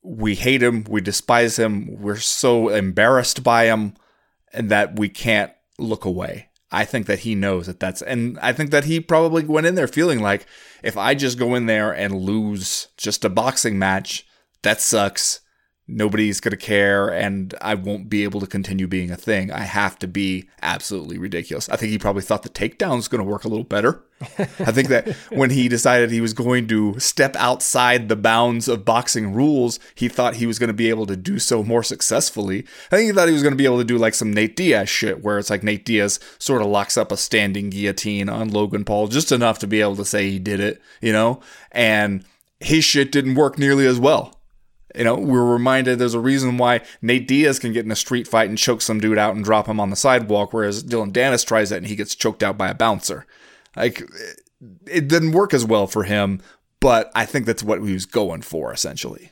we 0.03 0.35
hate 0.35 0.63
him, 0.63 0.85
we 0.87 1.01
despise 1.01 1.57
him, 1.57 2.01
we're 2.01 2.17
so 2.17 2.69
embarrassed 2.69 3.43
by 3.43 3.65
him, 3.65 3.93
and 4.53 4.69
that 4.69 4.97
we 4.97 5.09
can't 5.09 5.51
look 5.77 6.05
away. 6.05 6.49
I 6.71 6.83
think 6.83 7.05
that 7.07 7.19
he 7.19 7.33
knows 7.33 7.67
that 7.67 7.79
that's, 7.79 8.01
and 8.01 8.37
I 8.39 8.51
think 8.51 8.71
that 8.71 8.83
he 8.83 8.99
probably 8.99 9.43
went 9.45 9.67
in 9.67 9.75
there 9.75 9.87
feeling 9.87 10.19
like 10.19 10.45
if 10.83 10.97
I 10.97 11.15
just 11.15 11.39
go 11.39 11.55
in 11.55 11.65
there 11.65 11.93
and 11.93 12.15
lose 12.21 12.87
just 12.97 13.23
a 13.23 13.29
boxing 13.29 13.79
match, 13.79 14.27
that 14.63 14.81
sucks. 14.81 15.39
Nobody's 15.89 16.41
going 16.41 16.52
to 16.52 16.58
care, 16.58 17.08
and 17.08 17.56
I 17.62 17.76
won't 17.76 18.10
be 18.10 18.26
able 18.26 18.41
to 18.41 18.47
continue 18.47 18.88
being 18.88 19.10
a 19.10 19.15
thing. 19.15 19.52
I 19.52 19.62
have 19.62 19.97
to 20.00 20.08
be 20.08 20.50
absolutely 20.62 21.17
ridiculous. 21.17 21.69
I 21.69 21.78
think 21.78 21.91
he 21.91 21.97
probably 21.97 22.23
thought 22.23 22.43
the 22.43 22.50
takedown's 22.50 23.08
going 23.08 23.23
to 23.23 23.30
work 23.30 23.45
a 23.45 23.47
little 23.47 23.63
better. 23.63 24.04
I 24.19 24.71
think 24.73 24.89
that 24.89 25.08
when 25.30 25.50
he 25.52 25.69
decided 25.69 26.12
he 26.12 26.19
was 26.19 26.34
going 26.34 26.67
to 26.67 27.00
step 27.00 27.38
outside 27.38 28.10
the 28.10 28.17
bounds 28.17 28.67
of 28.67 28.84
boxing 28.84 29.34
rules, 29.34 29.80
he 29.95 30.10
thought 30.10 30.36
he 30.36 30.45
was 30.45 30.60
going 30.60 30.67
to 30.67 30.73
be 30.73 30.89
able 30.89 31.06
to 31.06 31.15
do 31.15 31.39
so 31.39 31.63
more 31.63 31.84
successfully. 31.84 32.65
I 32.91 32.97
think 32.97 33.08
he 33.08 33.13
thought 33.13 33.30
he 33.30 33.34
was 33.34 33.43
going 33.43 33.54
to 33.54 33.58
be 33.58 33.65
able 33.65 33.78
to 33.78 33.86
do 33.86 33.97
like 33.97 34.13
some 34.13 34.34
Nate 34.34 34.58
Diaz 34.58 34.89
shit, 34.89 35.23
where 35.23 35.39
it's 35.39 35.50
like 35.50 35.63
Nate 35.63 35.86
Diaz 35.86 36.19
sort 36.38 36.62
of 36.62 36.67
locks 36.67 36.97
up 36.97 37.13
a 37.13 37.17
standing 37.17 37.69
guillotine 37.69 38.28
on 38.28 38.50
Logan 38.50 38.84
Paul 38.84 39.08
just 39.08 39.32
enough 39.32 39.60
to 39.60 39.67
be 39.67 39.80
able 39.80 39.95
to 39.95 40.06
say 40.06 40.30
he 40.30 40.39
did 40.39 40.60
it, 40.60 40.82
you 41.02 41.13
know? 41.13 41.39
And 41.71 42.26
his 42.60 42.84
shit 42.84 43.12
didn't 43.12 43.36
work 43.36 43.58
nearly 43.58 43.86
as 43.86 44.00
well. 44.00 44.37
You 44.95 45.04
know, 45.04 45.15
we're 45.15 45.45
reminded 45.45 46.00
there's 46.00 46.13
a 46.13 46.19
reason 46.19 46.58
why 46.58 46.82
Nate 47.02 47.28
Diaz 47.28 47.60
can 47.60 47.73
get 47.73 47.86
in 47.86 47.91
a 47.91 47.95
street 47.95 48.28
fight 48.28 48.50
and 48.50 48.58
choke 48.58 48.82
some 48.82 49.00
dude 49.00 49.17
out 49.17 49.36
and 49.36 49.43
drop 49.43 49.67
him 49.67 49.80
on 49.80 49.89
the 49.89 49.95
sidewalk, 49.95 50.54
whereas 50.54 50.84
Dylan 50.84 51.12
Danis 51.12 51.45
tries 51.45 51.69
that 51.69 51.78
and 51.78 51.88
he 51.88 51.95
gets 51.95 52.15
choked 52.15 52.41
out 52.41 52.58
by 52.58 52.69
a 52.69 52.73
bouncer. 52.73 53.26
Like, 53.76 54.02
it- 54.02 54.41
it 54.88 55.08
didn't 55.08 55.34
work 55.34 55.54
as 55.54 55.63
well 55.65 55.86
for 55.86 56.04
him, 56.04 56.41
but 56.80 57.12
I 57.13 57.26
think 57.26 57.45
that's 57.45 57.62
what 57.63 57.84
he 57.84 57.93
was 57.93 58.06
going 58.08 58.41
for, 58.41 58.73
essentially. 58.73 59.30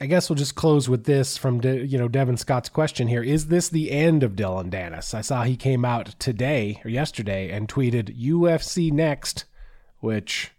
I 0.00 0.06
guess 0.06 0.28
we'll 0.28 0.36
just 0.36 0.56
close 0.56 0.88
with 0.88 1.04
this 1.04 1.38
from 1.38 1.60
De- 1.60 1.86
you 1.86 1.96
know 1.96 2.08
Devin 2.08 2.36
Scott's 2.36 2.68
question 2.68 3.06
here. 3.08 3.22
Is 3.22 3.46
this 3.46 3.68
the 3.68 3.90
end 3.92 4.22
of 4.24 4.32
Dylan 4.32 4.68
Danis? 4.68 5.14
I 5.14 5.20
saw 5.20 5.44
he 5.44 5.56
came 5.56 5.84
out 5.84 6.06
today 6.18 6.80
or 6.84 6.90
yesterday 6.90 7.50
and 7.50 7.68
tweeted 7.68 8.18
UFC 8.20 8.90
next, 8.92 9.44
which 10.00 10.50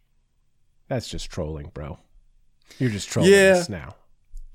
that's 0.88 1.10
just 1.10 1.30
trolling, 1.30 1.72
bro. 1.74 2.00
You're 2.80 2.90
just 2.90 3.10
trolling 3.10 3.32
Yeah. 3.32 3.58
us 3.58 3.70
now. 3.70 3.96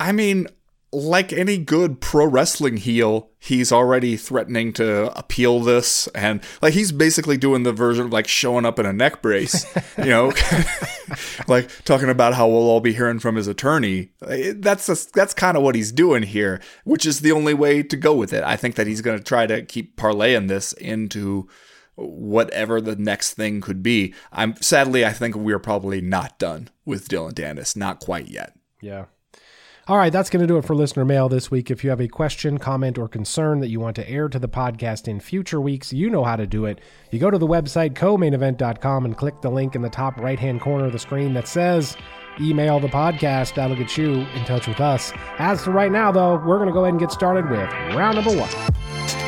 I 0.01 0.13
mean, 0.13 0.47
like 0.93 1.33
any 1.33 1.59
good 1.59 2.01
pro 2.01 2.27
wrestling 2.27 2.79
heel, 2.79 3.31
he's 3.39 3.71
already 3.73 4.17
threatening 4.17 4.73
to 4.75 5.17
appeal 5.19 5.61
this, 5.61 6.07
and 6.09 6.43
like 6.63 6.73
he's 6.75 6.93
basically 6.93 7.37
doing 7.37 7.63
the 7.63 7.73
version 7.73 8.07
of 8.07 8.13
like 8.13 8.27
showing 8.27 8.65
up 8.65 8.79
in 8.79 8.87
a 8.87 8.93
neck 8.93 9.21
brace, 9.21 9.67
you 9.99 10.07
know, 10.07 10.33
like 11.49 11.85
talking 11.85 12.09
about 12.09 12.35
how 12.35 12.49
we'll 12.49 12.71
all 12.71 12.81
be 12.81 12.95
hearing 12.95 13.19
from 13.19 13.37
his 13.37 13.49
attorney. 13.49 14.11
That's 14.21 15.05
that's 15.07 15.35
kind 15.35 15.57
of 15.57 15.63
what 15.63 15.75
he's 15.75 15.93
doing 15.93 16.23
here, 16.23 16.61
which 16.85 17.05
is 17.05 17.21
the 17.21 17.33
only 17.33 17.55
way 17.55 17.83
to 17.83 17.97
go 17.97 18.15
with 18.15 18.33
it. 18.33 18.43
I 18.45 18.57
think 18.57 18.77
that 18.77 18.87
he's 18.87 19.03
going 19.03 19.19
to 19.19 19.25
try 19.25 19.47
to 19.47 19.63
keep 19.63 19.97
parlaying 19.97 20.49
this 20.49 20.73
into 20.75 21.49
whatever 21.97 22.81
the 22.81 22.97
next 22.97 23.35
thing 23.35 23.61
could 23.61 23.83
be. 23.83 24.15
I'm 24.33 24.57
sadly, 24.63 25.05
I 25.05 25.13
think 25.13 25.35
we're 25.35 25.59
probably 25.59 26.01
not 26.01 26.39
done 26.39 26.69
with 26.87 27.09
Dylan 27.09 27.33
Danis, 27.33 27.77
not 27.77 28.01
quite 28.01 28.29
yet. 28.29 28.55
Yeah. 28.81 29.07
All 29.88 29.96
right, 29.96 30.12
that's 30.12 30.29
going 30.29 30.42
to 30.42 30.46
do 30.46 30.59
it 30.59 30.66
for 30.66 30.74
listener 30.74 31.07
mail 31.07 31.31
this 31.31 31.51
week. 31.51 31.70
If 31.70 31.83
you 31.83 31.88
have 31.88 32.01
a 32.01 32.09
question, 32.09 32.59
comment, 32.59 32.98
or 32.98 33.09
concern 33.09 33.61
that 33.61 33.70
you 33.70 33.81
want 33.81 33.96
to 33.96 34.07
air 34.07 34.29
to 34.29 34.38
the 34.38 34.46
podcast 34.46 35.09
in 35.09 35.18
future 35.18 35.62
weeks, 35.62 35.94
you 35.94 36.11
know 36.11 36.24
how 36.24 36.37
to 36.37 36.46
do 36.46 36.66
it. 36.66 36.83
You 37.11 37.18
go 37.18 37.31
to 37.31 37.38
the 37.38 37.46
website 37.46 37.94
co-mainevent.com 37.94 39.07
and 39.07 39.16
click 39.16 39.40
the 39.40 39.51
link 39.51 39.74
in 39.74 39.81
the 39.81 39.88
top 39.88 40.18
right-hand 40.18 40.61
corner 40.61 40.85
of 40.85 40.92
the 40.92 40.98
screen 40.98 41.33
that 41.33 41.48
says 41.48 41.96
email 42.38 42.79
the 42.81 42.88
podcast. 42.88 43.55
That'll 43.55 43.79
get 43.79 43.96
you 43.96 44.27
in 44.35 44.44
touch 44.44 44.68
with 44.68 44.79
us. 44.79 45.11
As 45.38 45.64
for 45.64 45.70
right 45.70 45.90
now, 45.90 46.12
though, 46.12 46.37
we're 46.37 46.59
going 46.59 46.68
to 46.68 46.74
go 46.74 46.81
ahead 46.81 46.92
and 46.92 47.01
get 47.01 47.11
started 47.11 47.48
with 47.48 47.70
round 47.96 48.16
number 48.16 48.37
one. 48.37 49.28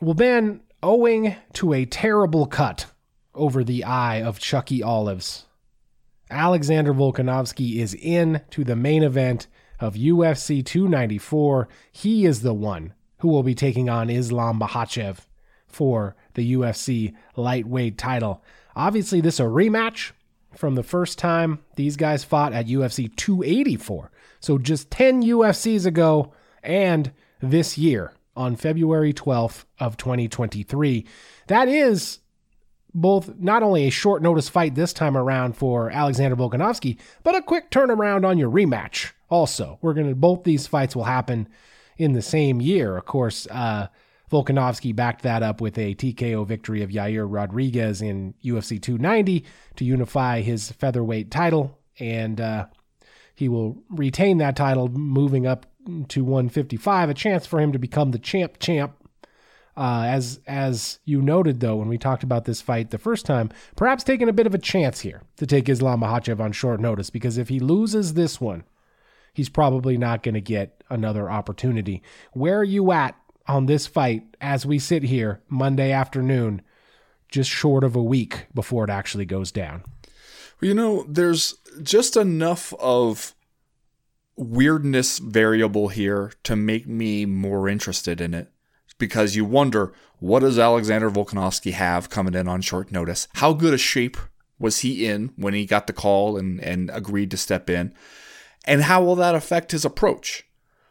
Well, 0.00 0.14
Ben, 0.14 0.60
owing 0.80 1.34
to 1.54 1.72
a 1.72 1.84
terrible 1.84 2.46
cut 2.46 2.86
over 3.34 3.64
the 3.64 3.82
eye 3.82 4.22
of 4.22 4.38
Chucky 4.38 4.80
Olives, 4.80 5.46
Alexander 6.30 6.94
Volkanovski 6.94 7.78
is 7.78 7.94
in 7.94 8.42
to 8.50 8.62
the 8.62 8.76
main 8.76 9.02
event 9.02 9.48
of 9.80 9.94
UFC 9.94 10.64
294. 10.64 11.68
He 11.90 12.24
is 12.26 12.42
the 12.42 12.54
one 12.54 12.94
who 13.18 13.28
will 13.28 13.42
be 13.42 13.56
taking 13.56 13.88
on 13.88 14.08
Islam 14.08 14.60
Makhachev 14.60 15.18
for 15.66 16.14
the 16.34 16.52
UFC 16.52 17.14
lightweight 17.34 17.98
title. 17.98 18.44
Obviously, 18.76 19.20
this 19.20 19.40
a 19.40 19.44
rematch 19.44 20.12
from 20.56 20.76
the 20.76 20.84
first 20.84 21.18
time 21.18 21.58
these 21.74 21.96
guys 21.96 22.22
fought 22.22 22.52
at 22.52 22.68
UFC 22.68 23.14
284. 23.16 24.12
So 24.38 24.58
just 24.58 24.92
10 24.92 25.24
UFCs 25.24 25.86
ago 25.86 26.32
and 26.62 27.10
this 27.40 27.76
year 27.76 28.12
on 28.38 28.54
February 28.54 29.12
12th 29.12 29.64
of 29.80 29.96
2023. 29.96 31.04
That 31.48 31.68
is 31.68 32.20
both 32.94 33.36
not 33.38 33.62
only 33.62 33.86
a 33.86 33.90
short 33.90 34.22
notice 34.22 34.48
fight 34.48 34.74
this 34.74 34.92
time 34.92 35.16
around 35.16 35.56
for 35.56 35.90
Alexander 35.90 36.36
Volkanovski, 36.36 36.98
but 37.22 37.34
a 37.34 37.42
quick 37.42 37.70
turnaround 37.70 38.26
on 38.26 38.38
your 38.38 38.50
rematch. 38.50 39.10
Also, 39.28 39.78
we're 39.82 39.92
going 39.92 40.08
to 40.08 40.14
both 40.14 40.44
these 40.44 40.66
fights 40.66 40.96
will 40.96 41.04
happen 41.04 41.48
in 41.98 42.12
the 42.12 42.22
same 42.22 42.60
year. 42.60 42.96
Of 42.96 43.04
course, 43.04 43.46
uh, 43.50 43.88
Volkanovski 44.30 44.94
backed 44.94 45.22
that 45.22 45.42
up 45.42 45.60
with 45.60 45.76
a 45.76 45.94
TKO 45.96 46.46
victory 46.46 46.82
of 46.82 46.90
Yair 46.90 47.26
Rodriguez 47.28 48.00
in 48.00 48.34
UFC 48.44 48.80
290 48.80 49.44
to 49.76 49.84
unify 49.84 50.42
his 50.42 50.70
featherweight 50.72 51.30
title, 51.30 51.78
and 51.98 52.40
uh, 52.40 52.66
he 53.34 53.48
will 53.48 53.82
retain 53.90 54.38
that 54.38 54.56
title 54.56 54.88
moving 54.88 55.46
up 55.46 55.66
to 56.08 56.24
155, 56.24 57.10
a 57.10 57.14
chance 57.14 57.46
for 57.46 57.60
him 57.60 57.72
to 57.72 57.78
become 57.78 58.10
the 58.10 58.18
champ 58.18 58.58
champ. 58.58 58.94
Uh, 59.76 60.06
as 60.06 60.40
as 60.48 60.98
you 61.04 61.22
noted 61.22 61.60
though 61.60 61.76
when 61.76 61.86
we 61.86 61.96
talked 61.96 62.24
about 62.24 62.44
this 62.46 62.60
fight 62.60 62.90
the 62.90 62.98
first 62.98 63.24
time, 63.24 63.48
perhaps 63.76 64.02
taking 64.02 64.28
a 64.28 64.32
bit 64.32 64.46
of 64.46 64.54
a 64.54 64.58
chance 64.58 65.00
here 65.00 65.22
to 65.36 65.46
take 65.46 65.68
Islam 65.68 66.00
Makhachev 66.00 66.40
on 66.40 66.50
short 66.50 66.80
notice 66.80 67.10
because 67.10 67.38
if 67.38 67.48
he 67.48 67.60
loses 67.60 68.14
this 68.14 68.40
one, 68.40 68.64
he's 69.32 69.48
probably 69.48 69.96
not 69.96 70.24
going 70.24 70.34
to 70.34 70.40
get 70.40 70.82
another 70.90 71.30
opportunity. 71.30 72.02
Where 72.32 72.58
are 72.58 72.64
you 72.64 72.90
at 72.90 73.14
on 73.46 73.66
this 73.66 73.86
fight 73.86 74.24
as 74.40 74.66
we 74.66 74.80
sit 74.80 75.04
here 75.04 75.40
Monday 75.48 75.92
afternoon, 75.92 76.60
just 77.28 77.48
short 77.48 77.84
of 77.84 77.94
a 77.94 78.02
week 78.02 78.46
before 78.52 78.82
it 78.82 78.90
actually 78.90 79.26
goes 79.26 79.52
down? 79.52 79.84
You 80.60 80.74
know, 80.74 81.04
there's 81.08 81.54
just 81.84 82.16
enough 82.16 82.74
of 82.80 83.36
weirdness 84.38 85.18
variable 85.18 85.88
here 85.88 86.32
to 86.44 86.54
make 86.54 86.86
me 86.86 87.26
more 87.26 87.68
interested 87.68 88.20
in 88.20 88.32
it 88.32 88.52
because 88.96 89.36
you 89.36 89.44
wonder 89.44 89.92
what 90.18 90.40
does 90.40 90.58
Alexander 90.58 91.10
Volkanovski 91.10 91.72
have 91.72 92.08
coming 92.08 92.34
in 92.34 92.48
on 92.48 92.60
short 92.60 92.90
notice? 92.92 93.28
How 93.34 93.52
good 93.52 93.74
a 93.74 93.78
shape 93.78 94.16
was 94.58 94.80
he 94.80 95.06
in 95.06 95.32
when 95.36 95.54
he 95.54 95.66
got 95.66 95.86
the 95.86 95.92
call 95.92 96.36
and, 96.36 96.60
and 96.60 96.90
agreed 96.92 97.30
to 97.32 97.36
step 97.36 97.68
in? 97.68 97.94
And 98.64 98.82
how 98.82 99.02
will 99.02 99.16
that 99.16 99.34
affect 99.34 99.72
his 99.72 99.84
approach? 99.84 100.44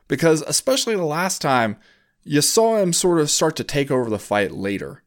Because 0.08 0.42
especially 0.44 0.96
the 0.96 1.04
last 1.04 1.42
time, 1.42 1.78
you 2.24 2.42
saw 2.42 2.78
him 2.78 2.94
sort 2.94 3.20
of 3.20 3.30
start 3.30 3.56
to 3.58 3.64
take 3.64 3.92
over 3.92 4.10
the 4.10 4.20
fight 4.20 4.52
later. 4.52 5.04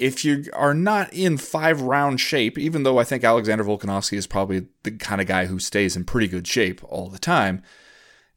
If 0.00 0.24
you 0.24 0.46
are 0.54 0.72
not 0.72 1.12
in 1.12 1.36
five 1.36 1.82
round 1.82 2.20
shape, 2.20 2.58
even 2.58 2.84
though 2.84 2.98
I 2.98 3.04
think 3.04 3.22
Alexander 3.22 3.64
Volkanovski 3.64 4.14
is 4.14 4.26
probably 4.26 4.66
the 4.82 4.92
kind 4.92 5.20
of 5.20 5.26
guy 5.26 5.44
who 5.44 5.58
stays 5.58 5.94
in 5.94 6.04
pretty 6.04 6.26
good 6.26 6.46
shape 6.46 6.80
all 6.84 7.10
the 7.10 7.18
time, 7.18 7.62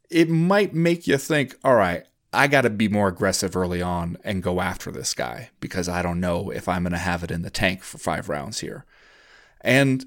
it 0.10 0.30
might 0.30 0.74
make 0.74 1.08
you 1.08 1.18
think, 1.18 1.56
all 1.64 1.76
right, 1.76 2.04
I 2.34 2.48
got 2.48 2.62
to 2.62 2.70
be 2.70 2.90
more 2.90 3.08
aggressive 3.08 3.56
early 3.56 3.82
on 3.82 4.18
and 4.26 4.44
go 4.44 4.60
after 4.60 4.92
this 4.92 5.14
guy 5.14 5.52
because 5.62 5.88
I 5.88 6.02
don't 6.02 6.20
know 6.20 6.50
if 6.50 6.68
I'm 6.68 6.84
going 6.84 6.92
to 6.92 6.98
have 6.98 7.24
it 7.24 7.32
in 7.32 7.44
the 7.44 7.50
tank 7.50 7.82
for 7.82 7.98
five 7.98 8.28
rounds 8.28 8.60
here. 8.60 8.86
And 9.62 10.06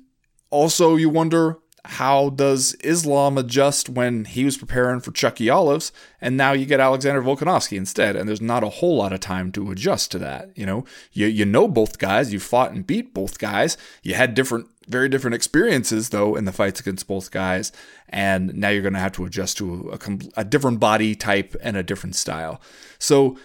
also, 0.50 0.96
you 0.96 1.08
wonder 1.08 1.58
how 1.88 2.30
does 2.30 2.74
Islam 2.84 3.38
adjust 3.38 3.88
when 3.88 4.24
he 4.24 4.44
was 4.44 4.56
preparing 4.56 5.00
for 5.00 5.12
Chucky 5.12 5.48
Olives 5.48 5.92
and 6.20 6.36
now 6.36 6.52
you 6.52 6.66
get 6.66 6.80
Alexander 6.80 7.22
Volkanovski 7.22 7.76
instead 7.76 8.16
and 8.16 8.28
there's 8.28 8.40
not 8.40 8.64
a 8.64 8.68
whole 8.68 8.96
lot 8.96 9.12
of 9.12 9.20
time 9.20 9.52
to 9.52 9.70
adjust 9.70 10.10
to 10.12 10.18
that 10.18 10.50
you 10.56 10.66
know? 10.66 10.84
You 11.12 11.26
you 11.26 11.44
know 11.44 11.68
both 11.68 11.98
guys 11.98 12.32
you 12.32 12.40
fought 12.40 12.72
and 12.72 12.86
beat 12.86 13.14
both 13.14 13.38
guys. 13.38 13.76
You 14.02 14.14
had 14.14 14.34
different 14.34 14.68
very 14.88 15.08
different 15.08 15.34
experiences 15.34 16.10
though 16.10 16.34
in 16.34 16.44
the 16.44 16.52
fights 16.52 16.80
against 16.80 17.08
both 17.08 17.30
guys 17.30 17.72
and 18.08 18.54
now 18.54 18.68
you're 18.68 18.82
going 18.82 18.94
to 18.94 19.00
have 19.00 19.12
to 19.12 19.24
adjust 19.24 19.56
to 19.58 19.90
a, 19.90 20.40
a 20.40 20.44
different 20.44 20.80
body 20.80 21.14
type 21.14 21.56
and 21.62 21.76
a 21.76 21.82
different 21.82 22.16
style. 22.16 22.60
So 22.98 23.38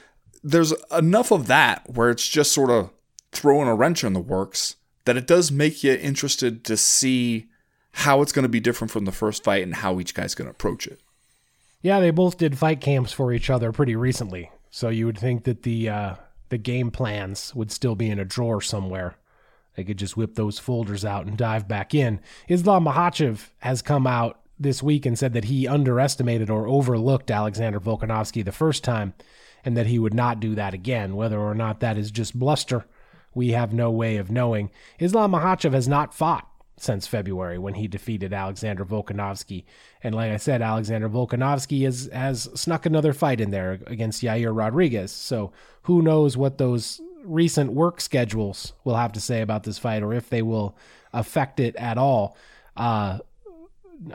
there's 0.44 0.74
enough 0.92 1.32
of 1.32 1.48
that 1.48 1.90
where 1.90 2.10
it's 2.10 2.28
just 2.28 2.52
sort 2.52 2.70
of 2.70 2.92
throwing 3.32 3.68
a 3.68 3.76
wrench 3.76 4.04
in 4.04 4.14
the 4.14 4.20
works 4.20 4.76
that 5.06 5.18
it 5.18 5.28
does 5.28 5.52
make 5.52 5.84
you 5.84 5.94
interested 5.94 6.64
to 6.66 6.78
see 6.78 7.48
how 7.94 8.22
it's 8.22 8.32
going 8.32 8.44
to 8.44 8.50
be 8.50 8.60
different 8.60 8.92
from 8.92 9.06
the 9.06 9.12
first 9.12 9.44
fight 9.44 9.64
and 9.64 9.76
how 9.76 10.00
each 10.00 10.14
guy's 10.14 10.36
going 10.36 10.48
to 10.48 10.52
approach 10.52 10.88
it. 10.88 11.00
Yeah, 11.82 12.00
they 12.00 12.12
both 12.12 12.38
did 12.38 12.58
fight 12.58 12.80
camps 12.80 13.12
for 13.12 13.34
each 13.34 13.50
other 13.50 13.72
pretty 13.72 13.96
recently, 13.96 14.52
so 14.70 14.90
you 14.90 15.06
would 15.06 15.18
think 15.18 15.46
that 15.46 15.64
the 15.64 15.90
uh, 15.90 16.16
the 16.50 16.58
game 16.58 16.92
plans 16.92 17.56
would 17.56 17.72
still 17.72 17.96
be 17.96 18.10
in 18.10 18.20
a 18.20 18.26
drawer 18.26 18.62
somewhere. 18.62 19.16
They 19.76 19.84
could 19.84 19.98
just 19.98 20.18
whip 20.18 20.36
those 20.36 20.60
folders 20.60 21.06
out 21.06 21.26
and 21.26 21.38
dive 21.38 21.68
back 21.68 21.96
in. 21.96 22.20
Islam 22.48 22.86
Makhachev 22.86 23.50
has 23.60 23.82
come 23.82 24.06
out 24.06 24.40
this 24.60 24.84
week 24.84 25.06
and 25.06 25.18
said 25.18 25.34
that 25.34 25.46
he 25.46 25.68
underestimated 25.68 26.50
or 26.50 26.68
overlooked 26.68 27.32
Alexander 27.32 27.80
Volkanovski 27.80 28.46
the 28.46 28.52
first 28.52 28.84
time, 28.84 29.14
and 29.66 29.76
that 29.76 29.88
he 29.88 29.98
would 29.98 30.14
not 30.14 30.40
do 30.40 30.54
that 30.56 30.74
again. 30.74 31.16
Whether 31.16 31.40
or 31.40 31.56
not 31.56 31.80
that 31.80 31.98
is 31.98 32.12
just 32.12 32.38
bluster, 32.38 32.86
we 33.34 33.52
have 33.52 33.74
no 33.74 33.90
way 33.90 34.18
of 34.18 34.30
knowing. 34.30 34.70
Islam 35.00 35.32
Makhachev 35.32 35.74
has 35.74 35.88
not 35.88 36.14
fought 36.14 36.48
since 36.82 37.06
February 37.06 37.58
when 37.58 37.76
he 37.76 37.88
defeated 37.88 38.34
Alexander 38.34 38.84
Volkanovski. 38.84 39.64
And 40.04 40.16
like 40.16 40.32
I 40.32 40.38
said, 40.38 40.62
Alexander 40.62 41.10
Volkanovski 41.10 41.84
has, 41.84 42.10
has 42.12 42.50
snuck 42.56 42.86
another 42.86 43.14
fight 43.14 43.40
in 43.40 43.52
there 43.52 43.80
against 43.88 44.24
Yair 44.24 44.56
Rodriguez. 44.56 45.12
So 45.12 45.52
who 45.84 46.02
knows 46.02 46.38
what 46.38 46.58
those 46.58 47.00
recent 47.24 47.74
work 47.74 48.02
schedules 48.02 48.74
will 48.84 48.96
have 48.96 49.12
to 49.14 49.22
say 49.22 49.42
about 49.42 49.64
this 49.64 49.78
fight 49.78 50.02
or 50.02 50.14
if 50.14 50.30
they 50.30 50.42
will 50.42 50.76
affect 51.14 51.60
it 51.60 51.76
at 51.76 51.98
all. 51.98 52.36
Uh, 52.76 53.20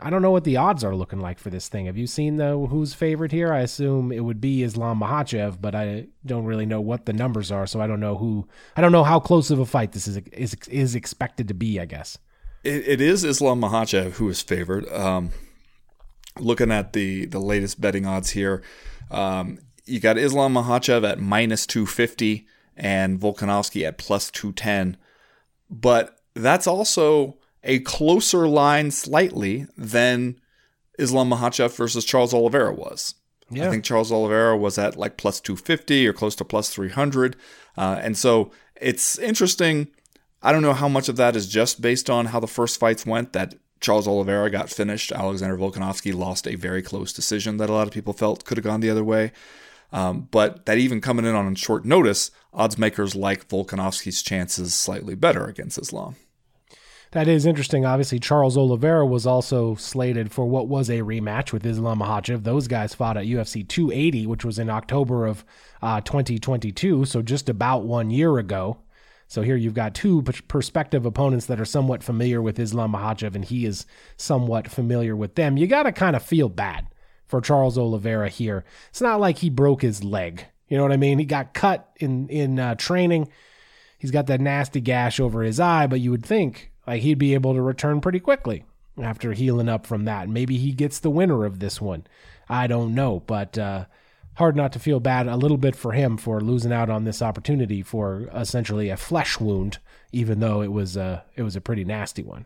I 0.01 0.09
don't 0.09 0.21
know 0.21 0.31
what 0.31 0.43
the 0.43 0.57
odds 0.57 0.83
are 0.83 0.95
looking 0.95 1.21
like 1.21 1.39
for 1.39 1.49
this 1.49 1.69
thing. 1.69 1.85
Have 1.85 1.97
you 1.97 2.07
seen 2.07 2.35
the 2.35 2.57
who's 2.57 2.93
favorite 2.93 3.31
here? 3.31 3.53
I 3.53 3.61
assume 3.61 4.11
it 4.11 4.19
would 4.19 4.41
be 4.41 4.63
Islam 4.63 4.99
Makhachev, 4.99 5.61
but 5.61 5.73
I 5.75 6.07
don't 6.25 6.43
really 6.43 6.65
know 6.65 6.81
what 6.81 7.05
the 7.05 7.13
numbers 7.13 7.51
are, 7.51 7.65
so 7.65 7.79
I 7.79 7.87
don't 7.87 8.01
know 8.01 8.17
who. 8.17 8.45
I 8.75 8.81
don't 8.81 8.91
know 8.91 9.05
how 9.05 9.21
close 9.21 9.49
of 9.49 9.59
a 9.59 9.65
fight 9.65 9.93
this 9.93 10.05
is 10.05 10.17
is 10.33 10.55
is 10.69 10.95
expected 10.95 11.47
to 11.47 11.53
be. 11.53 11.79
I 11.79 11.85
guess 11.85 12.17
it, 12.63 12.87
it 12.87 13.01
is 13.01 13.23
Islam 13.23 13.61
Makhachev 13.61 14.13
who 14.13 14.29
is 14.29 14.41
favored. 14.41 14.87
Um, 14.91 15.31
looking 16.39 16.71
at 16.71 16.93
the 16.93 17.25
the 17.25 17.39
latest 17.39 17.79
betting 17.81 18.05
odds 18.05 18.31
here, 18.31 18.63
um, 19.11 19.59
you 19.85 19.99
got 19.99 20.17
Islam 20.17 20.53
Makhachev 20.53 21.09
at 21.09 21.19
minus 21.19 21.65
two 21.65 21.85
fifty 21.85 22.47
and 22.75 23.19
Volkanovski 23.19 23.87
at 23.87 23.97
plus 23.97 24.29
two 24.31 24.51
ten, 24.53 24.97
but 25.69 26.17
that's 26.33 26.67
also 26.67 27.37
a 27.63 27.79
closer 27.79 28.47
line 28.47 28.91
slightly 28.91 29.67
than 29.75 30.39
Islam 30.97 31.29
Makhachev 31.29 31.75
versus 31.75 32.05
Charles 32.05 32.33
Oliveira 32.33 32.73
was. 32.73 33.15
Yeah. 33.49 33.67
I 33.67 33.71
think 33.71 33.83
Charles 33.83 34.11
Oliveira 34.11 34.57
was 34.57 34.77
at 34.77 34.97
like 34.97 35.17
plus 35.17 35.39
250 35.39 36.07
or 36.07 36.13
close 36.13 36.35
to 36.35 36.45
plus 36.45 36.69
300. 36.69 37.35
Uh, 37.77 37.99
and 38.01 38.17
so 38.17 38.51
it's 38.79 39.17
interesting 39.19 39.87
I 40.41 40.51
don't 40.51 40.61
know 40.61 40.73
how 40.73 40.87
much 40.87 41.09
of 41.09 41.15
that 41.15 41.35
is 41.35 41.47
just 41.47 41.81
based 41.81 42.09
on 42.09 42.27
how 42.27 42.39
the 42.39 42.47
first 42.47 42.79
fights 42.79 43.05
went 43.05 43.33
that 43.33 43.55
Charles 43.79 44.07
Oliveira 44.07 44.49
got 44.49 44.69
finished. 44.69 45.11
Alexander 45.11 45.57
Volkanovski 45.57 46.13
lost 46.13 46.47
a 46.47 46.55
very 46.55 46.81
close 46.81 47.13
decision 47.13 47.57
that 47.57 47.69
a 47.69 47.73
lot 47.73 47.87
of 47.87 47.93
people 47.93 48.13
felt 48.13 48.45
could 48.45 48.57
have 48.57 48.65
gone 48.65 48.79
the 48.79 48.89
other 48.89 49.03
way. 49.03 49.31
Um, 49.91 50.27
but 50.31 50.65
that 50.65 50.77
even 50.77 50.99
coming 51.01 51.25
in 51.25 51.35
on 51.35 51.55
short 51.55 51.85
notice, 51.85 52.31
odds 52.53 52.77
makers 52.77 53.15
like 53.15 53.47
Volkanovski's 53.47 54.21
chances 54.21 54.73
slightly 54.73 55.15
better 55.15 55.45
against 55.45 55.77
Islam. 55.77 56.15
That 57.11 57.29
is 57.29 57.45
interesting. 57.45 57.85
Obviously, 57.85 58.19
Charles 58.19 58.57
Oliveira 58.57 59.05
was 59.05 59.25
also 59.25 59.75
slated 59.75 60.31
for 60.31 60.45
what 60.45 60.67
was 60.67 60.89
a 60.89 60.99
rematch 60.99 61.53
with 61.53 61.65
Islam 61.65 61.99
Makhachev. 61.99 62.43
Those 62.43 62.67
guys 62.67 62.93
fought 62.93 63.15
at 63.15 63.25
UFC 63.25 63.65
280, 63.65 64.27
which 64.27 64.43
was 64.43 64.59
in 64.59 64.69
October 64.69 65.25
of 65.25 65.45
uh, 65.81 66.01
2022, 66.01 67.05
so 67.05 67.21
just 67.21 67.47
about 67.47 67.85
one 67.85 68.11
year 68.11 68.37
ago. 68.37 68.79
So 69.27 69.41
here 69.41 69.57
you've 69.57 69.73
got 69.73 69.93
two 69.93 70.21
prospective 70.47 71.05
opponents 71.05 71.47
that 71.47 71.59
are 71.59 71.65
somewhat 71.65 72.01
familiar 72.01 72.41
with 72.41 72.59
Islam 72.59 72.93
Makhachev, 72.93 73.35
and 73.35 73.43
he 73.43 73.65
is 73.65 73.85
somewhat 74.15 74.69
familiar 74.69 75.15
with 75.15 75.35
them. 75.35 75.57
You 75.57 75.67
got 75.67 75.83
to 75.83 75.91
kind 75.91 76.15
of 76.15 76.23
feel 76.23 76.47
bad 76.47 76.87
for 77.25 77.41
Charles 77.41 77.77
Oliveira 77.77 78.29
here. 78.29 78.63
It's 78.89 79.01
not 79.01 79.19
like 79.19 79.39
he 79.39 79.49
broke 79.49 79.81
his 79.81 80.03
leg. 80.03 80.45
You 80.69 80.77
know 80.77 80.83
what 80.83 80.93
I 80.93 80.97
mean? 80.97 81.19
He 81.19 81.25
got 81.25 81.53
cut 81.53 81.89
in 81.97 82.29
in 82.29 82.59
uh, 82.59 82.75
training. 82.75 83.29
He's 83.97 84.11
got 84.11 84.27
that 84.27 84.41
nasty 84.41 84.79
gash 84.79 85.19
over 85.19 85.41
his 85.41 85.59
eye, 85.59 85.87
but 85.87 85.99
you 85.99 86.11
would 86.11 86.25
think 86.25 86.71
like 86.85 87.01
he'd 87.01 87.17
be 87.17 87.33
able 87.33 87.53
to 87.53 87.61
return 87.61 87.99
pretty 87.99 88.19
quickly 88.19 88.63
after 89.01 89.33
healing 89.33 89.69
up 89.69 89.85
from 89.85 90.05
that. 90.05 90.29
Maybe 90.29 90.57
he 90.57 90.71
gets 90.71 90.99
the 90.99 91.09
winner 91.09 91.45
of 91.45 91.59
this 91.59 91.81
one. 91.81 92.05
I 92.49 92.67
don't 92.67 92.95
know, 92.95 93.23
but 93.25 93.57
uh, 93.57 93.85
hard 94.37 94.55
not 94.55 94.71
to 94.71 94.79
feel 94.79 94.99
bad 94.99 95.27
a 95.27 95.35
little 95.35 95.57
bit 95.57 95.75
for 95.75 95.93
him 95.93 96.15
for 96.15 96.39
losing 96.39 96.71
out 96.71 96.89
on 96.89 97.03
this 97.03 97.21
opportunity 97.21 97.81
for 97.81 98.29
essentially 98.33 98.89
a 98.89 98.97
flesh 98.97 99.39
wound, 99.39 99.79
even 100.11 100.39
though 100.39 100.61
it 100.61 100.71
was 100.71 100.95
a 100.95 101.25
it 101.35 101.41
was 101.41 101.55
a 101.55 101.61
pretty 101.61 101.83
nasty 101.83 102.23
one. 102.23 102.45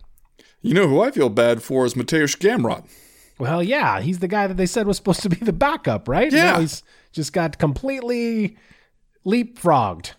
You 0.62 0.74
know 0.74 0.88
who 0.88 1.02
I 1.02 1.12
feel 1.12 1.30
bad 1.30 1.62
for 1.62 1.86
is 1.86 1.94
Mateusz 1.94 2.38
Gamrot. 2.38 2.88
Well, 3.40 3.62
yeah, 3.62 4.00
he's 4.00 4.20
the 4.20 4.28
guy 4.28 4.48
that 4.48 4.58
they 4.58 4.68
said 4.68 4.88
was 4.88 4.98
supposed 4.98 5.22
to 5.24 5.30
be 5.30 5.38
the 5.38 5.54
backup, 5.54 6.08
right? 6.08 6.32
Yeah, 6.32 6.60
he's 6.60 6.84
just 7.12 7.34
got 7.34 7.58
completely 7.58 8.58
leapfrogged 9.26 10.14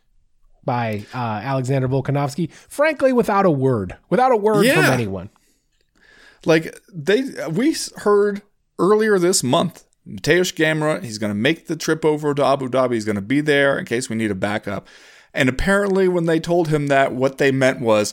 by 0.65 1.07
uh, 1.15 1.19
Alexander 1.19 1.89
Volkanovski, 1.89 2.53
frankly, 2.53 3.13
without 3.13 3.47
a 3.47 3.51
word, 3.51 3.97
without 4.11 4.33
a 4.33 4.37
word 4.37 4.65
yeah. 4.65 4.75
from 4.75 4.85
anyone. 4.85 5.31
Like 6.45 6.79
they, 6.93 7.23
we 7.49 7.77
heard 7.99 8.43
earlier 8.79 9.19
this 9.19 9.43
month, 9.43 9.85
Mateusz 10.07 10.53
Gamrot, 10.53 11.05
he's 11.05 11.19
going 11.19 11.31
to 11.31 11.39
make 11.39 11.67
the 11.67 11.77
trip 11.77 12.05
over 12.05 12.35
to 12.35 12.45
Abu 12.45 12.69
Dhabi. 12.69 12.95
He's 12.95 13.05
going 13.05 13.17
to 13.17 13.23
be 13.23 13.41
there 13.41 13.79
in 13.79 13.85
case 13.85 14.11
we 14.11 14.17
need 14.17 14.31
a 14.31 14.37
backup. 14.37 14.89
And 15.33 15.49
apparently, 15.49 16.09
when 16.09 16.27
they 16.27 16.41
told 16.41 16.69
him 16.69 16.89
that, 16.89 17.13
what 17.13 17.39
they 17.39 17.53
meant 17.53 17.81
was, 17.81 18.13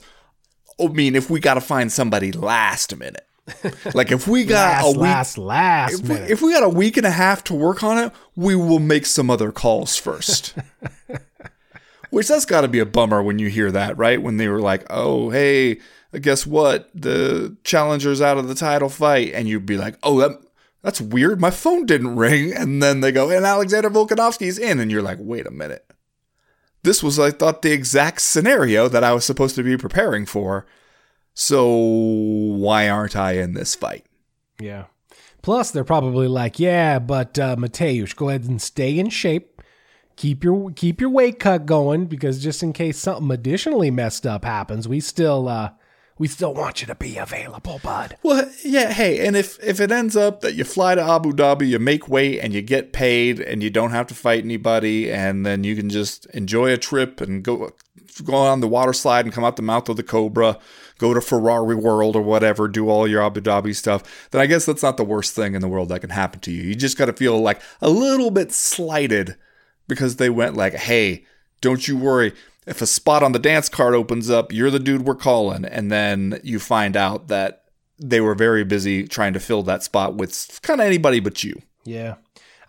oh, 0.78 0.90
I 0.90 0.92
mean, 0.92 1.16
if 1.16 1.30
we 1.30 1.40
got 1.40 1.56
to 1.56 1.62
find 1.62 1.92
somebody 1.92 2.32
last 2.32 2.96
minute. 2.96 3.26
like 3.96 4.12
if 4.12 4.28
we 4.28 4.46
got 4.46 4.84
last, 4.84 4.86
a 4.86 4.90
week, 4.92 5.00
last, 5.00 5.38
last 5.40 5.94
if 6.04 6.10
we, 6.10 6.16
if 6.16 6.42
we 6.44 6.54
got 6.54 6.62
a 6.62 6.70
week 6.70 6.98
and 6.98 7.06
a 7.06 7.12
half 7.12 7.44
to 7.46 7.56
work 7.56 7.84
on 7.84 7.98
it, 7.98 8.14
we 8.36 8.56
will 8.56 8.80
make 8.80 9.08
some 9.08 9.32
other 9.32 9.52
calls 9.52 9.96
first. 9.96 10.54
Which 12.12 12.28
that's 12.28 12.46
got 12.46 12.62
to 12.62 12.68
be 12.68 12.78
a 12.78 12.86
bummer 12.86 13.24
when 13.24 13.40
you 13.40 13.50
hear 13.50 13.72
that, 13.72 13.98
right? 13.98 14.22
When 14.22 14.38
they 14.38 14.48
were 14.48 14.62
like, 14.62 14.86
"Oh, 14.90 15.30
hey, 15.30 15.80
guess 16.22 16.46
what? 16.46 16.90
The 16.94 17.56
challenger's 17.64 18.22
out 18.22 18.38
of 18.38 18.48
the 18.48 18.56
title 18.56 18.90
fight," 18.90 19.34
and 19.34 19.48
you'd 19.48 19.66
be 19.66 19.78
like, 19.78 19.96
"Oh, 20.02 20.20
that 20.20 20.40
that's 20.82 21.02
weird. 21.02 21.40
My 21.40 21.52
phone 21.52 21.86
didn't 21.86 22.16
ring." 22.16 22.54
And 22.54 22.82
then 22.82 23.02
they 23.02 23.12
go, 23.12 23.30
"And 23.30 23.46
Alexander 23.46 23.90
Volkanovski's 23.90 24.58
in," 24.58 24.80
and 24.80 24.92
you're 24.92 25.02
like, 25.02 25.18
"Wait 25.20 25.48
a 25.48 25.52
minute." 25.52 25.86
This 26.84 27.04
was, 27.04 27.20
I 27.20 27.32
thought, 27.32 27.62
the 27.62 27.74
exact 27.74 28.22
scenario 28.22 28.88
that 28.88 29.04
I 29.04 29.12
was 29.14 29.26
supposed 29.26 29.56
to 29.56 29.64
be 29.64 29.78
preparing 29.78 30.26
for. 30.26 30.66
So 31.34 31.76
why 31.76 32.88
aren't 32.88 33.18
I 33.18 33.34
in 33.34 33.54
this 33.54 33.76
fight? 33.76 34.06
Yeah. 34.62 34.86
Plus, 35.42 35.72
they're 35.72 35.84
probably 35.84 36.28
like, 36.28 36.60
yeah, 36.60 37.00
but 37.00 37.38
uh, 37.38 37.58
Mateusz, 37.58 38.16
go 38.16 38.30
ahead 38.30 38.46
and 38.46 38.62
stay 38.62 38.98
in 38.98 39.10
shape 39.10 39.60
keep 40.20 40.44
your 40.44 40.70
keep 40.72 41.00
your 41.00 41.10
weight 41.10 41.40
cut 41.40 41.66
going 41.66 42.06
because 42.06 42.44
just 42.44 42.62
in 42.62 42.74
case 42.74 42.98
something 42.98 43.32
additionally 43.32 43.90
messed 43.90 44.28
up 44.28 44.44
happens, 44.44 44.86
we 44.86 45.00
still 45.00 45.48
uh 45.48 45.72
we 46.20 46.28
still 46.28 46.54
want 46.54 46.82
you 46.82 46.88
to 46.88 46.96
be 46.96 47.18
available, 47.18 47.80
bud. 47.82 48.18
Well, 48.22 48.52
yeah, 48.64 48.92
hey, 48.92 49.26
and 49.26 49.38
if 49.38 49.58
if 49.64 49.80
it 49.80 49.90
ends 49.90 50.18
up 50.18 50.42
that 50.42 50.54
you 50.54 50.66
fly 50.66 50.94
to 50.94 51.02
Abu 51.02 51.32
Dhabi, 51.32 51.68
you 51.68 51.80
make 51.80 52.10
weight 52.10 52.40
and 52.40 52.54
you 52.54 52.62
get 52.62 52.92
paid 52.92 53.40
and 53.40 53.64
you 53.64 53.70
don't 53.70 53.92
have 53.92 54.06
to 54.08 54.14
fight 54.14 54.44
anybody 54.44 55.10
and 55.10 55.46
then 55.46 55.64
you 55.64 55.78
can 55.78 55.90
just 55.90 56.26
enjoy 56.28 56.72
a 56.74 56.78
trip 56.78 57.22
and 57.22 57.42
go 57.42 57.72
go 58.26 58.36
on 58.36 58.60
the 58.60 58.68
water 58.68 58.92
slide 58.92 59.26
and 59.26 59.34
come 59.34 59.46
out 59.46 59.56
the 59.56 59.62
mouth 59.62 59.88
of 59.88 59.96
the 59.96 60.04
Cobra, 60.04 60.60
go 60.98 61.14
to 61.14 61.22
Ferrari 61.22 61.76
World 61.76 62.18
or 62.18 62.22
whatever, 62.22 62.68
do 62.68 62.90
all 62.90 63.08
your 63.08 63.24
Abu 63.24 63.40
Dhabi 63.40 63.74
stuff, 63.74 64.28
then 64.32 64.42
I 64.42 64.46
guess 64.46 64.66
that's 64.66 64.84
not 64.84 64.98
the 64.98 65.06
worst 65.06 65.34
thing 65.34 65.56
in 65.56 65.62
the 65.62 65.70
world 65.70 65.88
that 65.88 66.02
can 66.02 66.10
happen 66.10 66.42
to 66.42 66.52
you. 66.52 66.64
You 66.64 66.76
just 66.76 66.98
got 66.98 67.06
to 67.06 67.14
feel 67.14 67.40
like 67.40 67.62
a 67.82 67.90
little 67.90 68.30
bit 68.30 68.52
slighted 68.52 69.38
because 69.88 70.18
they 70.18 70.30
went 70.30 70.58
like, 70.58 70.74
"Hey, 70.74 71.26
don't 71.62 71.88
you 71.88 71.98
worry. 71.98 72.34
If 72.70 72.82
a 72.82 72.88
spot 72.88 73.24
on 73.24 73.34
the 73.34 73.40
dance 73.40 73.68
card 73.68 73.96
opens 73.96 74.30
up, 74.30 74.54
you're 74.54 74.72
the 74.72 74.80
dude 74.80 75.02
we're 75.02 75.16
calling." 75.16 75.66
And 75.66 75.92
then 75.92 76.40
you 76.44 76.60
find 76.60 76.96
out 76.96 77.28
that 77.28 77.64
they 77.98 78.22
were 78.22 78.36
very 78.36 78.64
busy 78.64 79.08
trying 79.08 79.34
to 79.34 79.40
fill 79.40 79.64
that 79.64 79.84
spot 79.84 80.16
with 80.16 80.60
kind 80.62 80.80
of 80.80 80.88
anybody 80.88 81.20
but 81.20 81.44
you. 81.44 81.62
Yeah. 81.84 82.16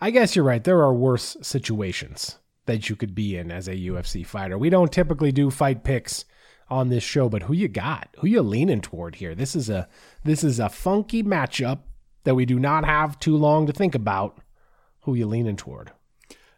I 0.01 0.11
guess 0.11 0.35
you're 0.35 0.45
right. 0.45 0.63
There 0.63 0.81
are 0.81 0.93
worse 0.93 1.37
situations 1.41 2.37
that 2.65 2.89
you 2.89 2.95
could 2.95 3.15
be 3.15 3.37
in 3.37 3.51
as 3.51 3.67
a 3.67 3.75
UFC 3.75 4.25
fighter. 4.25 4.57
We 4.57 4.69
don't 4.69 4.91
typically 4.91 5.31
do 5.31 5.49
fight 5.49 5.83
picks 5.83 6.25
on 6.69 6.89
this 6.89 7.03
show, 7.03 7.29
but 7.29 7.43
who 7.43 7.53
you 7.53 7.67
got? 7.67 8.09
Who 8.19 8.27
you 8.27 8.41
leaning 8.41 8.81
toward 8.81 9.15
here? 9.15 9.35
This 9.35 9.55
is 9.55 9.69
a 9.69 9.87
this 10.23 10.43
is 10.43 10.59
a 10.59 10.69
funky 10.69 11.21
matchup 11.21 11.79
that 12.23 12.35
we 12.35 12.45
do 12.45 12.59
not 12.59 12.85
have 12.85 13.19
too 13.19 13.35
long 13.35 13.67
to 13.67 13.73
think 13.73 13.95
about. 13.95 14.39
Who 15.01 15.15
you 15.15 15.25
leaning 15.27 15.55
toward? 15.55 15.91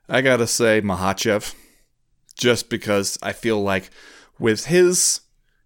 I 0.07 0.21
gotta 0.21 0.47
say 0.47 0.81
Makhachev, 0.81 1.55
just 2.35 2.69
because 2.69 3.17
I 3.21 3.33
feel 3.33 3.61
like 3.61 3.89
with 4.39 4.65
his 4.65 5.21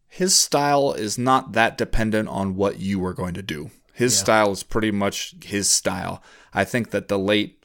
his 0.07 0.35
style 0.35 0.93
is 0.93 1.17
not 1.17 1.51
that 1.51 1.77
dependent 1.77 2.29
on 2.29 2.55
what 2.55 2.79
you 2.79 3.05
are 3.05 3.13
going 3.13 3.33
to 3.35 3.41
do. 3.41 3.69
His 3.93 4.15
yeah. 4.15 4.23
style 4.23 4.51
is 4.51 4.63
pretty 4.63 4.91
much 4.91 5.35
his 5.43 5.69
style. 5.69 6.23
I 6.53 6.63
think 6.63 6.91
that 6.91 7.07
the 7.07 7.19
late 7.19 7.63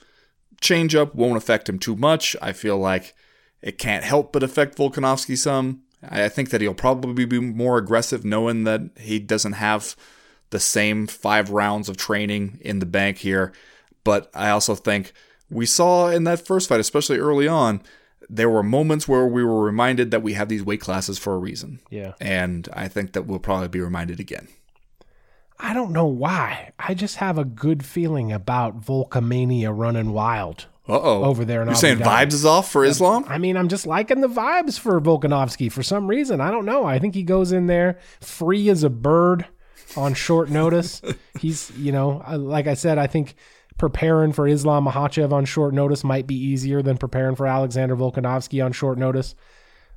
changeup 0.60 1.14
won't 1.14 1.36
affect 1.36 1.68
him 1.68 1.78
too 1.78 1.96
much. 1.96 2.36
I 2.42 2.52
feel 2.52 2.78
like 2.78 3.14
it 3.62 3.78
can't 3.78 4.04
help 4.04 4.32
but 4.32 4.42
affect 4.42 4.76
Volkanovski 4.76 5.36
some. 5.36 5.82
I 6.02 6.28
think 6.28 6.50
that 6.50 6.60
he'll 6.60 6.74
probably 6.74 7.24
be 7.24 7.38
more 7.38 7.78
aggressive 7.78 8.24
knowing 8.24 8.64
that 8.64 8.82
he 8.98 9.18
doesn't 9.18 9.54
have 9.54 9.94
the 10.50 10.60
same 10.60 11.06
five 11.06 11.50
rounds 11.50 11.88
of 11.88 11.96
training 11.96 12.58
in 12.60 12.80
the 12.80 12.86
bank 12.86 13.18
here. 13.18 13.52
But 14.04 14.30
I 14.34 14.50
also 14.50 14.74
think 14.74 15.12
we 15.48 15.64
saw 15.64 16.08
in 16.08 16.24
that 16.24 16.44
first 16.44 16.68
fight, 16.68 16.80
especially 16.80 17.18
early 17.18 17.46
on, 17.46 17.82
there 18.32 18.48
were 18.48 18.62
moments 18.62 19.06
where 19.06 19.26
we 19.26 19.44
were 19.44 19.62
reminded 19.62 20.10
that 20.10 20.22
we 20.22 20.32
have 20.32 20.48
these 20.48 20.64
weight 20.64 20.80
classes 20.80 21.18
for 21.18 21.34
a 21.34 21.38
reason. 21.38 21.80
Yeah. 21.90 22.14
And 22.18 22.66
I 22.72 22.88
think 22.88 23.12
that 23.12 23.26
we'll 23.26 23.38
probably 23.38 23.68
be 23.68 23.80
reminded 23.80 24.18
again. 24.18 24.48
I 25.58 25.74
don't 25.74 25.92
know 25.92 26.06
why. 26.06 26.72
I 26.78 26.94
just 26.94 27.16
have 27.16 27.36
a 27.36 27.44
good 27.44 27.84
feeling 27.84 28.32
about 28.32 28.80
Volkamania 28.80 29.70
running 29.76 30.12
wild. 30.12 30.66
Uh-oh. 30.88 31.22
Over 31.22 31.44
there 31.44 31.62
in 31.62 31.68
You're 31.68 31.76
saying 31.76 31.98
vibes 31.98 32.32
is 32.32 32.44
off 32.44 32.72
for 32.72 32.84
Islam? 32.84 33.24
I 33.28 33.38
mean, 33.38 33.56
I'm 33.56 33.68
just 33.68 33.86
liking 33.86 34.20
the 34.20 34.28
vibes 34.28 34.76
for 34.76 35.00
Volkanovski 35.00 35.70
for 35.70 35.84
some 35.84 36.08
reason. 36.08 36.40
I 36.40 36.50
don't 36.50 36.64
know. 36.64 36.84
I 36.84 36.98
think 36.98 37.14
he 37.14 37.22
goes 37.22 37.52
in 37.52 37.68
there 37.68 38.00
free 38.20 38.68
as 38.68 38.82
a 38.82 38.90
bird 38.90 39.46
on 39.96 40.14
short 40.14 40.50
notice. 40.50 41.00
He's, 41.38 41.70
you 41.76 41.92
know, 41.92 42.20
uh, 42.26 42.36
like 42.36 42.66
I 42.66 42.74
said, 42.74 42.98
I 42.98 43.06
think 43.06 43.36
preparing 43.78 44.32
for 44.32 44.46
Islam 44.46 44.86
Makhachev 44.86 45.32
on 45.32 45.44
short 45.44 45.74
notice 45.74 46.04
might 46.04 46.26
be 46.26 46.36
easier 46.36 46.82
than 46.82 46.98
preparing 46.98 47.36
for 47.36 47.46
Alexander 47.46 47.96
Volkanovski 47.96 48.64
on 48.64 48.72
short 48.72 48.98
notice. 48.98 49.34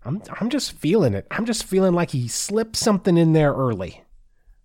I'm 0.03 0.21
I'm 0.39 0.49
just 0.49 0.71
feeling 0.73 1.13
it. 1.13 1.27
I'm 1.31 1.45
just 1.45 1.63
feeling 1.63 1.93
like 1.93 2.11
he 2.11 2.27
slipped 2.27 2.75
something 2.75 3.17
in 3.17 3.33
there 3.33 3.53
early. 3.53 4.03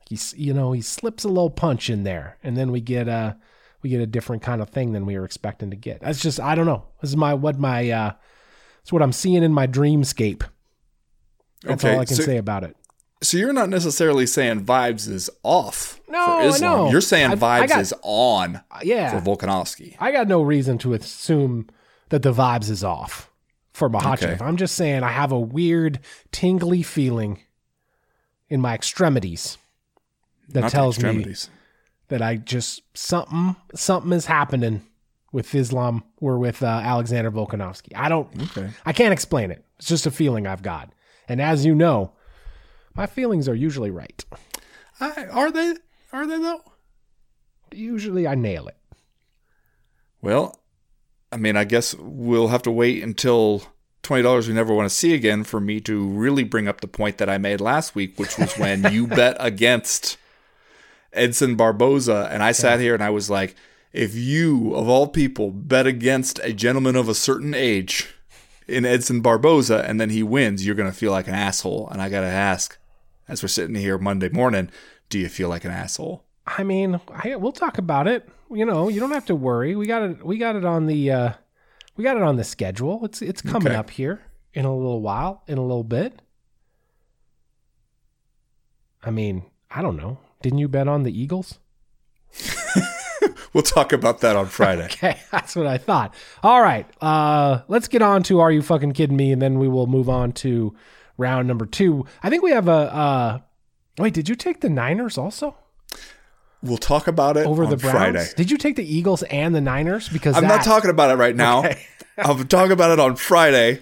He's 0.08 0.34
you 0.36 0.52
know 0.52 0.72
he 0.72 0.82
slips 0.82 1.24
a 1.24 1.28
little 1.28 1.50
punch 1.50 1.88
in 1.88 2.02
there, 2.02 2.36
and 2.42 2.56
then 2.56 2.70
we 2.72 2.80
get 2.80 3.08
a 3.08 3.36
we 3.82 3.90
get 3.90 4.00
a 4.00 4.06
different 4.06 4.42
kind 4.42 4.60
of 4.60 4.70
thing 4.70 4.92
than 4.92 5.06
we 5.06 5.18
were 5.18 5.24
expecting 5.24 5.70
to 5.70 5.76
get. 5.76 6.00
That's 6.00 6.20
just 6.20 6.40
I 6.40 6.54
don't 6.54 6.66
know. 6.66 6.84
This 7.00 7.10
is 7.10 7.16
my 7.16 7.34
what 7.34 7.58
my 7.58 7.90
uh, 7.90 8.12
it's 8.82 8.92
what 8.92 9.02
I'm 9.02 9.12
seeing 9.12 9.42
in 9.42 9.52
my 9.52 9.66
dreamscape. 9.66 10.42
That's 11.62 11.84
okay, 11.84 11.94
all 11.94 12.00
I 12.00 12.04
can 12.04 12.16
so, 12.16 12.22
say 12.22 12.36
about 12.36 12.64
it. 12.64 12.76
So 13.22 13.36
you're 13.36 13.52
not 13.52 13.68
necessarily 13.68 14.26
saying 14.26 14.64
vibes 14.64 15.08
is 15.08 15.28
off 15.42 16.00
no, 16.08 16.24
for 16.24 16.48
Islam. 16.48 16.84
No. 16.84 16.90
You're 16.90 17.00
saying 17.02 17.30
vibes 17.32 17.68
got, 17.68 17.80
is 17.80 17.94
on 18.02 18.62
yeah. 18.82 19.18
for 19.18 19.36
Volkanovski. 19.36 19.96
I 19.98 20.10
got 20.10 20.26
no 20.26 20.40
reason 20.40 20.78
to 20.78 20.94
assume 20.94 21.68
that 22.08 22.22
the 22.22 22.32
vibes 22.32 22.70
is 22.70 22.82
off 22.82 23.30
for 23.72 23.90
Makhachev. 23.90 24.34
Okay. 24.34 24.44
I'm 24.44 24.56
just 24.56 24.74
saying 24.74 25.02
I 25.02 25.10
have 25.10 25.32
a 25.32 25.38
weird 25.38 26.00
tingly 26.32 26.82
feeling 26.82 27.40
in 28.48 28.60
my 28.60 28.74
extremities 28.74 29.58
that 30.48 30.60
not 30.62 30.70
tells 30.70 30.98
me 31.02 31.34
that 32.08 32.22
I 32.22 32.36
just 32.36 32.82
something 32.94 33.54
something 33.74 34.12
is 34.12 34.26
happening 34.26 34.82
with 35.32 35.54
Islam 35.54 36.02
or 36.20 36.38
with 36.38 36.62
uh, 36.62 36.66
Alexander 36.66 37.30
Volkanovski. 37.30 37.92
I 37.94 38.08
don't 38.08 38.28
okay. 38.50 38.70
I 38.84 38.92
can't 38.92 39.12
explain 39.12 39.50
it. 39.50 39.64
It's 39.78 39.88
just 39.88 40.06
a 40.06 40.10
feeling 40.10 40.46
I've 40.46 40.62
got. 40.62 40.92
And 41.28 41.40
as 41.40 41.64
you 41.64 41.74
know, 41.74 42.12
my 43.00 43.06
feelings 43.06 43.48
are 43.48 43.54
usually 43.54 43.90
right. 43.90 44.22
I, 45.00 45.24
are 45.32 45.50
they? 45.50 45.74
Are 46.12 46.26
they 46.26 46.36
though? 46.36 46.60
Usually 47.72 48.28
I 48.28 48.34
nail 48.34 48.68
it. 48.68 48.76
Well, 50.20 50.60
I 51.32 51.38
mean, 51.38 51.56
I 51.56 51.64
guess 51.64 51.94
we'll 51.94 52.48
have 52.48 52.60
to 52.64 52.70
wait 52.70 53.02
until 53.02 53.62
$20 54.02 54.48
we 54.48 54.52
never 54.52 54.74
want 54.74 54.86
to 54.86 54.94
see 54.94 55.14
again 55.14 55.44
for 55.44 55.60
me 55.60 55.80
to 55.80 56.06
really 56.08 56.44
bring 56.44 56.68
up 56.68 56.82
the 56.82 56.88
point 56.88 57.16
that 57.16 57.30
I 57.30 57.38
made 57.38 57.62
last 57.62 57.94
week, 57.94 58.18
which 58.18 58.36
was 58.36 58.58
when 58.58 58.84
you 58.92 59.06
bet 59.06 59.38
against 59.40 60.18
Edson 61.14 61.54
Barboza. 61.54 62.28
And 62.30 62.42
I 62.42 62.52
sat 62.52 62.80
here 62.80 62.92
and 62.92 63.02
I 63.02 63.08
was 63.08 63.30
like, 63.30 63.56
if 63.94 64.14
you, 64.14 64.74
of 64.74 64.90
all 64.90 65.08
people, 65.08 65.52
bet 65.52 65.86
against 65.86 66.38
a 66.40 66.52
gentleman 66.52 66.96
of 66.96 67.08
a 67.08 67.14
certain 67.14 67.54
age 67.54 68.08
in 68.68 68.84
Edson 68.84 69.22
Barboza 69.22 69.86
and 69.88 69.98
then 69.98 70.10
he 70.10 70.22
wins, 70.22 70.66
you're 70.66 70.74
going 70.74 70.90
to 70.90 70.94
feel 70.94 71.12
like 71.12 71.28
an 71.28 71.34
asshole. 71.34 71.88
And 71.88 72.02
I 72.02 72.10
got 72.10 72.20
to 72.20 72.26
ask, 72.26 72.76
as 73.30 73.42
we're 73.42 73.48
sitting 73.48 73.74
here 73.76 73.96
Monday 73.96 74.28
morning, 74.28 74.70
do 75.08 75.18
you 75.18 75.28
feel 75.28 75.48
like 75.48 75.64
an 75.64 75.70
asshole? 75.70 76.24
I 76.46 76.64
mean, 76.64 77.00
I, 77.08 77.36
we'll 77.36 77.52
talk 77.52 77.78
about 77.78 78.08
it. 78.08 78.28
You 78.50 78.66
know, 78.66 78.88
you 78.88 78.98
don't 79.00 79.12
have 79.12 79.26
to 79.26 79.34
worry. 79.34 79.76
We 79.76 79.86
got 79.86 80.02
it. 80.02 80.26
We 80.26 80.36
got 80.36 80.56
it 80.56 80.64
on 80.64 80.86
the. 80.86 81.10
Uh, 81.10 81.32
we 81.96 82.04
got 82.04 82.16
it 82.16 82.22
on 82.22 82.36
the 82.36 82.44
schedule. 82.44 83.04
It's 83.04 83.22
it's 83.22 83.40
coming 83.40 83.68
Okay. 83.68 83.76
up 83.76 83.90
here 83.90 84.20
in 84.52 84.64
a 84.64 84.74
little 84.74 85.00
while, 85.00 85.42
in 85.46 85.58
a 85.58 85.62
little 85.62 85.84
bit. 85.84 86.20
I 89.02 89.10
mean, 89.10 89.44
I 89.70 89.80
don't 89.82 89.96
know. 89.96 90.18
Didn't 90.42 90.58
you 90.58 90.68
bet 90.68 90.88
on 90.88 91.04
the 91.04 91.18
Eagles? 91.18 91.58
We'll 93.52 93.64
talk 93.64 93.92
about 93.92 94.20
that 94.20 94.36
on 94.36 94.46
Friday. 94.46 94.84
Okay, 94.92 95.18
that's 95.32 95.56
what 95.56 95.66
I 95.66 95.76
thought. 95.76 96.14
All 96.44 96.62
right, 96.62 96.86
uh, 97.02 97.62
let's 97.66 97.88
get 97.88 98.00
on 98.00 98.22
to 98.24 98.38
Are 98.38 98.52
You 98.52 98.62
Fucking 98.62 98.92
Kidding 98.92 99.16
Me? 99.16 99.32
And 99.32 99.42
then 99.42 99.58
we 99.58 99.66
will 99.66 99.88
move 99.88 100.08
on 100.08 100.30
to 100.34 100.72
round 101.20 101.46
number 101.46 101.66
two. 101.66 102.06
I 102.22 102.30
think 102.30 102.42
we 102.42 102.50
have 102.50 102.66
a. 102.68 102.72
Uh, 102.72 103.38
wait, 103.98 104.14
did 104.14 104.28
you 104.28 104.34
take 104.34 104.60
the 104.60 104.68
Niners 104.70 105.16
also 105.18 105.54
We'll 106.62 106.76
talk 106.78 107.06
about 107.06 107.36
it 107.36 107.46
over 107.46 107.64
on 107.64 107.70
the 107.70 107.76
Browns? 107.76 107.96
Friday. 107.96 108.26
Did 108.36 108.50
you 108.50 108.58
take 108.58 108.76
the 108.76 108.84
Eagles 108.84 109.22
and 109.24 109.54
the 109.54 109.60
Niners? 109.62 110.08
Because 110.08 110.36
I'm 110.36 110.44
not 110.46 110.62
talking 110.62 110.90
about 110.90 111.10
it 111.10 111.14
right 111.14 111.34
now. 111.34 111.60
Okay. 111.60 111.80
I'm 112.18 112.46
talking 112.48 112.72
about 112.72 112.90
it 112.90 113.00
on 113.00 113.16
Friday 113.16 113.80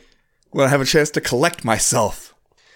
when 0.50 0.66
I 0.66 0.70
have 0.70 0.80
a 0.80 0.84
chance 0.84 1.10
to 1.10 1.20
collect 1.20 1.64
myself. 1.64 2.34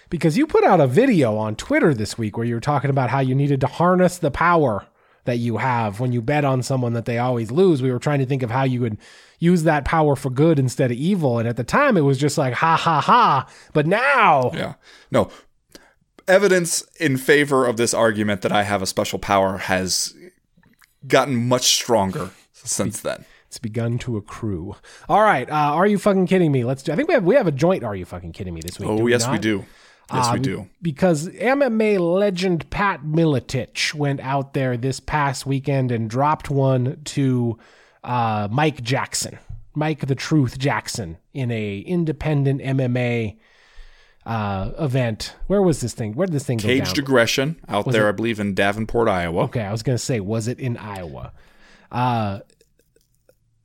because 0.09 0.37
you 0.37 0.45
put 0.45 0.65
out 0.65 0.81
a 0.81 0.87
video 0.87 1.37
on 1.37 1.55
Twitter 1.55 1.93
this 1.93 2.17
week 2.17 2.35
where 2.35 2.45
you 2.45 2.55
were 2.55 2.59
talking 2.61 2.89
about 2.89 3.09
how 3.11 3.19
you 3.21 3.33
needed 3.33 3.61
to 3.61 3.67
harness 3.67 4.17
the 4.17 4.29
power 4.29 4.85
that 5.23 5.37
you 5.37 5.55
have 5.57 6.01
when 6.01 6.11
you 6.11 6.21
bet 6.21 6.43
on 6.43 6.61
someone 6.61 6.91
that 6.93 7.05
they 7.05 7.17
always 7.17 7.49
lose. 7.49 7.81
We 7.81 7.91
were 7.91 7.99
trying 7.99 8.19
to 8.19 8.25
think 8.25 8.43
of 8.43 8.51
how 8.51 8.63
you 8.63 8.81
would 8.81 8.97
use 9.43 9.63
that 9.63 9.83
power 9.85 10.15
for 10.15 10.29
good 10.29 10.57
instead 10.59 10.89
of 10.91 10.97
evil. 10.97 11.37
And 11.39 11.47
at 11.47 11.57
the 11.57 11.63
time, 11.63 11.97
it 11.97 12.01
was 12.01 12.17
just 12.17 12.37
like, 12.37 12.53
ha 12.53 12.75
ha 12.77 13.01
ha. 13.01 13.47
But 13.73 13.85
now, 13.87 14.51
Yeah. 14.53 14.73
No. 15.11 15.29
Evidence 16.27 16.83
in 17.01 17.17
favor 17.17 17.65
of 17.65 17.75
this 17.75 17.93
argument 17.93 18.41
that 18.43 18.51
I 18.53 18.63
have 18.63 18.81
a 18.81 18.85
special 18.85 19.19
power 19.19 19.57
has 19.57 20.15
gotten 21.05 21.35
much 21.35 21.63
stronger 21.75 22.29
since 22.53 23.01
then. 23.01 23.25
it's 23.47 23.59
begun 23.59 23.97
to 23.99 24.15
accrue. 24.15 24.75
All 25.09 25.21
right. 25.21 25.49
Uh, 25.49 25.53
are 25.53 25.85
you 25.85 25.97
fucking 25.99 26.27
kidding 26.27 26.51
me? 26.51 26.63
Let's 26.63 26.81
do, 26.81 26.93
I 26.93 26.95
think 26.95 27.09
we 27.09 27.13
have, 27.13 27.25
we 27.25 27.35
have 27.35 27.45
a 27.47 27.51
joint. 27.51 27.83
Are 27.83 27.95
you 27.95 28.05
fucking 28.05 28.31
kidding 28.31 28.53
me 28.53 28.61
this 28.61 28.79
week? 28.79 28.87
Oh, 28.89 28.97
do 28.99 29.07
yes, 29.09 29.27
we 29.27 29.37
do. 29.37 29.65
Yes, 30.13 30.31
we 30.31 30.37
Um, 30.37 30.41
do. 30.41 30.69
Because 30.81 31.27
MMA 31.27 31.99
legend 31.99 32.69
Pat 32.69 33.01
Miletich 33.03 33.93
went 33.93 34.21
out 34.21 34.53
there 34.53 34.77
this 34.77 34.99
past 35.01 35.45
weekend 35.45 35.91
and 35.91 36.09
dropped 36.09 36.49
one 36.49 37.01
to 37.05 37.57
uh, 38.03 38.47
Mike 38.51 38.81
Jackson, 38.81 39.39
Mike 39.73 40.05
the 40.05 40.15
Truth 40.15 40.57
Jackson, 40.59 41.17
in 41.33 41.51
a 41.51 41.79
independent 41.79 42.61
MMA 42.61 43.37
uh, 44.25 44.71
event. 44.79 45.35
Where 45.47 45.61
was 45.61 45.81
this 45.81 45.93
thing? 45.93 46.13
Where 46.13 46.27
did 46.27 46.33
this 46.33 46.45
thing 46.45 46.57
go 46.57 46.67
Caged 46.67 46.97
aggression 46.97 47.57
out 47.67 47.89
there, 47.91 48.07
I 48.07 48.11
believe, 48.11 48.39
in 48.39 48.53
Davenport, 48.53 49.07
Iowa. 49.07 49.43
Okay, 49.43 49.61
I 49.61 49.71
was 49.71 49.83
gonna 49.83 49.97
say, 49.97 50.19
was 50.19 50.47
it 50.47 50.59
in 50.59 50.77
Iowa? 50.77 51.33
Uh, 51.91 52.39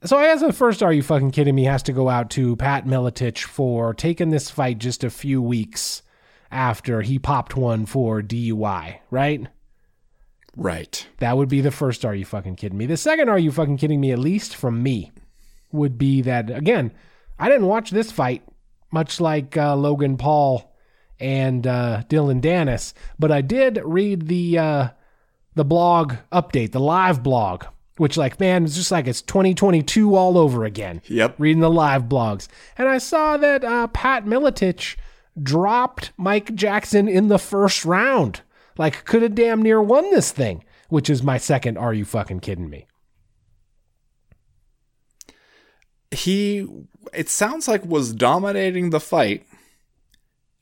so 0.05 0.17
I 0.17 0.27
guess 0.27 0.41
the 0.41 0.53
first 0.53 0.83
"Are 0.83 0.93
you 0.93 1.03
fucking 1.03 1.33
kidding 1.33 1.55
me?" 1.55 1.65
has 1.65 1.83
to 1.85 1.93
go 1.93 2.09
out 2.09 2.31
to 2.31 2.57
Pat 2.57 2.87
Miletich 2.87 3.45
for 3.45 3.95
taking 3.95 4.31
this 4.31 4.51
fight 4.51 4.79
just 4.79 5.05
a 5.05 5.11
few 5.11 5.43
weeks 5.43 6.03
after 6.51 7.03
he 7.03 7.19
popped 7.19 7.57
one 7.57 7.87
for 7.87 8.23
DUI. 8.23 8.99
Right? 9.11 9.47
Right. 10.57 11.07
That 11.19 11.37
would 11.37 11.49
be 11.49 11.61
the 11.61 11.71
first 11.71 12.05
"Are 12.05 12.15
you 12.15 12.25
fucking 12.25 12.57
kidding 12.57 12.79
me?" 12.79 12.87
The 12.87 12.97
second 12.97 13.29
"Are 13.29 13.39
you 13.39 13.53
fucking 13.53 13.77
kidding 13.77 14.01
me?" 14.01 14.13
At 14.13 14.19
least 14.19 14.57
from 14.57 14.83
me, 14.83 15.13
would 15.73 15.99
be 15.99 16.21
that 16.23 16.51
again. 16.51 16.93
I 17.39 17.49
didn't 17.49 17.67
watch 17.67 17.91
this 17.91 18.11
fight, 18.11 18.43
much 18.91 19.21
like 19.21 19.57
uh, 19.57 19.77
Logan 19.77 20.17
Paul 20.17 20.75
and 21.21 21.67
uh, 21.67 22.03
Dylan 22.09 22.41
Danis, 22.41 22.93
but 23.19 23.31
I 23.31 23.41
did 23.41 23.81
read 23.85 24.27
the 24.27 24.59
uh, 24.59 24.89
the 25.55 25.65
blog 25.65 26.15
update, 26.33 26.73
the 26.73 26.81
live 26.81 27.23
blog, 27.23 27.65
which 27.97 28.17
like 28.17 28.41
man, 28.41 28.65
it's 28.65 28.77
just 28.77 28.91
like 28.91 29.07
it's 29.07 29.23
2022 29.23 30.15
all 30.15 30.39
over 30.39 30.65
again. 30.65 31.03
Yep. 31.09 31.37
Reading 31.39 31.61
the 31.61 31.71
live 31.71 32.05
blogs, 32.05 32.49
and 32.77 32.89
I 32.89 32.99
saw 32.99 33.37
that 33.37 33.65
uh, 33.65 33.89
Pat 33.89 34.25
Miletich 34.25 34.97
dropped 35.41 36.13
Mike 36.17 36.55
Jackson 36.55 37.09
in 37.09 37.29
the 37.29 37.39
first 37.39 37.85
round. 37.85 38.41
Like 38.79 39.05
could 39.05 39.23
have 39.23 39.35
damn 39.35 39.61
near 39.61 39.83
won 39.83 40.11
this 40.11 40.31
thing, 40.31 40.65
which 40.89 41.11
is 41.11 41.23
my 41.23 41.37
second. 41.37 41.77
Are 41.77 41.93
you 41.93 42.05
fucking 42.05 42.41
kidding 42.41 42.71
me? 42.71 42.87
He, 46.11 46.67
it 47.13 47.29
sounds 47.29 47.69
like, 47.69 47.85
was 47.85 48.15
dominating 48.15 48.91
the 48.91 49.01
fight 49.01 49.45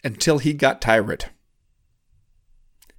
until 0.02 0.38
he 0.38 0.54
got 0.54 0.80
tired. 0.80 1.26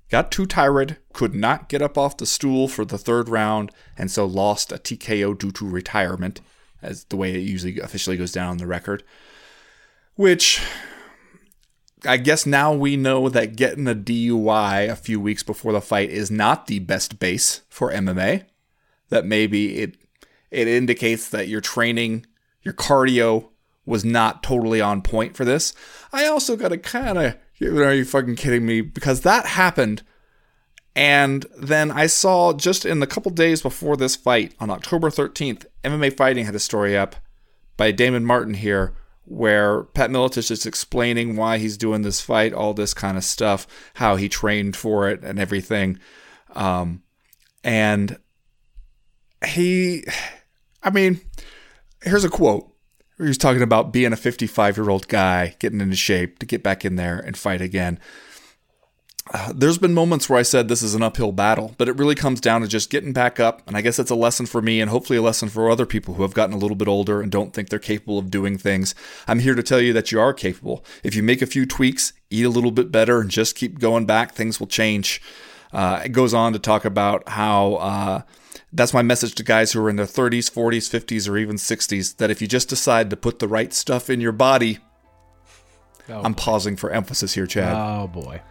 Got 0.09 0.31
too 0.31 0.45
tired, 0.45 0.97
could 1.11 1.35
not 1.35 1.67
get 1.67 1.81
up 1.81 1.97
off 1.97 2.15
the 2.15 2.25
stool 2.25 2.69
for 2.69 2.85
the 2.85 2.97
third 2.97 3.27
round, 3.27 3.71
and 3.97 4.09
so 4.09 4.25
lost 4.25 4.71
a 4.71 4.75
TKO 4.75 5.37
due 5.37 5.51
to 5.51 5.67
retirement, 5.67 6.39
as 6.81 7.03
the 7.05 7.17
way 7.17 7.33
it 7.33 7.39
usually 7.39 7.79
officially 7.79 8.15
goes 8.15 8.31
down 8.31 8.51
on 8.51 8.57
the 8.57 8.67
record. 8.67 9.03
Which 10.15 10.61
I 12.07 12.17
guess 12.17 12.45
now 12.45 12.73
we 12.73 12.95
know 12.95 13.29
that 13.29 13.55
getting 13.55 13.87
a 13.87 13.95
DUI 13.95 14.89
a 14.89 14.95
few 14.95 15.19
weeks 15.19 15.43
before 15.43 15.73
the 15.73 15.81
fight 15.81 16.09
is 16.09 16.31
not 16.31 16.67
the 16.67 16.79
best 16.79 17.19
base 17.19 17.61
for 17.69 17.91
MMA. 17.91 18.45
That 19.09 19.25
maybe 19.25 19.79
it 19.79 19.97
it 20.49 20.67
indicates 20.67 21.29
that 21.29 21.47
your 21.47 21.61
training, 21.61 22.25
your 22.61 22.73
cardio 22.73 23.49
was 23.85 24.03
not 24.03 24.43
totally 24.43 24.81
on 24.81 25.01
point 25.01 25.35
for 25.35 25.45
this. 25.45 25.73
I 26.11 26.25
also 26.25 26.55
got 26.55 26.69
to 26.69 26.77
kind 26.77 27.17
of 27.17 27.35
are 27.61 27.93
you 27.93 28.05
fucking 28.05 28.35
kidding 28.35 28.65
me 28.65 28.81
because 28.81 29.21
that 29.21 29.45
happened 29.45 30.03
and 30.97 31.45
then 31.55 31.91
I 31.91 32.07
saw 32.07 32.53
just 32.53 32.83
in 32.83 33.01
the 33.01 33.05
couple 33.05 33.29
days 33.29 33.61
before 33.61 33.95
this 33.95 34.15
fight 34.15 34.55
on 34.59 34.71
October 34.71 35.11
13th, 35.11 35.67
MMA 35.83 36.17
Fighting 36.17 36.45
had 36.45 36.55
a 36.55 36.59
story 36.59 36.97
up 36.97 37.15
by 37.77 37.91
Damon 37.91 38.25
Martin 38.25 38.55
here 38.55 38.95
where 39.27 39.83
Pat 39.83 40.09
Miletich 40.09 40.49
is 40.49 40.65
explaining 40.65 41.35
why 41.35 41.57
he's 41.57 41.77
doing 41.77 42.01
this 42.01 42.21
fight, 42.21 42.53
all 42.53 42.73
this 42.73 42.93
kind 42.93 43.17
of 43.17 43.23
stuff, 43.23 43.67
how 43.95 44.15
he 44.15 44.29
trained 44.29 44.75
for 44.75 45.09
it 45.09 45.21
and 45.23 45.37
everything. 45.37 45.99
Um, 46.55 47.03
and 47.63 48.17
he, 49.45 50.05
I 50.81 50.89
mean, 50.89 51.19
here's 52.03 52.23
a 52.23 52.29
quote. 52.29 52.71
He 53.17 53.23
was 53.23 53.37
talking 53.37 53.63
about 53.63 53.91
being 53.91 54.13
a 54.13 54.17
55 54.17 54.77
year 54.77 54.89
old 54.89 55.07
guy, 55.07 55.55
getting 55.59 55.81
into 55.81 55.95
shape 55.95 56.39
to 56.39 56.45
get 56.45 56.63
back 56.63 56.85
in 56.85 56.95
there 56.95 57.19
and 57.19 57.35
fight 57.37 57.61
again. 57.61 57.99
Uh, 59.33 59.51
there's 59.55 59.77
been 59.77 59.93
moments 59.93 60.29
where 60.29 60.39
I 60.39 60.43
said 60.43 60.67
this 60.67 60.81
is 60.81 60.95
an 60.95 61.03
uphill 61.03 61.31
battle, 61.31 61.75
but 61.77 61.89
it 61.89 61.97
really 61.97 62.15
comes 62.15 62.39
down 62.39 62.61
to 62.61 62.67
just 62.67 62.89
getting 62.89 63.13
back 63.13 63.39
up. 63.39 63.61
And 63.67 63.75
I 63.75 63.81
guess 63.81 63.99
it's 63.99 64.11
a 64.11 64.15
lesson 64.15 64.45
for 64.45 64.61
me 64.61 64.79
and 64.79 64.89
hopefully 64.89 65.17
a 65.17 65.21
lesson 65.21 65.49
for 65.49 65.69
other 65.69 65.85
people 65.85 66.13
who 66.13 66.21
have 66.23 66.33
gotten 66.33 66.55
a 66.55 66.57
little 66.57 66.75
bit 66.75 66.87
older 66.87 67.21
and 67.21 67.31
don't 67.31 67.53
think 67.53 67.69
they're 67.69 67.79
capable 67.79 68.17
of 68.17 68.31
doing 68.31 68.57
things. 68.57 68.95
I'm 69.27 69.39
here 69.39 69.55
to 69.55 69.63
tell 69.63 69.81
you 69.81 69.93
that 69.93 70.11
you 70.11 70.19
are 70.19 70.33
capable. 70.33 70.83
If 71.03 71.15
you 71.15 71.23
make 71.23 71.41
a 71.41 71.47
few 71.47 71.65
tweaks, 71.65 72.13
eat 72.29 72.45
a 72.45 72.49
little 72.49 72.71
bit 72.71 72.91
better, 72.91 73.21
and 73.21 73.29
just 73.29 73.55
keep 73.55 73.79
going 73.79 74.05
back, 74.05 74.33
things 74.33 74.59
will 74.59 74.67
change. 74.67 75.21
Uh, 75.73 76.01
it 76.05 76.09
goes 76.09 76.33
on 76.33 76.53
to 76.53 76.59
talk 76.59 76.85
about 76.85 77.27
how 77.29 77.75
uh, 77.75 78.21
that's 78.71 78.93
my 78.93 79.01
message 79.01 79.35
to 79.35 79.43
guys 79.43 79.71
who 79.71 79.83
are 79.83 79.89
in 79.89 79.95
their 79.95 80.05
30s, 80.05 80.51
40s, 80.51 80.89
50s, 80.89 81.29
or 81.29 81.37
even 81.37 81.55
60s 81.57 82.17
that 82.17 82.31
if 82.31 82.41
you 82.41 82.47
just 82.47 82.69
decide 82.69 83.09
to 83.09 83.17
put 83.17 83.39
the 83.39 83.47
right 83.47 83.73
stuff 83.73 84.09
in 84.09 84.21
your 84.21 84.31
body, 84.31 84.79
I'm 86.09 86.35
pausing 86.35 86.77
for 86.77 86.89
emphasis 86.89 87.33
here, 87.33 87.47
Chad 87.47 87.75
Oh 87.75 88.07
boy. 88.07 88.41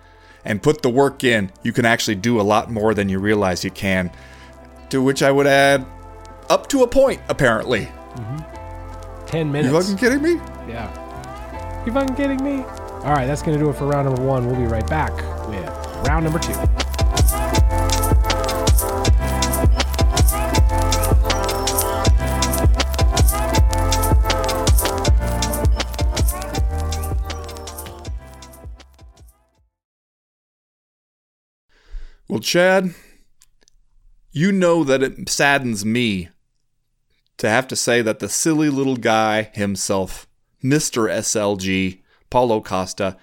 And 0.46 0.62
put 0.62 0.82
the 0.82 0.88
work 0.88 1.24
in, 1.24 1.52
you 1.62 1.72
can 1.72 1.84
actually 1.84 2.14
do 2.14 2.40
a 2.40 2.42
lot 2.42 2.70
more 2.70 2.94
than 2.94 3.08
you 3.08 3.18
realize 3.18 3.64
you 3.64 3.70
can. 3.70 4.10
To 4.90 5.02
which 5.02 5.22
I 5.22 5.30
would 5.30 5.46
add, 5.46 5.84
up 6.48 6.68
to 6.68 6.82
a 6.84 6.86
point, 6.88 7.20
apparently. 7.28 7.86
Mm-hmm. 8.14 9.26
Ten 9.26 9.52
minutes. 9.52 9.72
You 9.72 9.80
fucking 9.80 9.96
kidding 9.96 10.22
me? 10.22 10.40
Yeah. 10.68 11.84
You 11.84 11.92
fucking 11.92 12.14
kidding 12.14 12.42
me? 12.42 12.62
All 12.62 13.12
right, 13.12 13.26
that's 13.26 13.42
going 13.42 13.58
to 13.58 13.62
do 13.62 13.68
it 13.70 13.74
for 13.74 13.86
round 13.86 14.06
number 14.06 14.22
one. 14.22 14.46
We'll 14.46 14.56
be 14.56 14.64
right 14.64 14.86
back 14.88 15.12
with 15.48 15.68
round 16.06 16.24
number 16.24 16.38
two. 16.38 16.54
Well, 32.28 32.40
Chad, 32.40 32.94
you 34.32 34.52
know 34.52 34.84
that 34.84 35.02
it 35.02 35.28
saddens 35.28 35.84
me 35.84 36.28
to 37.38 37.48
have 37.48 37.68
to 37.68 37.76
say 37.76 38.02
that 38.02 38.18
the 38.18 38.28
silly 38.28 38.68
little 38.68 38.96
guy 38.96 39.50
himself, 39.54 40.26
Mr. 40.62 41.08
SLG, 41.08 42.00
Paulo 42.30 42.60
Costa, 42.60 43.16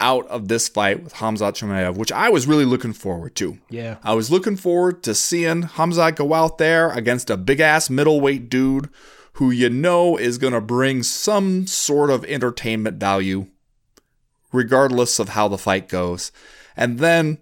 out 0.00 0.26
of 0.28 0.48
this 0.48 0.68
fight 0.68 1.02
with 1.02 1.14
Khamzat 1.14 1.54
Chimaev, 1.54 1.96
which 1.96 2.12
I 2.12 2.28
was 2.28 2.46
really 2.46 2.64
looking 2.64 2.92
forward 2.92 3.34
to. 3.36 3.58
Yeah. 3.70 3.96
I 4.02 4.14
was 4.14 4.30
looking 4.30 4.56
forward 4.56 5.02
to 5.04 5.14
seeing 5.14 5.62
Khamzat 5.62 6.16
go 6.16 6.34
out 6.34 6.58
there 6.58 6.90
against 6.90 7.30
a 7.30 7.36
big 7.36 7.60
ass 7.60 7.88
middleweight 7.88 8.50
dude 8.50 8.90
who 9.34 9.50
you 9.50 9.70
know 9.70 10.16
is 10.16 10.38
going 10.38 10.52
to 10.52 10.60
bring 10.60 11.02
some 11.02 11.66
sort 11.66 12.10
of 12.10 12.24
entertainment 12.26 12.98
value, 12.98 13.46
regardless 14.52 15.18
of 15.18 15.30
how 15.30 15.48
the 15.48 15.58
fight 15.58 15.88
goes. 15.88 16.30
And 16.76 16.98
then, 16.98 17.38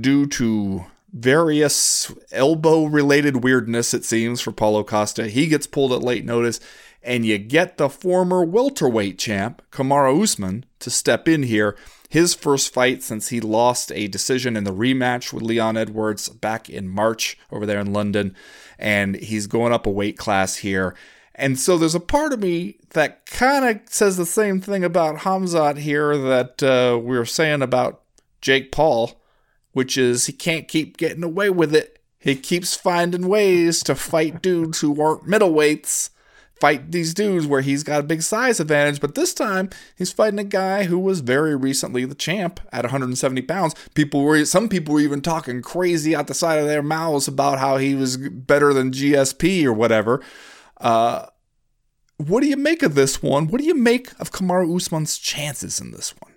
due 0.00 0.26
to 0.26 0.86
various 1.12 2.12
elbow 2.32 2.84
related 2.84 3.44
weirdness, 3.44 3.94
it 3.94 4.04
seems, 4.04 4.40
for 4.40 4.52
Paulo 4.52 4.82
Costa, 4.82 5.28
he 5.28 5.46
gets 5.46 5.66
pulled 5.66 5.92
at 5.92 6.02
late 6.02 6.24
notice. 6.24 6.60
And 7.02 7.26
you 7.26 7.36
get 7.36 7.76
the 7.76 7.90
former 7.90 8.42
welterweight 8.44 9.18
champ, 9.18 9.62
Kamaru 9.70 10.22
Usman, 10.22 10.64
to 10.80 10.90
step 10.90 11.28
in 11.28 11.42
here. 11.42 11.76
His 12.08 12.34
first 12.34 12.72
fight 12.72 13.02
since 13.02 13.28
he 13.28 13.40
lost 13.40 13.92
a 13.92 14.08
decision 14.08 14.56
in 14.56 14.64
the 14.64 14.72
rematch 14.72 15.32
with 15.32 15.42
Leon 15.42 15.76
Edwards 15.76 16.28
back 16.30 16.70
in 16.70 16.88
March 16.88 17.36
over 17.50 17.66
there 17.66 17.80
in 17.80 17.92
London. 17.92 18.34
And 18.78 19.16
he's 19.16 19.46
going 19.46 19.72
up 19.72 19.86
a 19.86 19.90
weight 19.90 20.16
class 20.16 20.56
here. 20.56 20.94
And 21.34 21.58
so 21.58 21.76
there's 21.76 21.94
a 21.94 22.00
part 22.00 22.32
of 22.32 22.40
me 22.40 22.78
that 22.90 23.26
kind 23.26 23.64
of 23.64 23.80
says 23.92 24.16
the 24.16 24.24
same 24.24 24.60
thing 24.60 24.84
about 24.84 25.18
Khamzat 25.18 25.78
here 25.78 26.16
that 26.16 26.62
uh, 26.62 26.98
we 26.98 27.18
were 27.18 27.26
saying 27.26 27.60
about 27.60 28.02
Jake 28.40 28.70
Paul, 28.72 29.20
which 29.74 29.98
is 29.98 30.26
he 30.26 30.32
can't 30.32 30.66
keep 30.66 30.96
getting 30.96 31.22
away 31.22 31.50
with 31.50 31.74
it. 31.74 31.98
He 32.18 32.36
keeps 32.36 32.74
finding 32.74 33.28
ways 33.28 33.82
to 33.82 33.94
fight 33.94 34.40
dudes 34.40 34.80
who 34.80 34.98
aren't 34.98 35.24
middleweights, 35.24 36.08
fight 36.58 36.90
these 36.90 37.12
dudes 37.12 37.46
where 37.46 37.60
he's 37.60 37.82
got 37.82 38.00
a 38.00 38.04
big 38.04 38.22
size 38.22 38.60
advantage. 38.60 39.00
But 39.00 39.14
this 39.14 39.34
time 39.34 39.68
he's 39.94 40.12
fighting 40.12 40.38
a 40.38 40.44
guy 40.44 40.84
who 40.84 40.98
was 40.98 41.20
very 41.20 41.54
recently 41.54 42.06
the 42.06 42.14
champ 42.14 42.60
at 42.72 42.84
170 42.84 43.42
pounds. 43.42 43.74
People 43.92 44.22
were 44.22 44.46
some 44.46 44.70
people 44.70 44.94
were 44.94 45.00
even 45.00 45.20
talking 45.20 45.60
crazy 45.60 46.16
out 46.16 46.28
the 46.28 46.34
side 46.34 46.60
of 46.60 46.66
their 46.66 46.82
mouths 46.82 47.28
about 47.28 47.58
how 47.58 47.76
he 47.76 47.94
was 47.94 48.16
better 48.16 48.72
than 48.72 48.92
GSP 48.92 49.64
or 49.64 49.74
whatever. 49.74 50.22
Uh, 50.78 51.26
what 52.16 52.40
do 52.40 52.46
you 52.46 52.56
make 52.56 52.82
of 52.82 52.94
this 52.94 53.22
one? 53.22 53.48
What 53.48 53.60
do 53.60 53.66
you 53.66 53.74
make 53.74 54.12
of 54.20 54.30
Kamaru 54.30 54.74
Usman's 54.74 55.18
chances 55.18 55.80
in 55.80 55.90
this 55.90 56.14
one? 56.20 56.33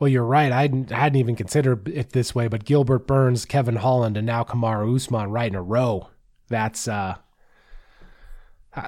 Well, 0.00 0.08
you're 0.08 0.24
right. 0.24 0.50
I 0.50 0.62
hadn't, 0.62 0.90
hadn't 0.90 1.18
even 1.18 1.36
considered 1.36 1.86
it 1.86 2.10
this 2.10 2.34
way, 2.34 2.48
but 2.48 2.64
Gilbert 2.64 3.06
Burns, 3.06 3.44
Kevin 3.44 3.76
Holland, 3.76 4.16
and 4.16 4.26
now 4.26 4.42
Kamaru 4.42 4.96
Usman 4.96 5.30
right 5.30 5.46
in 5.46 5.54
a 5.54 5.62
row. 5.62 6.08
That's 6.48 6.88
uh, 6.88 7.16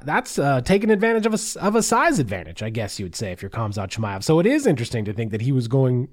that's 0.05 0.39
uh, 0.39 0.63
taking 0.63 0.91
advantage 0.91 1.27
of 1.27 1.35
a, 1.35 1.61
of 1.61 1.75
a 1.75 1.83
size 1.83 2.19
advantage, 2.19 2.63
I 2.63 2.71
guess 2.71 2.99
you 2.99 3.05
would 3.05 3.15
say, 3.15 3.31
if 3.31 3.43
you're 3.43 3.51
Khamzat 3.51 3.91
Chimaev. 3.91 4.23
So 4.23 4.39
it 4.39 4.47
is 4.47 4.67
interesting 4.67 5.05
to 5.05 5.13
think 5.13 5.33
that 5.33 5.43
he 5.43 5.53
was 5.53 5.69
going, 5.69 6.09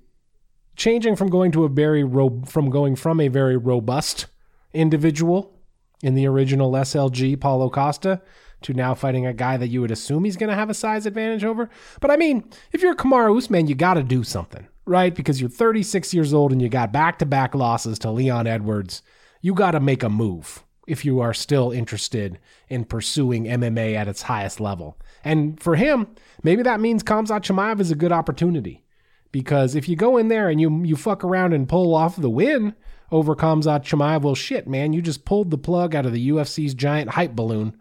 changing 0.76 1.16
from 1.16 1.30
going 1.30 1.52
to 1.54 1.64
a 1.64 1.70
very 1.70 2.04
ro- 2.04 2.43
from 2.45 2.70
going 2.70 2.95
from 2.95 3.22
a 3.22 3.30
very 3.30 3.56
robust 3.56 4.26
individual 4.74 5.56
in 6.04 6.16
the 6.16 6.28
original 6.28 6.72
SLG 6.72 7.39
Paulo 7.39 7.70
Costa 7.70 8.22
to 8.62 8.74
now 8.74 8.93
fighting 8.93 9.26
a 9.26 9.34
guy 9.34 9.56
that 9.56 9.68
you 9.68 9.82
would 9.82 9.91
assume 9.91 10.26
he's 10.26 10.38
going 10.38 10.50
to 10.50 10.56
have 10.56 10.70
a 10.70 10.74
size 10.74 11.06
advantage 11.06 11.45
over. 11.45 11.70
But 12.02 12.12
I 12.12 12.18
mean, 12.18 12.50
if 12.72 12.82
you're 12.82 12.95
Kamaru 12.95 13.38
Usman, 13.38 13.68
you 13.68 13.76
got 13.76 13.93
to 13.93 14.04
do 14.04 14.24
something, 14.24 14.68
right? 14.90 15.14
Because 15.14 15.40
you're 15.40 15.50
36 15.50 16.14
years 16.14 16.34
old 16.34 16.52
and 16.52 16.62
you 16.62 16.68
got 16.68 16.92
back 16.92 17.20
to 17.20 17.26
back 17.26 17.54
losses 17.54 18.00
to 18.00 18.12
Leon 18.12 18.48
Edwards. 18.48 19.02
You 19.42 19.54
got 19.54 19.72
to 19.72 19.80
make 19.80 20.04
a 20.04 20.10
move 20.10 20.64
if 20.88 21.06
you 21.06 21.20
are 21.20 21.34
still 21.34 21.72
interested 21.72 22.40
in 22.68 22.84
pursuing 22.84 23.46
MMA 23.46 23.96
at 23.96 24.08
its 24.08 24.24
highest 24.24 24.60
level. 24.60 24.98
And 25.24 25.62
for 25.62 25.76
him, 25.76 26.08
maybe 26.42 26.64
that 26.64 26.80
means 26.80 27.04
Khamzat 27.04 27.42
Chimaev 27.42 27.80
is 27.80 27.92
a 27.92 27.96
good 27.96 28.12
opportunity. 28.12 28.84
Because 29.32 29.76
if 29.76 29.88
you 29.88 29.96
go 29.96 30.18
in 30.18 30.28
there 30.28 30.50
and 30.50 30.60
you 30.60 30.84
you 30.84 30.96
fuck 30.96 31.24
around 31.24 31.54
and 31.54 31.70
pull 31.70 31.94
off 31.94 32.16
the 32.16 32.30
win 32.30 32.74
over 33.12 33.36
Khamzat 33.36 33.84
Chimaev, 33.84 34.24
well, 34.24 34.34
shit, 34.34 34.68
man, 34.68 34.92
you 34.92 35.04
just 35.04 35.24
pulled 35.24 35.52
the 35.52 35.58
plug 35.58 35.94
out 35.94 36.08
of 36.08 36.14
the 36.14 36.30
UFC's 36.30 36.74
giant 36.74 37.12
hype 37.12 37.34
balloon, 37.34 37.78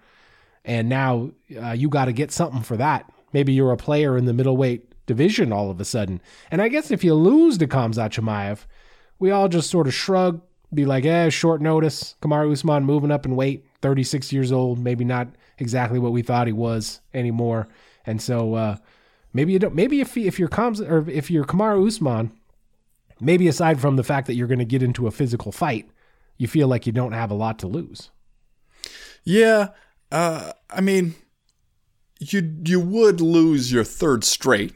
and 0.62 0.90
now 0.90 1.30
uh, 1.58 1.72
you 1.72 1.88
got 1.88 2.04
to 2.04 2.12
get 2.12 2.30
something 2.30 2.62
for 2.62 2.76
that. 2.76 3.10
Maybe 3.32 3.54
you're 3.54 3.72
a 3.72 3.78
player 3.78 4.18
in 4.18 4.26
the 4.26 4.34
middleweight 4.34 4.87
division 5.08 5.52
all 5.52 5.70
of 5.70 5.80
a 5.80 5.84
sudden. 5.84 6.20
And 6.52 6.62
I 6.62 6.68
guess 6.68 6.92
if 6.92 7.02
you 7.02 7.14
lose 7.14 7.58
to 7.58 7.66
Khamzat 7.66 8.10
Chimaev, 8.10 8.66
we 9.18 9.32
all 9.32 9.48
just 9.48 9.68
sort 9.68 9.88
of 9.88 9.94
shrug, 9.94 10.40
be 10.72 10.84
like, 10.84 11.04
eh, 11.04 11.30
short 11.30 11.60
notice. 11.60 12.14
Kamaru 12.22 12.52
Usman 12.52 12.84
moving 12.84 13.10
up 13.10 13.26
in 13.26 13.34
weight, 13.34 13.66
36 13.82 14.32
years 14.32 14.52
old, 14.52 14.78
maybe 14.78 15.04
not 15.04 15.28
exactly 15.58 15.98
what 15.98 16.12
we 16.12 16.22
thought 16.22 16.46
he 16.46 16.52
was 16.52 17.00
anymore. 17.12 17.66
And 18.06 18.22
so 18.22 18.54
uh, 18.54 18.76
maybe 19.32 19.52
you 19.52 19.58
don't. 19.58 19.74
Maybe 19.74 20.00
if 20.00 20.16
if 20.16 20.38
you're 20.38 20.48
Kams 20.48 20.80
or 20.80 21.08
if 21.10 21.30
you're 21.30 21.44
Kamaru 21.44 21.86
Usman, 21.86 22.32
maybe 23.20 23.48
aside 23.48 23.80
from 23.80 23.96
the 23.96 24.04
fact 24.04 24.26
that 24.28 24.34
you're 24.34 24.46
going 24.46 24.58
to 24.60 24.64
get 24.64 24.82
into 24.82 25.06
a 25.06 25.10
physical 25.10 25.52
fight, 25.52 25.90
you 26.36 26.46
feel 26.46 26.68
like 26.68 26.86
you 26.86 26.92
don't 26.92 27.12
have 27.12 27.30
a 27.30 27.34
lot 27.34 27.58
to 27.60 27.66
lose. 27.66 28.10
Yeah, 29.24 29.68
uh, 30.12 30.52
I 30.70 30.80
mean, 30.80 31.14
you 32.20 32.56
you 32.64 32.80
would 32.80 33.20
lose 33.20 33.72
your 33.72 33.84
third 33.84 34.24
straight 34.24 34.74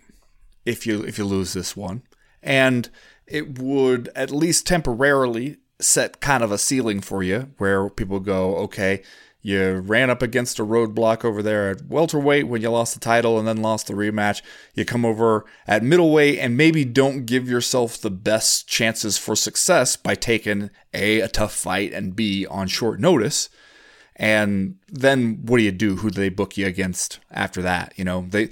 if 0.65 0.87
you 0.87 1.03
if 1.03 1.19
you 1.19 1.25
lose 1.25 1.53
this 1.53 1.77
one, 1.77 2.03
and 2.43 2.91
it 3.27 3.59
would 3.59 4.11
at 4.15 4.31
least 4.31 4.67
temporarily 4.67 5.57
set 5.81 6.21
kind 6.21 6.43
of 6.43 6.53
a 6.53 6.59
ceiling 6.59 7.01
for 7.01 7.23
you 7.23 7.51
where 7.59 7.89
people 7.91 8.21
go, 8.21 8.57
okay, 8.57 9.03
you 9.45 9.75
ran 9.81 10.09
up 10.09 10.23
against 10.23 10.61
a 10.61 10.65
roadblock 10.65 11.25
over 11.25 11.43
there 11.43 11.71
at 11.71 11.87
welterweight 11.87 12.47
when 12.47 12.63
you 12.63 12.71
lost 12.71 12.95
the 12.95 13.01
title 13.01 13.39
and 13.39 13.49
then 13.49 13.57
lost 13.57 13.89
the 13.89 13.95
rematch. 13.95 14.41
You 14.75 14.85
come 14.85 15.05
over 15.05 15.45
at 15.67 15.83
middleweight 15.83 16.39
and 16.39 16.57
maybe 16.57 16.85
don't 16.85 17.27
give 17.27 17.49
yourself 17.49 18.01
the 18.01 18.11
best 18.11 18.69
chances 18.69 19.19
for 19.19 19.35
success 19.35 19.97
by 19.97 20.15
taking 20.15 20.71
A, 20.95 21.21
a 21.21 21.29
tough 21.29 21.53
fight, 21.53 21.93
and 21.93 22.15
B, 22.15 22.47
on 22.47 22.69
short 22.69 23.01
notice. 23.01 23.49
And 24.15 24.77
then 24.89 25.41
what 25.43 25.59
do 25.59 25.65
you 25.65 25.73
do? 25.73 25.97
Who 25.97 26.11
do 26.11 26.21
they 26.21 26.29
book 26.29 26.57
you 26.57 26.67
against 26.67 27.19
after 27.33 27.63
that? 27.63 27.95
You 27.97 28.05
know, 28.05 28.27
they 28.29 28.51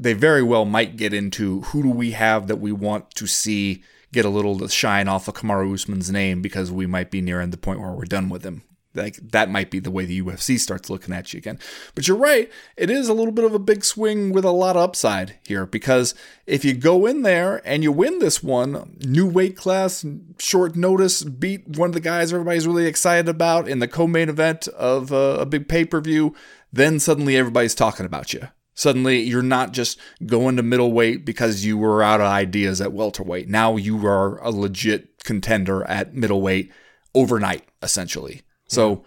they 0.00 0.14
very 0.14 0.42
well 0.42 0.64
might 0.64 0.96
get 0.96 1.12
into 1.12 1.60
who 1.60 1.82
do 1.82 1.90
we 1.90 2.12
have 2.12 2.46
that 2.46 2.56
we 2.56 2.72
want 2.72 3.10
to 3.12 3.26
see 3.26 3.84
get 4.12 4.24
a 4.24 4.30
little 4.30 4.66
shine 4.66 5.06
off 5.06 5.28
of 5.28 5.34
Kamaru 5.34 5.74
Usman's 5.74 6.10
name 6.10 6.42
because 6.42 6.72
we 6.72 6.86
might 6.86 7.10
be 7.10 7.20
nearing 7.20 7.50
the 7.50 7.56
point 7.56 7.80
where 7.80 7.92
we're 7.92 8.06
done 8.06 8.28
with 8.28 8.44
him. 8.44 8.62
Like 8.92 9.16
that 9.30 9.48
might 9.48 9.70
be 9.70 9.78
the 9.78 9.90
way 9.90 10.04
the 10.04 10.20
UFC 10.20 10.58
starts 10.58 10.90
looking 10.90 11.14
at 11.14 11.32
you 11.32 11.38
again. 11.38 11.60
But 11.94 12.08
you're 12.08 12.16
right, 12.16 12.50
it 12.76 12.90
is 12.90 13.08
a 13.08 13.14
little 13.14 13.30
bit 13.30 13.44
of 13.44 13.54
a 13.54 13.60
big 13.60 13.84
swing 13.84 14.32
with 14.32 14.44
a 14.44 14.50
lot 14.50 14.74
of 14.74 14.82
upside 14.82 15.36
here 15.46 15.64
because 15.64 16.12
if 16.44 16.64
you 16.64 16.74
go 16.74 17.06
in 17.06 17.22
there 17.22 17.62
and 17.64 17.84
you 17.84 17.92
win 17.92 18.18
this 18.18 18.42
one, 18.42 18.96
new 19.06 19.28
weight 19.28 19.56
class, 19.56 20.04
short 20.38 20.74
notice, 20.74 21.22
beat 21.22 21.68
one 21.68 21.90
of 21.90 21.94
the 21.94 22.00
guys 22.00 22.32
everybody's 22.32 22.66
really 22.66 22.86
excited 22.86 23.28
about 23.28 23.68
in 23.68 23.78
the 23.78 23.86
co-main 23.86 24.28
event 24.28 24.66
of 24.68 25.12
a, 25.12 25.36
a 25.40 25.46
big 25.46 25.68
pay-per-view, 25.68 26.34
then 26.72 26.98
suddenly 26.98 27.36
everybody's 27.36 27.76
talking 27.76 28.06
about 28.06 28.32
you. 28.32 28.48
Suddenly, 28.80 29.20
you're 29.20 29.42
not 29.42 29.72
just 29.72 29.98
going 30.24 30.56
to 30.56 30.62
middleweight 30.62 31.26
because 31.26 31.66
you 31.66 31.76
were 31.76 32.02
out 32.02 32.22
of 32.22 32.28
ideas 32.28 32.80
at 32.80 32.94
welterweight. 32.94 33.46
Now 33.46 33.76
you 33.76 34.06
are 34.06 34.38
a 34.38 34.50
legit 34.50 35.22
contender 35.22 35.84
at 35.84 36.14
middleweight 36.14 36.72
overnight, 37.14 37.68
essentially. 37.82 38.40
So, 38.68 39.04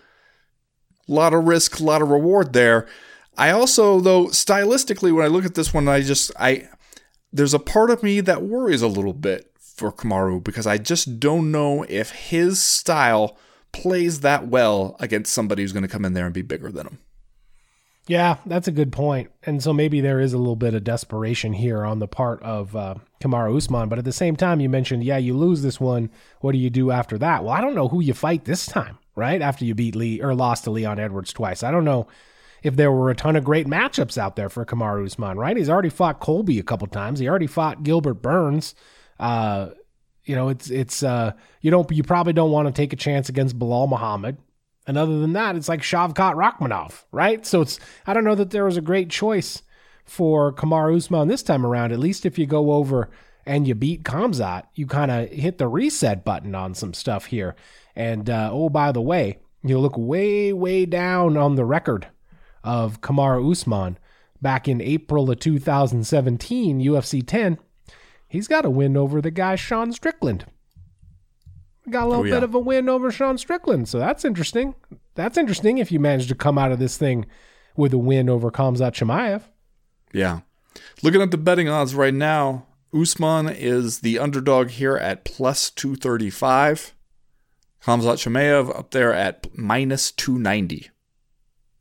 a 1.10 1.12
lot 1.12 1.34
of 1.34 1.46
risk, 1.46 1.80
a 1.80 1.84
lot 1.84 2.04
of 2.04 2.10
reward 2.10 2.54
there. 2.54 2.88
I 3.36 3.50
also, 3.50 4.00
though, 4.00 4.26
stylistically, 4.26 5.12
when 5.12 5.26
I 5.26 5.30
look 5.30 5.44
at 5.44 5.56
this 5.56 5.74
one, 5.74 5.88
I 5.88 6.02
just, 6.02 6.30
I, 6.40 6.70
there's 7.32 7.56
a 7.56 7.60
part 7.60 7.90
of 7.90 8.04
me 8.04 8.22
that 8.22 8.44
worries 8.44 8.84
a 8.84 8.88
little 8.88 9.12
bit 9.12 9.54
for 9.58 9.92
Kamaru 9.92 10.44
because 10.44 10.68
I 10.68 10.78
just 10.78 11.20
don't 11.20 11.52
know 11.52 11.84
if 11.90 12.12
his 12.12 12.62
style 12.62 13.40
plays 13.72 14.20
that 14.20 14.48
well 14.48 14.96
against 15.00 15.34
somebody 15.34 15.64
who's 15.64 15.74
going 15.74 15.82
to 15.82 15.90
come 15.90 16.06
in 16.06 16.14
there 16.14 16.26
and 16.26 16.34
be 16.34 16.44
bigger 16.44 16.72
than 16.72 16.86
him. 16.86 17.00
Yeah, 18.08 18.38
that's 18.46 18.68
a 18.68 18.72
good 18.72 18.92
point. 18.92 19.32
And 19.44 19.64
so 19.64 19.72
maybe 19.72 20.02
there 20.02 20.20
is 20.20 20.34
a 20.34 20.38
little 20.38 20.58
bit 20.58 20.74
of 20.74 20.84
desperation 20.84 21.54
here 21.54 21.86
on 21.86 22.00
the 22.00 22.08
part 22.08 22.42
of 22.44 22.76
uh, 22.76 22.96
Kamaru 23.22 23.56
Usman. 23.56 23.88
But 23.88 24.00
at 24.00 24.06
the 24.06 24.12
same 24.12 24.36
time, 24.36 24.60
you 24.60 24.68
mentioned, 24.68 25.04
yeah, 25.04 25.18
you 25.18 25.38
lose 25.38 25.62
this 25.62 25.80
one. 25.80 26.10
What 26.42 26.52
do 26.52 26.58
you 26.58 26.70
do 26.70 26.92
after 26.92 27.18
that? 27.20 27.44
Well, 27.44 27.54
I 27.54 27.62
don't 27.62 27.76
know 27.76 27.88
who 27.88 28.02
you 28.02 28.14
fight 28.14 28.44
this 28.44 28.66
time, 28.66 28.98
right? 29.16 29.42
After 29.42 29.64
you 29.64 29.74
beat 29.74 29.96
Lee 29.96 30.22
or 30.22 30.36
lost 30.36 30.66
to 30.66 30.72
Leon 30.72 31.00
Edwards 31.00 31.32
twice. 31.32 31.64
I 31.64 31.72
don't 31.72 31.86
know 31.86 32.08
if 32.62 32.76
there 32.76 32.92
were 32.92 33.10
a 33.10 33.16
ton 33.16 33.38
of 33.38 33.46
great 33.46 33.68
matchups 33.68 34.18
out 34.18 34.36
there 34.36 34.50
for 34.50 34.66
Kamaru 34.66 35.06
Usman, 35.06 35.38
right? 35.38 35.56
He's 35.56 35.70
already 35.70 35.90
fought 35.90 36.20
Colby 36.20 36.60
a 36.60 36.64
couple 36.64 36.88
times. 36.88 37.20
He 37.20 37.30
already 37.30 37.48
fought 37.48 37.84
Gilbert 37.84 38.16
Burns. 38.16 38.76
Uh, 39.18 39.70
you 40.26 40.36
know, 40.36 40.50
it's 40.50 40.70
it's 40.70 41.04
uh, 41.04 41.34
you 41.62 41.72
don't 41.72 41.90
you 41.92 42.04
probably 42.04 42.34
don't 42.34 42.52
want 42.52 42.68
to 42.68 42.74
take 42.74 42.94
a 42.94 42.98
chance 42.98 43.30
against 43.30 43.58
Belal 43.58 43.90
Muhammad. 43.90 44.38
And 44.86 44.98
other 44.98 45.20
than 45.20 45.34
that, 45.34 45.56
it's 45.56 45.70
like 45.70 45.82
Shavkat 45.82 46.36
Rakhmonov, 46.36 47.04
right? 47.12 47.46
So 47.46 47.62
it's 47.62 47.80
I 48.06 48.14
don't 48.14 48.24
know 48.24 48.36
that 48.36 48.52
there 48.52 48.66
was 48.66 48.78
a 48.78 48.82
great 48.82 49.10
choice 49.10 49.62
for 50.04 50.52
Kamaru 50.52 50.98
Usman 50.98 51.28
this 51.28 51.44
time 51.44 51.66
around. 51.66 51.92
At 51.92 52.00
least 52.00 52.26
if 52.26 52.38
you 52.38 52.46
go 52.46 52.74
over 52.74 53.10
and 53.46 53.68
you 53.68 53.76
beat 53.76 54.04
Khamzat, 54.04 54.64
you 54.76 54.86
kind 54.86 55.12
of 55.12 55.30
hit 55.30 55.58
the 55.58 55.68
reset 55.68 56.26
button 56.26 56.56
on 56.56 56.74
some 56.74 56.94
stuff 56.94 57.26
here. 57.26 57.56
And 57.96 58.30
uh, 58.30 58.50
oh, 58.52 58.70
by 58.70 58.92
the 58.92 59.02
way, 59.02 59.40
you 59.64 59.80
look 59.80 59.98
way 59.98 60.52
way 60.52 60.86
down 60.86 61.38
on 61.38 61.56
the 61.56 61.66
record 61.66 62.08
of 62.64 63.02
Kamaru 63.02 63.52
Usman 63.52 63.98
back 64.42 64.68
in 64.68 64.82
April 64.82 65.32
of 65.32 65.40
2017, 65.40 66.80
UFC 66.82 67.26
10, 67.26 67.58
he's 68.28 68.48
got 68.48 68.66
a 68.66 68.70
win 68.70 68.98
over 68.98 69.22
the 69.22 69.32
guy 69.32 69.56
Sean 69.56 69.92
Strickland. 69.94 70.46
Got 71.90 72.04
a 72.04 72.08
little 72.08 72.22
Oh, 72.24 72.26
yeah. 72.26 72.36
bit 72.36 72.44
of 72.44 72.56
a 72.56 72.60
win 72.60 72.88
over 72.88 73.12
Sean 73.12 73.38
Strickland, 73.38 73.90
so 73.90 74.00
that's 74.00 74.24
interesting. 74.24 74.74
That's 75.16 75.38
interesting 75.38 75.78
if 75.80 75.92
you 75.92 76.00
manage 76.00 76.28
to 76.28 76.36
come 76.36 76.58
out 76.58 76.72
of 76.72 76.80
this 76.80 76.98
thing 76.98 77.26
with 77.76 77.94
a 77.94 77.98
win 77.98 78.30
over 78.30 78.50
Khamzat 78.52 78.94
Chimaev. 78.94 79.42
Yeah. 80.14 80.40
Looking 81.02 81.22
at 81.22 81.32
the 81.32 81.38
betting 81.38 81.68
odds 81.70 81.94
right 81.94 82.14
now, 82.14 82.66
Usman 82.94 83.50
is 83.50 84.00
the 84.00 84.18
underdog 84.20 84.70
here 84.70 84.96
at 84.96 85.26
plus 85.26 85.70
235. 85.72 86.94
Khamzat 87.86 88.18
Chimaev 88.24 88.76
up 88.78 88.92
there 88.92 89.14
at 89.14 89.48
minus 89.58 90.12
290. 90.12 90.90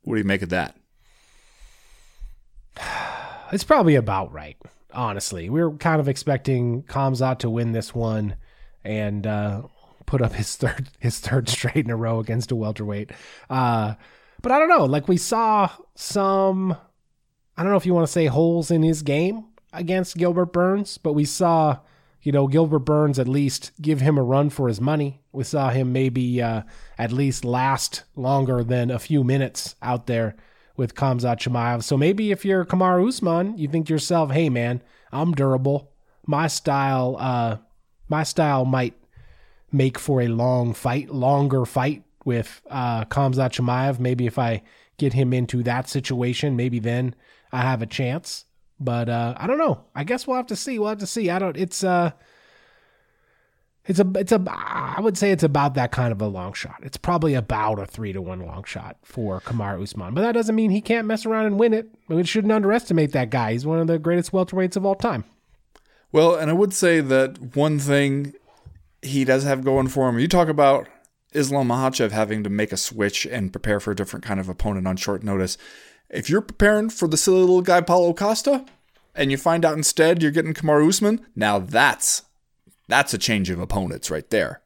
What 0.03 0.15
do 0.15 0.19
you 0.19 0.25
make 0.25 0.41
of 0.41 0.49
that? 0.49 0.75
It's 3.51 3.63
probably 3.63 3.93
about 3.93 4.33
right, 4.33 4.57
honestly. 4.93 5.47
We 5.47 5.61
were 5.63 5.73
kind 5.77 5.99
of 5.99 6.07
expecting 6.09 6.81
Khamzat 6.83 7.37
to 7.39 7.49
win 7.51 7.71
this 7.71 7.93
one 7.93 8.35
and 8.83 9.27
uh, 9.27 9.61
put 10.13 10.21
up 10.21 10.33
his 10.33 10.55
third 10.55 10.89
his 10.99 11.19
third 11.19 11.49
straight 11.49 11.85
in 11.85 11.89
a 11.89 11.95
row 11.95 12.19
against 12.19 12.51
a 12.51 12.55
welterweight. 12.55 13.09
Uh, 13.49 13.95
but 14.43 14.51
I 14.51 14.59
don't 14.59 14.69
know. 14.69 14.85
Like 14.85 15.07
we 15.07 15.17
saw 15.17 15.71
some, 15.95 16.77
I 17.57 17.63
don't 17.63 17.71
know 17.71 17.77
if 17.77 17.87
you 17.87 17.95
want 17.95 18.05
to 18.05 18.13
say 18.13 18.27
holes 18.27 18.69
in 18.69 18.83
his 18.83 19.01
game 19.01 19.45
against 19.71 20.15
Gilbert 20.15 20.53
Burns, 20.53 20.99
but 20.99 21.13
we 21.13 21.25
saw, 21.25 21.79
you 22.21 22.31
know, 22.31 22.45
Gilbert 22.45 22.85
Burns 22.85 23.17
at 23.17 23.27
least 23.27 23.71
give 23.81 24.01
him 24.01 24.19
a 24.19 24.23
run 24.23 24.51
for 24.51 24.67
his 24.67 24.79
money. 24.79 25.23
We 25.31 25.45
saw 25.45 25.71
him 25.71 25.91
maybe 25.91 26.39
uh, 26.43 26.61
at 26.99 27.11
least 27.11 27.43
last 27.43 28.03
longer 28.15 28.63
than 28.63 28.91
a 28.91 28.99
few 28.99 29.23
minutes 29.23 29.73
out 29.81 30.05
there 30.05 30.35
with 30.77 30.93
Khamzat 30.93 31.39
Chimaev. 31.39 31.81
So 31.81 31.97
maybe 31.97 32.29
if 32.29 32.45
you're 32.45 32.65
Kamaru 32.65 33.07
Usman, 33.07 33.57
you 33.57 33.67
think 33.67 33.87
to 33.87 33.93
yourself, 33.93 34.29
"Hey 34.29 34.49
man, 34.49 34.83
I'm 35.11 35.31
durable. 35.31 35.91
My 36.27 36.45
style, 36.45 37.15
uh, 37.17 37.57
my 38.09 38.21
style 38.21 38.65
might 38.65 38.93
make 39.73 39.99
for 39.99 40.21
a 40.21 40.27
long 40.27 40.73
fight, 40.73 41.09
longer 41.09 41.65
fight 41.65 42.03
with 42.23 42.61
uh, 42.69 43.05
Khamzat 43.05 43.51
Chimaev. 43.51 43.99
Maybe 43.99 44.25
if 44.25 44.37
I 44.39 44.61
get 44.97 45.13
him 45.13 45.33
into 45.33 45.63
that 45.63 45.89
situation, 45.89 46.55
maybe 46.55 46.79
then 46.79 47.15
I 47.51 47.61
have 47.61 47.81
a 47.81 47.87
chance. 47.87 48.45
But 48.79 49.09
uh, 49.09 49.35
I 49.37 49.47
don't 49.47 49.57
know. 49.57 49.83
I 49.95 50.03
guess 50.03 50.27
we'll 50.27 50.37
have 50.37 50.47
to 50.47 50.55
see. 50.55 50.79
We'll 50.79 50.89
have 50.89 50.99
to 50.99 51.07
see. 51.07 51.29
I 51.29 51.39
don't. 51.39 51.57
It's 51.57 51.83
uh, 51.83 52.11
it's 53.85 53.99
a 53.99 54.09
it's 54.15 54.31
a 54.31 54.43
I 54.47 54.99
would 55.01 55.17
say 55.17 55.31
it's 55.31 55.43
about 55.43 55.73
that 55.75 55.91
kind 55.91 56.11
of 56.11 56.21
a 56.21 56.27
long 56.27 56.53
shot. 56.53 56.79
It's 56.83 56.97
probably 56.97 57.33
about 57.33 57.79
a 57.79 57.85
three 57.85 58.13
to 58.13 58.21
one 58.21 58.45
long 58.45 58.63
shot 58.63 58.97
for 59.03 59.41
Kamaru 59.41 59.83
Usman, 59.83 60.13
but 60.13 60.21
that 60.21 60.31
doesn't 60.33 60.55
mean 60.55 60.71
he 60.71 60.81
can't 60.81 61.07
mess 61.07 61.25
around 61.25 61.45
and 61.45 61.59
win 61.59 61.73
it. 61.73 61.89
We 62.07 62.23
shouldn't 62.23 62.53
underestimate 62.53 63.11
that 63.11 63.29
guy. 63.29 63.53
He's 63.53 63.65
one 63.65 63.79
of 63.79 63.87
the 63.87 63.99
greatest 63.99 64.31
welterweights 64.31 64.75
of 64.75 64.85
all 64.85 64.95
time. 64.95 65.25
Well, 66.11 66.35
and 66.35 66.49
I 66.49 66.53
would 66.53 66.73
say 66.73 67.01
that 67.01 67.55
one 67.55 67.79
thing 67.79 68.33
he 69.03 69.25
does 69.25 69.43
have 69.43 69.63
going 69.63 69.87
for 69.87 70.09
him, 70.09 70.19
you 70.19 70.27
talk 70.27 70.47
about 70.47 70.87
Islam 71.33 71.67
Makhachev 71.67 72.11
having 72.11 72.43
to 72.43 72.49
make 72.49 72.71
a 72.71 72.77
switch 72.77 73.25
and 73.25 73.51
prepare 73.51 73.79
for 73.79 73.91
a 73.91 73.95
different 73.95 74.23
kind 74.23 74.39
of 74.39 74.49
opponent 74.49 74.87
on 74.87 74.95
short 74.95 75.23
notice. 75.23 75.57
If 76.09 76.29
you're 76.29 76.41
preparing 76.41 76.89
for 76.89 77.07
the 77.07 77.17
silly 77.17 77.39
little 77.39 77.61
guy 77.61 77.81
Paulo 77.81 78.13
Costa, 78.13 78.65
and 79.15 79.31
you 79.31 79.37
find 79.37 79.63
out 79.63 79.77
instead 79.77 80.21
you're 80.21 80.31
getting 80.31 80.53
Kamaru 80.53 80.89
Usman, 80.89 81.25
now 81.35 81.59
that's 81.59 82.23
that's 82.87 83.13
a 83.13 83.17
change 83.17 83.49
of 83.49 83.59
opponents 83.59 84.11
right 84.11 84.29
there. 84.29 84.61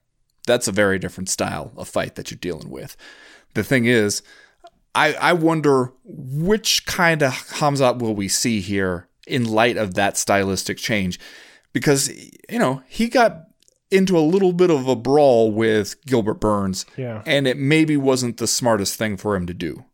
That's 0.45 0.67
a 0.67 0.71
very 0.71 0.99
different 0.99 1.29
style 1.29 1.71
of 1.75 1.87
fight 1.87 2.15
that 2.15 2.31
you're 2.31 2.39
dealing 2.39 2.69
with. 2.69 2.95
The 3.53 3.63
thing 3.63 3.85
is, 3.85 4.21
I 4.95 5.13
I 5.13 5.33
wonder 5.33 5.93
which 6.05 6.85
kind 6.85 7.21
of 7.21 7.33
Khamzat 7.33 7.99
will 7.99 8.15
we 8.15 8.27
see 8.27 8.61
here 8.61 9.07
in 9.25 9.45
light 9.45 9.77
of 9.77 9.95
that 9.95 10.17
stylistic 10.17 10.77
change, 10.77 11.19
because 11.73 12.09
you 12.49 12.59
know 12.59 12.81
he 12.87 13.09
got 13.09 13.46
into 13.89 14.17
a 14.17 14.19
little 14.21 14.51
bit 14.53 14.69
of 14.69 14.87
a 14.87 14.95
brawl 14.95 15.51
with 15.51 15.95
Gilbert 16.05 16.35
Burns, 16.41 16.85
Yeah. 16.97 17.21
and 17.25 17.47
it 17.47 17.57
maybe 17.57 17.95
wasn't 17.97 18.37
the 18.37 18.47
smartest 18.47 18.95
thing 18.95 19.15
for 19.17 19.35
him 19.35 19.45
to 19.47 19.53
do. 19.53 19.85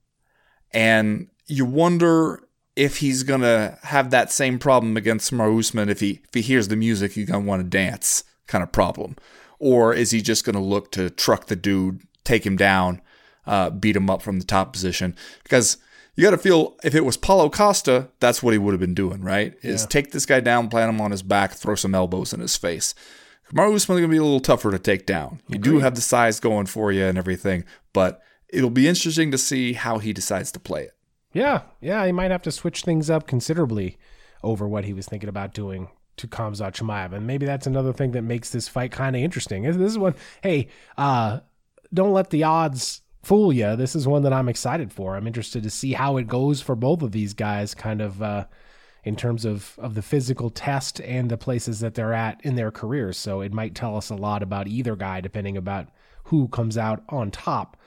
And 0.72 1.28
you 1.48 1.66
wonder 1.66 2.42
if 2.76 2.98
he's 2.98 3.24
gonna 3.24 3.78
have 3.84 4.10
that 4.10 4.32
same 4.32 4.58
problem 4.58 4.98
against 4.98 5.32
Kamaru 5.32 5.60
Usman 5.60 5.90
if 5.90 6.00
he 6.00 6.22
if 6.28 6.34
he 6.34 6.42
hears 6.42 6.68
the 6.70 6.76
music 6.76 7.12
he's 7.12 7.28
gonna 7.30 7.46
want 7.46 7.62
to 7.62 7.68
dance 7.70 8.24
kind 8.48 8.64
of 8.64 8.72
problem, 8.72 9.16
or 9.60 9.94
is 9.94 10.12
he 10.12 10.22
just 10.22 10.44
gonna 10.44 10.62
look 10.62 10.92
to 10.94 11.10
truck 11.12 11.46
the 11.48 11.56
dude, 11.56 12.02
take 12.24 12.46
him 12.46 12.56
down, 12.58 13.00
uh, 13.46 13.70
beat 13.70 13.96
him 13.96 14.10
up 14.10 14.22
from 14.24 14.40
the 14.40 14.46
top 14.46 14.74
position? 14.74 15.16
Because 15.44 15.78
you 16.16 16.24
got 16.24 16.32
to 16.32 16.38
feel 16.38 16.76
if 16.84 16.94
it 16.94 17.06
was 17.06 17.18
Paulo 17.18 17.50
Costa, 17.50 18.08
that's 18.20 18.44
what 18.44 18.54
he 18.54 18.60
would 18.60 18.72
have 18.74 18.80
been 18.80 18.94
doing, 18.94 19.22
right? 19.22 19.56
Is 19.64 19.86
take 19.88 20.12
this 20.12 20.28
guy 20.28 20.40
down, 20.42 20.70
plant 20.70 20.90
him 20.94 21.02
on 21.02 21.10
his 21.10 21.24
back, 21.24 21.54
throw 21.54 21.74
some 21.74 21.96
elbows 21.96 22.34
in 22.34 22.40
his 22.40 22.56
face. 22.56 22.94
Kamaru 23.54 23.76
Usman's 23.76 24.02
gonna 24.02 24.08
be 24.08 24.18
a 24.18 24.24
little 24.24 24.40
tougher 24.40 24.72
to 24.72 24.80
take 24.80 25.06
down. 25.06 25.42
You 25.48 25.60
do 25.60 25.80
have 25.80 25.96
the 25.96 26.02
size 26.02 26.40
going 26.40 26.66
for 26.66 26.92
you 26.92 27.06
and 27.06 27.18
everything, 27.18 27.66
but 27.94 28.22
it'll 28.50 28.70
be 28.70 28.88
interesting 28.88 29.32
to 29.32 29.38
see 29.38 29.74
how 29.74 30.00
he 30.00 30.14
decides 30.14 30.52
to 30.54 30.60
play 30.60 30.84
it. 30.84 30.96
Yeah, 31.34 31.62
yeah, 31.82 32.06
he 32.06 32.12
might 32.12 32.32
have 32.32 32.42
to 32.44 32.52
switch 32.52 32.82
things 32.82 33.10
up 33.10 33.28
considerably 33.28 33.98
over 34.44 34.68
what 34.68 34.86
he 34.86 34.94
was 34.94 35.08
thinking 35.08 35.30
about 35.30 35.54
doing 35.54 35.90
to 36.18 36.28
Khamzat 36.28 36.74
Chimaev, 36.74 37.14
and 37.14 37.26
maybe 37.26 37.46
that's 37.46 37.68
another 37.68 37.94
thing 37.94 38.12
that 38.12 38.22
makes 38.22 38.50
this 38.50 38.68
fight 38.68 38.92
kind 38.92 39.16
of 39.16 39.22
interesting. 39.22 39.64
This 39.64 39.78
is 39.78 39.98
one. 39.98 40.16
Hey, 40.42 40.68
uh, 40.98 41.40
don't 41.94 42.14
let 42.14 42.30
the 42.30 42.44
odds 42.44 43.02
fool 43.24 43.54
you. 43.54 43.76
This 43.76 43.96
is 43.96 44.08
one 44.08 44.24
that 44.24 44.34
I'm 44.34 44.50
excited 44.50 44.92
for. 44.92 45.16
I'm 45.16 45.28
interested 45.28 45.64
to 45.64 45.70
see 45.70 45.94
how 45.94 46.18
it 46.18 46.28
goes 46.28 46.62
for 46.62 46.76
both 46.76 47.02
of 47.02 47.12
these 47.12 47.34
guys, 47.34 47.74
kind 47.74 48.02
of 48.02 48.22
uh, 48.22 48.46
in 49.04 49.16
terms 49.16 49.46
of 49.46 49.78
of 49.78 49.96
the 49.96 50.02
physical 50.02 50.50
test 50.50 51.00
and 51.02 51.30
the 51.30 51.38
places 51.38 51.80
that 51.82 51.96
they're 51.96 52.14
at 52.14 52.40
in 52.44 52.56
their 52.56 52.72
careers. 52.72 53.18
So 53.18 53.42
it 53.42 53.54
might 53.54 53.76
tell 53.76 53.98
us 53.98 54.10
a 54.10 54.16
lot 54.16 54.44
about 54.44 54.68
either 54.68 54.96
guy, 54.96 55.22
depending 55.22 55.58
about 55.58 55.90
who 56.26 56.48
comes 56.48 56.78
out 56.78 57.04
on 57.10 57.32
top. 57.32 57.78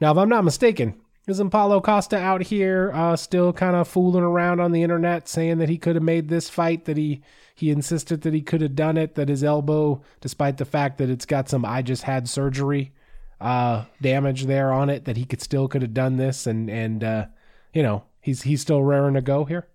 Now, 0.00 0.12
if 0.12 0.18
I'm 0.18 0.28
not 0.28 0.44
mistaken, 0.44 0.94
isn't 1.28 1.50
Paulo 1.50 1.80
Costa 1.80 2.16
out 2.16 2.42
here 2.42 2.90
uh, 2.92 3.14
still 3.14 3.52
kind 3.52 3.76
of 3.76 3.86
fooling 3.86 4.24
around 4.24 4.60
on 4.60 4.72
the 4.72 4.82
internet, 4.82 5.28
saying 5.28 5.58
that 5.58 5.68
he 5.68 5.78
could 5.78 5.94
have 5.94 6.02
made 6.02 6.28
this 6.28 6.50
fight, 6.50 6.86
that 6.86 6.96
he 6.96 7.22
he 7.54 7.70
insisted 7.70 8.22
that 8.22 8.34
he 8.34 8.40
could 8.40 8.60
have 8.60 8.74
done 8.74 8.96
it, 8.96 9.14
that 9.14 9.28
his 9.28 9.44
elbow, 9.44 10.02
despite 10.20 10.56
the 10.56 10.64
fact 10.64 10.98
that 10.98 11.10
it's 11.10 11.26
got 11.26 11.48
some 11.48 11.64
I 11.64 11.82
just 11.82 12.02
had 12.04 12.28
surgery 12.28 12.92
uh, 13.40 13.84
damage 14.00 14.46
there 14.46 14.72
on 14.72 14.88
it, 14.90 15.04
that 15.04 15.16
he 15.16 15.24
could 15.24 15.42
still 15.42 15.68
could 15.68 15.82
have 15.82 15.94
done 15.94 16.16
this, 16.16 16.46
and 16.46 16.68
and 16.68 17.04
uh, 17.04 17.26
you 17.72 17.82
know 17.82 18.04
he's 18.20 18.42
he's 18.42 18.62
still 18.62 18.82
raring 18.82 19.14
to 19.14 19.20
go 19.20 19.44
here. 19.44 19.68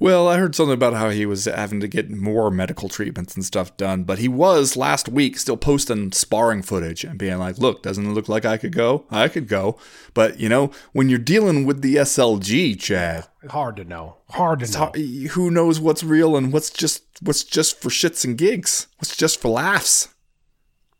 Well, 0.00 0.26
I 0.26 0.36
heard 0.38 0.54
something 0.56 0.74
about 0.74 0.94
how 0.94 1.10
he 1.10 1.24
was 1.26 1.44
having 1.44 1.78
to 1.80 1.86
get 1.86 2.10
more 2.10 2.50
medical 2.50 2.88
treatments 2.88 3.36
and 3.36 3.44
stuff 3.44 3.76
done, 3.76 4.02
but 4.02 4.18
he 4.18 4.26
was 4.26 4.76
last 4.76 5.08
week 5.08 5.38
still 5.38 5.56
posting 5.56 6.10
sparring 6.10 6.62
footage 6.62 7.04
and 7.04 7.16
being 7.18 7.38
like, 7.38 7.58
"Look, 7.58 7.82
doesn't 7.82 8.04
it 8.04 8.10
look 8.12 8.28
like 8.28 8.44
I 8.44 8.56
could 8.56 8.74
go? 8.74 9.04
I 9.10 9.28
could 9.28 9.46
go." 9.46 9.78
But 10.12 10.40
you 10.40 10.48
know, 10.48 10.72
when 10.92 11.08
you're 11.08 11.20
dealing 11.20 11.66
with 11.66 11.82
the 11.82 11.96
SLG, 11.96 12.74
Chad, 12.80 13.28
Hard 13.48 13.76
to 13.76 13.84
know. 13.84 14.16
Hard 14.30 14.60
to 14.60 14.70
know. 14.72 14.78
hard- 14.78 14.96
who 14.96 15.50
knows 15.52 15.78
what's 15.78 16.02
real 16.02 16.36
and 16.36 16.52
what's 16.52 16.70
just 16.70 17.04
what's 17.22 17.44
just 17.44 17.80
for 17.80 17.90
shits 17.90 18.24
and 18.24 18.36
gigs, 18.36 18.88
what's 18.98 19.16
just 19.16 19.40
for 19.40 19.48
laughs. 19.50 20.08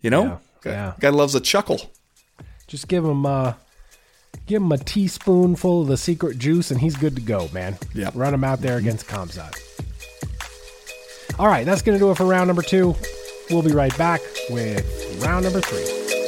You 0.01 0.11
know, 0.11 0.23
Yeah, 0.23 0.37
guy, 0.63 0.71
yeah. 0.71 0.93
guy 1.01 1.09
loves 1.09 1.35
a 1.35 1.41
chuckle. 1.41 1.91
Just 2.69 2.87
give 2.87 3.05
him 3.05 3.27
uh 3.27 3.55
give 4.47 4.63
him 4.63 4.73
a 4.73 4.79
teaspoonful 4.79 5.83
of 5.83 5.89
the 5.89 5.97
secret 5.97 6.39
juice 6.39 6.71
and 6.71 6.81
he's 6.81 6.97
good 6.97 7.17
to 7.17 7.23
go, 7.23 7.49
man. 7.53 7.79
Yep. 7.95 8.15
Run 8.17 8.35
him 8.35 8.45
out 8.45 8.61
there 8.61 8.79
against 8.79 9.07
Khamzat. 9.07 9.57
All 11.39 11.47
right, 11.47 11.65
that's 11.65 11.83
going 11.83 11.97
to 11.99 12.05
do 12.05 12.11
it 12.11 12.17
for 12.17 12.25
round 12.27 12.49
number 12.49 12.63
2. 12.63 12.95
We'll 13.51 13.63
be 13.63 13.73
right 13.73 13.97
back 13.97 14.21
with 14.51 15.23
round 15.25 15.45
number 15.45 15.61
3. 15.61 16.20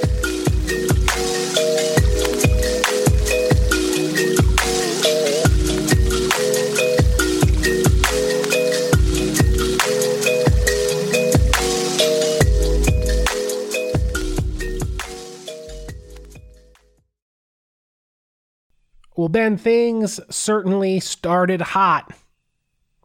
Well, 19.23 19.29
Ben, 19.29 19.57
things 19.57 20.19
certainly 20.31 20.99
started 20.99 21.61
hot 21.61 22.13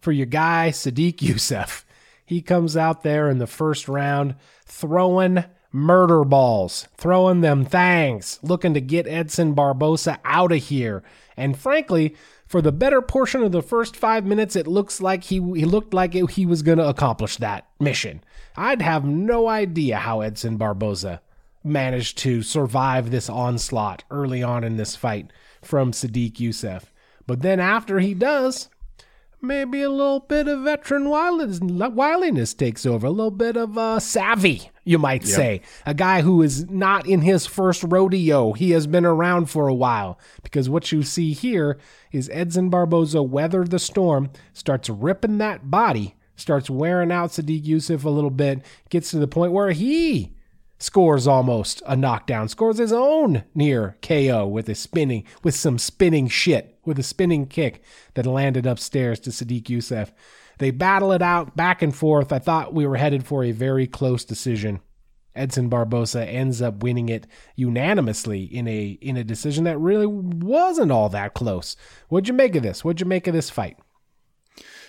for 0.01 0.11
your 0.11 0.25
guy, 0.25 0.71
Sodiq 0.71 1.17
Yusuff. 1.17 1.83
He 2.25 2.41
comes 2.41 2.75
out 2.75 3.03
there 3.03 3.29
in 3.29 3.37
the 3.37 3.45
first 3.45 3.87
round 3.87 4.33
throwing 4.65 5.43
murder 5.71 6.23
balls, 6.23 6.87
throwing 6.97 7.41
them 7.41 7.65
thangs, 7.65 8.39
looking 8.41 8.73
to 8.73 8.81
get 8.81 9.05
Edson 9.05 9.53
Barboza 9.53 10.19
out 10.25 10.51
of 10.51 10.57
here. 10.57 11.03
And 11.37 11.55
frankly, 11.55 12.15
for 12.47 12.63
the 12.63 12.71
better 12.71 13.03
portion 13.03 13.43
of 13.43 13.51
the 13.51 13.61
first 13.61 13.95
five 13.95 14.25
minutes, 14.25 14.55
it 14.55 14.65
looks 14.65 14.99
like 14.99 15.25
he, 15.25 15.35
he 15.35 15.65
looked 15.65 15.93
like 15.93 16.15
it, 16.15 16.31
he 16.31 16.47
was 16.47 16.63
going 16.63 16.79
to 16.79 16.89
accomplish 16.89 17.37
that 17.37 17.67
mission. 17.79 18.23
I'd 18.55 18.81
have 18.81 19.05
no 19.05 19.47
idea 19.47 19.97
how 19.97 20.21
Edson 20.21 20.57
Barboza 20.57 21.21
managed 21.63 22.17
to 22.19 22.41
survive 22.41 23.11
this 23.11 23.29
onslaught 23.29 24.03
early 24.09 24.41
on 24.41 24.63
in 24.63 24.77
this 24.77 24.95
fight 24.95 25.31
from 25.67 25.91
Sodiq 25.91 26.33
Yusuff. 26.37 26.85
But 27.27 27.41
then 27.41 27.59
after 27.59 27.99
he 27.99 28.13
does, 28.13 28.69
maybe 29.41 29.81
a 29.81 29.89
little 29.89 30.21
bit 30.21 30.47
of 30.47 30.61
veteran 30.61 31.09
wiliness, 31.09 32.53
takes 32.53 32.85
over, 32.85 33.07
a 33.07 33.11
little 33.11 33.31
bit 33.31 33.57
of 33.57 33.77
uh, 33.77 33.99
savvy, 33.99 34.71
you 34.83 34.97
might 34.97 35.25
say. 35.25 35.61
A 35.85 35.93
guy 35.93 36.21
who 36.21 36.41
is 36.41 36.69
not 36.69 37.05
in 37.05 37.21
his 37.21 37.45
first 37.45 37.83
rodeo. 37.83 38.53
He 38.53 38.71
has 38.71 38.87
been 38.87 39.05
around 39.05 39.49
for 39.49 39.67
a 39.67 39.73
while. 39.73 40.17
Because 40.41 40.69
what 40.69 40.91
you 40.91 41.03
see 41.03 41.33
here 41.33 41.77
is 42.11 42.29
Edson 42.31 42.69
Barboza 42.69 43.21
weathered 43.21 43.69
the 43.69 43.79
storm, 43.79 44.31
starts 44.53 44.89
ripping 44.89 45.37
that 45.39 45.69
body, 45.69 46.15
starts 46.35 46.69
wearing 46.69 47.11
out 47.11 47.31
Sodiq 47.31 47.65
Yusuff 47.65 48.05
a 48.05 48.09
little 48.09 48.29
bit, 48.29 48.63
gets 48.89 49.11
to 49.11 49.19
the 49.19 49.27
point 49.27 49.51
where 49.51 49.71
he 49.71 50.36
scores 50.79 51.27
almost 51.27 51.81
a 51.85 51.95
knockdown, 51.95 52.47
scores 52.47 52.77
his 52.77 52.93
own 52.93 53.43
near 53.55 53.97
KO 54.01 54.47
with 54.47 54.69
a 54.69 54.75
spinning, 54.75 55.23
with 55.43 55.55
some 55.55 55.77
spinning 55.77 56.27
shit, 56.27 56.77
with 56.85 56.99
a 56.99 57.03
spinning 57.03 57.45
kick 57.45 57.81
that 58.13 58.25
landed 58.25 58.65
upstairs 58.65 59.19
to 59.21 59.29
Sodiq 59.29 59.63
Yusuff. 59.63 60.11
They 60.59 60.71
battle 60.71 61.11
it 61.11 61.21
out 61.21 61.55
back 61.55 61.81
and 61.81 61.95
forth. 61.95 62.31
I 62.31 62.39
thought 62.39 62.73
we 62.73 62.85
were 62.85 62.97
headed 62.97 63.25
for 63.25 63.43
a 63.43 63.51
very 63.51 63.87
close 63.87 64.25
decision. 64.25 64.79
Edson 65.35 65.69
Barboza 65.69 66.25
ends 66.27 66.61
up 66.61 66.81
winning 66.81 67.09
it 67.09 67.27
unanimously 67.55 68.43
in 68.43 68.67
a 68.67 68.97
in 69.01 69.17
a 69.17 69.23
decision 69.23 69.65
that 69.65 69.77
really 69.77 70.07
wasn't 70.07 70.91
all 70.91 71.09
that 71.09 71.35
close. 71.35 71.75
What'd 72.09 72.27
you 72.27 72.33
make 72.33 72.55
of 72.55 72.63
this? 72.63 72.83
What'd 72.83 72.99
you 72.99 73.05
make 73.05 73.27
of 73.27 73.35
this 73.35 73.51
fight? 73.51 73.77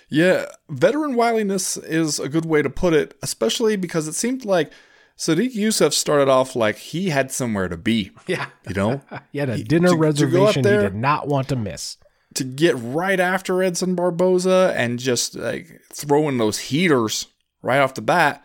Yeah, 0.09 0.47
veteran 0.71 1.17
wiliness 1.17 1.77
is 1.77 2.19
a 2.19 2.31
good 2.31 2.47
way 2.47 2.63
to 2.63 2.71
put 2.71 2.95
it, 2.95 3.15
especially 3.23 3.77
because 3.77 4.09
it 4.09 4.15
seemed 4.15 4.47
like 4.47 4.73
Sodiq 5.19 5.55
Yusuff 5.55 5.93
started 5.93 6.29
off 6.29 6.55
like 6.55 6.77
he 6.79 7.11
had 7.11 7.31
somewhere 7.33 7.69
to 7.69 7.77
be. 7.77 8.13
Yeah. 8.27 8.47
You 8.69 8.75
know? 8.75 9.01
He 9.33 9.39
had 9.39 9.51
a 9.51 9.57
He- 9.57 9.65
dinner 9.65 9.89
to- 9.89 9.95
to 9.95 9.97
go 9.99 10.03
out 10.47 10.55
reservation 10.55 10.65
he 10.65 10.71
did 10.71 10.95
not 10.95 11.27
want 11.29 11.49
to 11.49 11.57
miss. 11.57 11.97
to 12.35 12.45
get 12.45 12.77
right 12.79 13.19
after 13.19 13.63
Edson 13.63 13.95
Barboza 13.95 14.73
and 14.77 14.99
just 14.99 15.35
like 15.35 15.81
throwing 15.93 16.39
those 16.39 16.59
heaters 16.59 17.27
right 17.63 17.81
off 17.81 17.95
the 17.95 18.03
bat, 18.03 18.45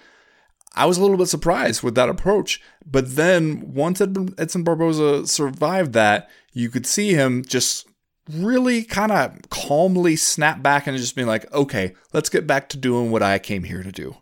I 0.76 0.86
was 0.88 0.98
a 0.98 1.02
little 1.02 1.18
bit 1.18 1.28
surprised 1.28 1.84
with 1.84 1.94
that 1.96 2.10
approach. 2.10 2.60
But 2.86 3.16
then 3.16 3.74
once 3.74 4.02
Edson 4.02 4.64
Barboza 4.64 5.28
survived 5.28 5.94
that, 5.94 6.28
you 6.54 6.70
could 6.70 6.88
see 6.88 7.14
him 7.14 7.44
just 7.46 7.86
really 8.32 8.84
kind 8.84 9.12
of 9.12 9.38
calmly 9.50 10.16
snap 10.16 10.64
back 10.64 10.88
and 10.88 10.98
just 10.98 11.16
being 11.16 11.28
like, 11.28 11.52
okay, 11.54 11.94
let's 12.14 12.30
get 12.30 12.48
back 12.48 12.70
to 12.70 12.78
doing 12.78 13.12
what 13.12 13.22
I 13.22 13.38
came 13.38 13.64
here 13.66 13.84
to 13.84 13.92
do. 13.92 14.16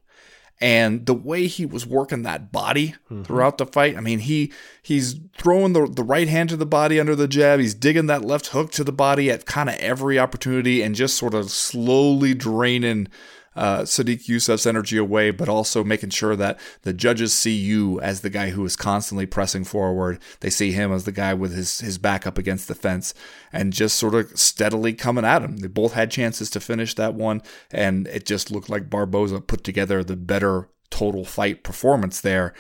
And 0.62 1.08
the 1.08 1.16
way 1.16 1.48
he 1.48 1.66
was 1.66 1.88
working 1.88 2.22
that 2.22 2.52
body 2.52 2.90
mm-hmm. 3.10 3.24
throughout 3.24 3.58
the 3.58 3.66
fight, 3.66 3.98
I 3.98 4.00
mean, 4.00 4.20
he 4.20 4.54
he's 4.84 5.20
throwing 5.36 5.74
the, 5.74 5.88
the 5.88 6.04
right 6.04 6.28
hand 6.28 6.50
to 6.50 6.56
the 6.56 6.68
body 6.68 7.00
under 7.00 7.16
the 7.16 7.28
jab. 7.28 7.60
He's 7.60 7.74
digging 7.74 8.06
that 8.06 8.24
left 8.24 8.48
hook 8.48 8.72
to 8.74 8.84
the 8.84 8.92
body 8.92 9.32
at 9.32 9.48
kind 9.48 9.70
of 9.70 9.76
every 9.76 10.20
opportunity 10.20 10.84
and 10.84 10.94
just 10.94 11.18
sort 11.18 11.34
of 11.34 11.50
slowly 11.50 12.36
draining 12.36 13.08
uh, 13.56 13.82
Sodiq 13.82 14.26
Yusuff's 14.28 14.66
energy 14.66 14.98
away, 14.98 15.32
but 15.32 15.50
also 15.50 15.84
making 15.84 16.12
sure 16.12 16.36
that 16.36 16.60
the 16.84 16.94
judges 16.94 17.34
see 17.34 17.54
you 17.54 18.00
as 18.02 18.22
the 18.22 18.30
guy 18.30 18.52
who 18.52 18.64
is 18.66 18.76
constantly 18.76 19.26
pressing 19.26 19.64
forward. 19.64 20.20
They 20.40 20.50
see 20.50 20.72
him 20.72 20.92
as 20.92 21.04
the 21.04 21.12
guy 21.12 21.34
with 21.34 21.54
his, 21.54 21.80
his 21.80 21.98
back 21.98 22.26
up 22.26 22.38
against 22.38 22.68
the 22.68 22.76
fence 22.76 23.14
and 23.52 23.74
just 23.74 23.98
sort 23.98 24.16
of 24.16 24.40
steadily 24.40 24.94
coming 24.94 25.26
at 25.26 25.42
him. 25.42 25.58
They 25.58 25.68
both 25.68 25.94
had 25.94 26.12
chances 26.12 26.50
to 26.52 26.60
finish 26.60 26.94
that 26.96 27.14
one, 27.14 27.42
and 27.72 28.08
it 28.08 28.26
just 28.26 28.52
looked 28.52 28.70
like 28.70 28.90
Barboza 28.90 29.42
put 29.42 29.64
together 29.64 30.04
the 30.04 30.16
better 30.16 30.70
total 30.90 31.26
fight 31.26 31.64
performance 31.64 32.22
there. 32.22 32.54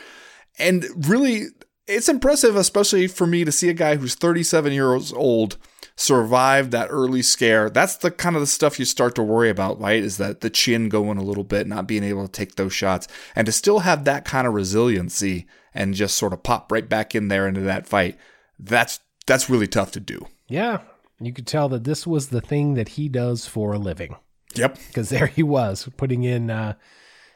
And 0.59 0.85
really, 1.07 1.47
it's 1.87 2.09
impressive, 2.09 2.55
especially 2.55 3.07
for 3.07 3.25
me, 3.25 3.45
to 3.45 3.51
see 3.51 3.69
a 3.69 3.73
guy 3.73 3.95
who's 3.95 4.15
37 4.15 4.73
years 4.73 5.13
old 5.13 5.57
survive 6.01 6.71
that 6.71 6.87
early 6.89 7.21
scare. 7.21 7.69
That's 7.69 7.95
the 7.95 8.09
kind 8.09 8.35
of 8.35 8.41
the 8.41 8.47
stuff 8.47 8.79
you 8.79 8.85
start 8.85 9.13
to 9.15 9.23
worry 9.23 9.49
about, 9.49 9.79
right? 9.79 10.01
Is 10.01 10.17
that 10.17 10.41
the 10.41 10.49
chin 10.49 10.89
going 10.89 11.19
a 11.19 11.23
little 11.23 11.43
bit, 11.43 11.67
not 11.67 11.87
being 11.87 12.03
able 12.03 12.25
to 12.25 12.31
take 12.31 12.55
those 12.55 12.73
shots, 12.73 13.07
and 13.35 13.45
to 13.45 13.51
still 13.51 13.79
have 13.79 14.03
that 14.05 14.25
kind 14.25 14.47
of 14.47 14.53
resiliency 14.53 15.45
and 15.73 15.93
just 15.93 16.17
sort 16.17 16.33
of 16.33 16.43
pop 16.43 16.71
right 16.71 16.89
back 16.89 17.13
in 17.13 17.27
there 17.27 17.47
into 17.47 17.61
that 17.61 17.87
fight. 17.87 18.17
That's 18.59 18.99
that's 19.27 19.49
really 19.49 19.67
tough 19.67 19.91
to 19.91 19.99
do. 19.99 20.25
Yeah. 20.47 20.79
You 21.19 21.31
could 21.31 21.45
tell 21.45 21.69
that 21.69 21.83
this 21.83 22.07
was 22.07 22.29
the 22.29 22.41
thing 22.41 22.73
that 22.73 22.89
he 22.89 23.07
does 23.07 23.45
for 23.45 23.73
a 23.73 23.77
living. 23.77 24.15
Yep. 24.55 24.79
because 24.87 25.09
there 25.09 25.27
he 25.27 25.43
was 25.43 25.87
putting 25.95 26.23
in 26.23 26.49
uh, 26.49 26.73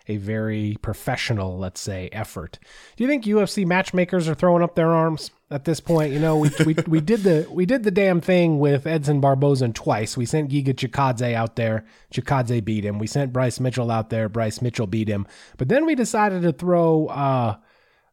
a 0.08 0.18
very 0.18 0.76
professional, 0.82 1.58
let's 1.58 1.80
say, 1.80 2.10
effort. 2.12 2.60
Do 2.98 3.04
you 3.04 3.08
think 3.08 3.24
UFC 3.24 3.66
matchmakers 3.66 4.28
are 4.28 4.36
throwing 4.36 4.64
up 4.64 4.76
their 4.76 4.92
arms 4.92 5.32
at 5.50 5.66
this 5.66 5.80
point? 5.80 6.14
You 6.14 6.20
know, 6.20 6.38
we 6.38 6.50
we, 6.66 6.76
we 6.88 7.02
did 7.02 7.22
the 7.22 7.48
we 7.52 7.66
did 7.66 7.84
the 7.84 7.92
damn 7.92 8.22
thing 8.22 8.60
with 8.60 8.88
Edson 8.88 9.22
Barboza 9.22 9.70
twice. 9.70 10.18
We 10.18 10.26
sent 10.26 10.52
Giga 10.52 10.74
Chikadze 10.74 11.34
out 11.34 11.56
there. 11.56 11.86
Chikadze 12.14 12.64
beat 12.64 12.86
him. 12.86 13.00
We 13.00 13.08
sent 13.08 13.34
Bryce 13.34 13.60
Mitchell 13.60 13.92
out 13.92 14.10
there. 14.10 14.30
Bryce 14.30 14.62
Mitchell 14.62 14.88
beat 14.88 15.08
him. 15.08 15.28
But 15.58 15.70
then 15.70 15.86
we 15.86 15.96
decided 15.96 16.42
to 16.44 16.54
throw 16.54 17.08
uh 17.08 17.58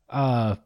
uh 0.08 0.56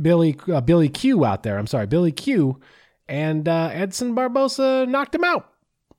Billy 0.00 0.36
uh, 0.52 0.60
Billy 0.60 0.88
Q 0.88 1.24
out 1.24 1.42
there. 1.42 1.58
I'm 1.58 1.66
sorry, 1.66 1.86
Billy 1.86 2.12
Q, 2.12 2.60
and 3.08 3.48
uh, 3.48 3.70
Edson 3.72 4.14
Barboza 4.14 4.86
knocked 4.86 5.14
him 5.14 5.24
out 5.24 5.50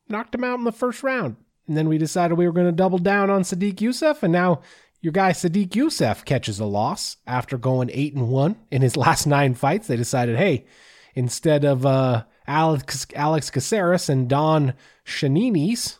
knocked 0.10 0.36
him 0.36 0.44
out 0.44 0.60
in 0.60 0.66
the 0.66 0.72
first 0.72 1.04
round. 1.04 1.36
And 1.68 1.76
then 1.76 1.90
we 1.90 1.98
decided 1.98 2.38
we 2.38 2.46
were 2.46 2.54
going 2.54 2.68
to 2.68 2.72
double 2.72 3.00
down 3.00 3.30
on 3.30 3.42
Sodiq 3.42 3.76
Yusuff, 3.76 4.22
and 4.22 4.32
now 4.32 4.62
your 5.06 5.12
guy 5.12 5.32
Sodiq 5.34 5.70
Yusuff 5.70 6.26
catches 6.26 6.60
a 6.60 6.66
loss 6.66 7.18
after 7.28 7.60
going 7.60 7.92
eight 7.94 8.16
and 8.16 8.28
one 8.28 8.56
in 8.72 8.82
his 8.82 8.98
last 9.06 9.28
nine 9.28 9.54
fights. 9.54 9.86
They 9.86 9.96
decided, 9.96 10.36
hey, 10.36 10.66
instead 11.14 11.64
of 11.64 11.86
uh, 11.86 12.24
Alex 12.48 13.06
Alex 13.16 13.52
Caceres 13.52 14.10
and 14.10 14.28
Don 14.28 14.74
Shainis, 15.06 16.00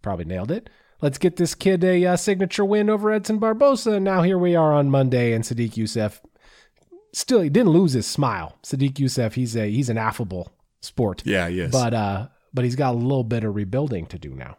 probably 0.00 0.24
nailed 0.24 0.50
it. 0.50 0.70
Let's 1.02 1.18
get 1.18 1.36
this 1.36 1.54
kid 1.54 1.84
a 1.84 2.06
uh, 2.06 2.16
signature 2.16 2.64
win 2.64 2.88
over 2.88 3.12
Edson 3.12 3.38
Barboza. 3.38 3.92
And 3.92 4.06
now 4.06 4.22
here 4.22 4.38
we 4.38 4.56
are 4.56 4.72
on 4.72 4.88
Monday, 4.88 5.34
and 5.34 5.44
Sodiq 5.44 5.74
Yusuff 5.74 6.20
still 7.12 7.42
he 7.42 7.50
didn't 7.50 7.72
lose 7.72 7.92
his 7.92 8.06
smile. 8.06 8.56
Sodiq 8.62 8.94
Yusuff, 8.94 9.34
he's 9.34 9.54
a 9.54 9.70
he's 9.70 9.90
an 9.90 9.98
affable 9.98 10.50
sport. 10.80 11.22
Yeah, 11.26 11.50
he 11.50 11.60
is. 11.60 11.72
But 11.72 11.92
uh 11.92 12.28
but 12.54 12.64
he's 12.64 12.76
got 12.76 12.94
a 12.94 12.98
little 12.98 13.22
bit 13.22 13.44
of 13.44 13.54
rebuilding 13.54 14.06
to 14.06 14.18
do 14.18 14.30
now. 14.30 14.56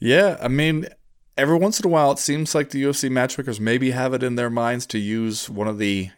Yeah, 0.00 0.38
I 0.40 0.48
mean, 0.48 0.88
every 1.40 1.56
once 1.56 1.80
in 1.80 1.86
a 1.86 1.88
while, 1.88 2.12
it 2.12 2.18
seems 2.18 2.54
like 2.54 2.70
the 2.70 2.82
UFC 2.82 3.10
matchmakers 3.10 3.58
maybe 3.58 3.92
have 3.92 4.12
it 4.12 4.22
in 4.22 4.36
their 4.36 4.50
minds 4.50 4.84
to 4.86 4.98
use 4.98 5.48
one 5.48 5.66
of 5.66 5.78
the 5.78 6.10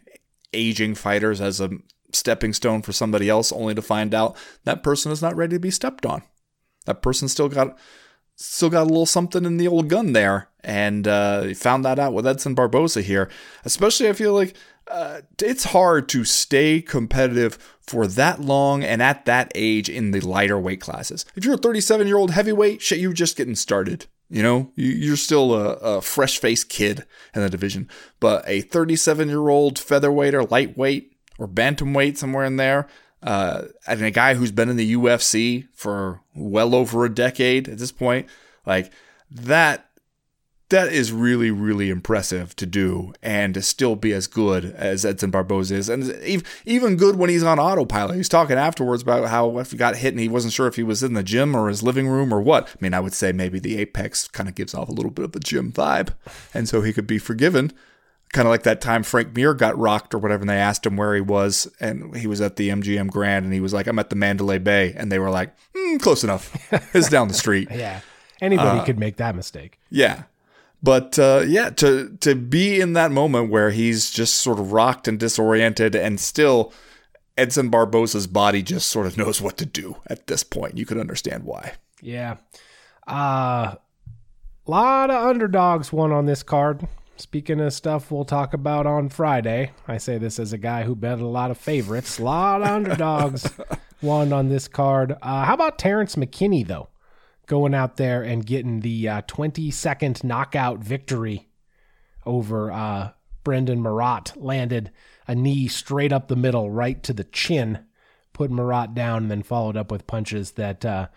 aging 0.53 0.95
fighters 0.95 1.39
as 1.39 1.61
a 1.61 1.69
stepping 2.11 2.53
stone 2.53 2.81
for 2.81 2.91
somebody 2.91 3.29
else, 3.29 3.51
only 3.53 3.73
to 3.73 3.81
find 3.81 4.13
out 4.13 4.35
that 4.65 4.83
person 4.83 5.11
is 5.11 5.21
not 5.21 5.35
ready 5.35 5.55
to 5.55 5.59
be 5.59 5.71
stepped 5.71 6.05
on. 6.05 6.23
That 6.85 7.01
person 7.01 7.29
still 7.29 7.47
got 7.47 7.77
still 8.35 8.69
got 8.69 8.83
a 8.83 8.89
little 8.89 9.05
something 9.05 9.45
in 9.45 9.57
the 9.57 9.67
old 9.67 9.87
gun 9.87 10.11
there, 10.11 10.49
and 10.61 11.07
uh, 11.07 11.53
found 11.53 11.85
that 11.85 11.99
out 11.99 12.13
with 12.13 12.27
Edson 12.27 12.53
Barboza 12.53 13.01
here. 13.01 13.29
Especially, 13.63 14.09
I 14.09 14.13
feel 14.13 14.33
like 14.33 14.55
uh, 14.91 15.21
it's 15.41 15.65
hard 15.65 16.09
to 16.09 16.25
stay 16.25 16.81
competitive 16.81 17.57
for 17.79 18.07
that 18.07 18.41
long 18.41 18.83
and 18.83 19.01
at 19.01 19.25
that 19.25 19.51
age 19.55 19.89
in 19.89 20.11
the 20.11 20.19
lighter 20.19 20.59
weight 20.59 20.81
classes. 20.81 21.25
If 21.35 21.45
you're 21.45 21.55
a 21.55 21.57
37 21.57 22.07
year 22.07 22.17
old 22.17 22.31
heavyweight, 22.31 22.81
shit, 22.81 22.99
you're 22.99 23.13
just 23.13 23.37
getting 23.37 23.55
started. 23.55 24.07
You 24.33 24.41
know, 24.41 24.71
You- 24.75 24.91
you're 25.05 25.15
still 25.17 25.53
a, 25.53 25.73
a 25.97 26.01
fresh 26.01 26.39
faced 26.39 26.67
kid 26.67 27.05
in 27.35 27.41
the 27.41 27.49
division. 27.49 27.87
But 28.19 28.43
a 28.47 28.61
37 28.61 29.29
year 29.29 29.47
old 29.49 29.77
featherweight 29.77 30.33
or 30.33 30.43
lightweight 30.45 31.11
or 31.37 31.47
bantamweight 31.47 32.17
somewhere 32.17 32.43
in 32.45 32.55
there, 32.57 32.87
uh, 33.21 33.65
and 33.87 34.01
a 34.01 34.09
guy 34.11 34.33
who's 34.33 34.51
been 34.51 34.69
in 34.69 34.75
the 34.75 34.93
UFC 34.95 35.67
for 35.73 36.21
well 36.35 36.73
over 36.73 37.05
a 37.05 37.13
decade 37.13 37.69
at 37.69 37.77
this 37.77 37.91
point, 37.91 38.27
like 38.65 38.91
that 39.29 39.87
that 40.73 40.91
is 40.91 41.11
really, 41.11 41.51
really 41.51 41.89
impressive 41.91 42.55
to 42.55 42.65
do 42.65 43.13
and 43.21 43.53
to 43.53 43.61
still 43.61 43.95
be 43.95 44.11
as 44.11 44.25
good 44.25 44.65
as 44.75 45.05
Edson 45.05 45.29
Barboza 45.29 45.75
is. 45.75 45.87
And 45.87 46.11
ev- 46.23 46.43
even 46.65 46.97
good 46.97 47.15
when 47.15 47.29
he's 47.29 47.43
on 47.43 47.59
autopilot. 47.59 48.15
He's 48.15 48.27
talking 48.27 48.57
afterwards 48.57 49.03
about 49.03 49.29
how 49.29 49.59
if 49.59 49.71
he 49.71 49.77
got 49.77 49.97
hit 49.97 50.13
and 50.13 50.19
he 50.19 50.27
wasn't 50.27 50.53
sure 50.53 50.65
if 50.67 50.75
he 50.75 50.81
was 50.83 51.03
in 51.03 51.13
the 51.13 51.21
gym 51.21 51.55
or 51.55 51.69
his 51.69 51.83
living 51.83 52.07
room 52.07 52.33
or 52.33 52.41
what. 52.41 52.69
I 52.69 52.75
mean, 52.79 52.95
I 52.95 52.99
would 52.99 53.13
say 53.13 53.31
maybe 53.31 53.59
the 53.59 53.77
Apex 53.77 54.27
kind 54.27 54.49
of 54.49 54.55
gives 54.55 54.73
off 54.73 54.89
a 54.89 54.91
little 54.91 55.11
bit 55.11 55.25
of 55.25 55.35
a 55.35 55.39
gym 55.39 55.71
vibe. 55.71 56.09
And 56.53 56.67
so 56.67 56.81
he 56.81 56.91
could 56.91 57.07
be 57.07 57.19
forgiven. 57.19 57.71
Kind 58.31 58.47
of 58.47 58.49
like 58.49 58.63
that 58.63 58.81
time 58.81 59.03
Frank 59.03 59.35
Mir 59.35 59.53
got 59.53 59.77
rocked 59.77 60.15
or 60.15 60.17
whatever, 60.17 60.41
and 60.41 60.49
they 60.49 60.57
asked 60.57 60.87
him 60.87 60.97
where 60.97 61.13
he 61.13 61.21
was, 61.21 61.67
and 61.79 62.17
he 62.17 62.25
was 62.25 62.41
at 62.41 62.55
the 62.55 62.69
MGM 62.69 63.11
Grand, 63.11 63.45
and 63.45 63.53
he 63.53 63.59
was 63.59 63.75
like, 63.75 63.85
"I'm 63.85 63.99
at 63.99 64.09
the 64.09 64.15
Mandalay 64.15 64.57
Bay," 64.57 64.91
and 64.97 65.11
they 65.11 65.19
were 65.19 65.29
like, 65.29 65.55
mm, 65.75 66.01
"Close 66.01 66.23
enough. 66.23 66.51
it's 66.95 67.09
down 67.09 67.27
the 67.27 67.35
street." 67.35 67.67
Yeah. 67.75 67.99
Anybody 68.41 68.83
could 68.85 68.97
make 68.99 69.17
that 69.17 69.35
mistake. 69.35 69.79
Yeah. 69.91 70.23
But 70.83 71.17
uh, 71.17 71.45
yeah, 71.47 71.69
to 71.71 72.15
to 72.19 72.35
be 72.35 72.81
in 72.81 72.93
that 72.93 73.11
moment 73.11 73.49
where 73.49 73.71
he's 73.71 74.11
just 74.11 74.35
sort 74.35 74.59
of 74.59 74.73
rocked 74.73 75.07
and 75.07 75.17
disoriented, 75.17 75.95
and 75.95 76.19
still 76.19 76.73
Edson 77.37 77.71
Barboza's 77.71 78.27
body 78.27 78.61
just 78.61 78.89
sort 78.89 79.07
of 79.07 79.17
knows 79.17 79.41
what 79.41 79.57
to 79.57 79.65
do 79.65 79.95
at 80.07 80.27
this 80.27 80.43
point. 80.43 80.77
You 80.77 80.85
could 80.85 80.97
understand 80.97 81.45
why. 81.45 81.73
Yeah. 82.01 82.35
Uh 83.07 83.75
lot 84.65 85.09
of 85.09 85.25
underdogs 85.27 85.91
won 85.91 86.11
on 86.11 86.25
this 86.25 86.43
card. 86.43 86.87
Speaking 87.15 87.59
of 87.59 87.73
stuff 87.73 88.11
we'll 88.11 88.25
talk 88.25 88.53
about 88.53 88.85
on 88.85 89.09
Friday, 89.09 89.71
I 89.87 89.97
say 89.97 90.17
this 90.17 90.39
as 90.39 90.51
a 90.53 90.57
guy 90.57 90.83
who 90.83 90.95
bet 90.95 91.19
a 91.19 91.27
lot 91.27 91.51
of 91.51 91.57
favorites. 91.57 92.17
A 92.19 92.23
lot 92.23 92.61
of 92.61 92.67
underdogs 92.67 93.49
won 94.01 94.33
on 94.33 94.49
this 94.49 94.67
card. 94.67 95.13
Uh, 95.21 95.45
how 95.45 95.53
about 95.53 95.77
Terrance 95.79 96.15
McKinney 96.15 96.65
though, 96.65 96.89
going 97.45 97.73
out 97.73 97.97
there 97.97 98.23
and 98.23 98.45
getting 98.45 98.79
the 98.79 99.07
uh, 99.07 99.21
20 99.27 99.71
second 99.71 100.23
knockout 100.23 100.79
victory 100.79 101.49
over 102.25 102.71
uh, 102.71 103.11
Brendan 103.43 103.81
Marotte. 103.81 104.33
Landed 104.35 104.91
a 105.27 105.35
knee 105.35 105.67
straight 105.67 106.13
up 106.13 106.27
the 106.27 106.35
middle, 106.35 106.69
right 106.69 107.01
to 107.03 107.13
the 107.13 107.23
chin, 107.25 107.85
put 108.33 108.51
Marotte 108.51 108.93
down, 108.93 109.23
and 109.23 109.31
then 109.31 109.43
followed 109.43 109.77
up 109.77 109.91
with 109.91 110.07
punches 110.07 110.51
that 110.51 110.85
uh, 110.85 111.07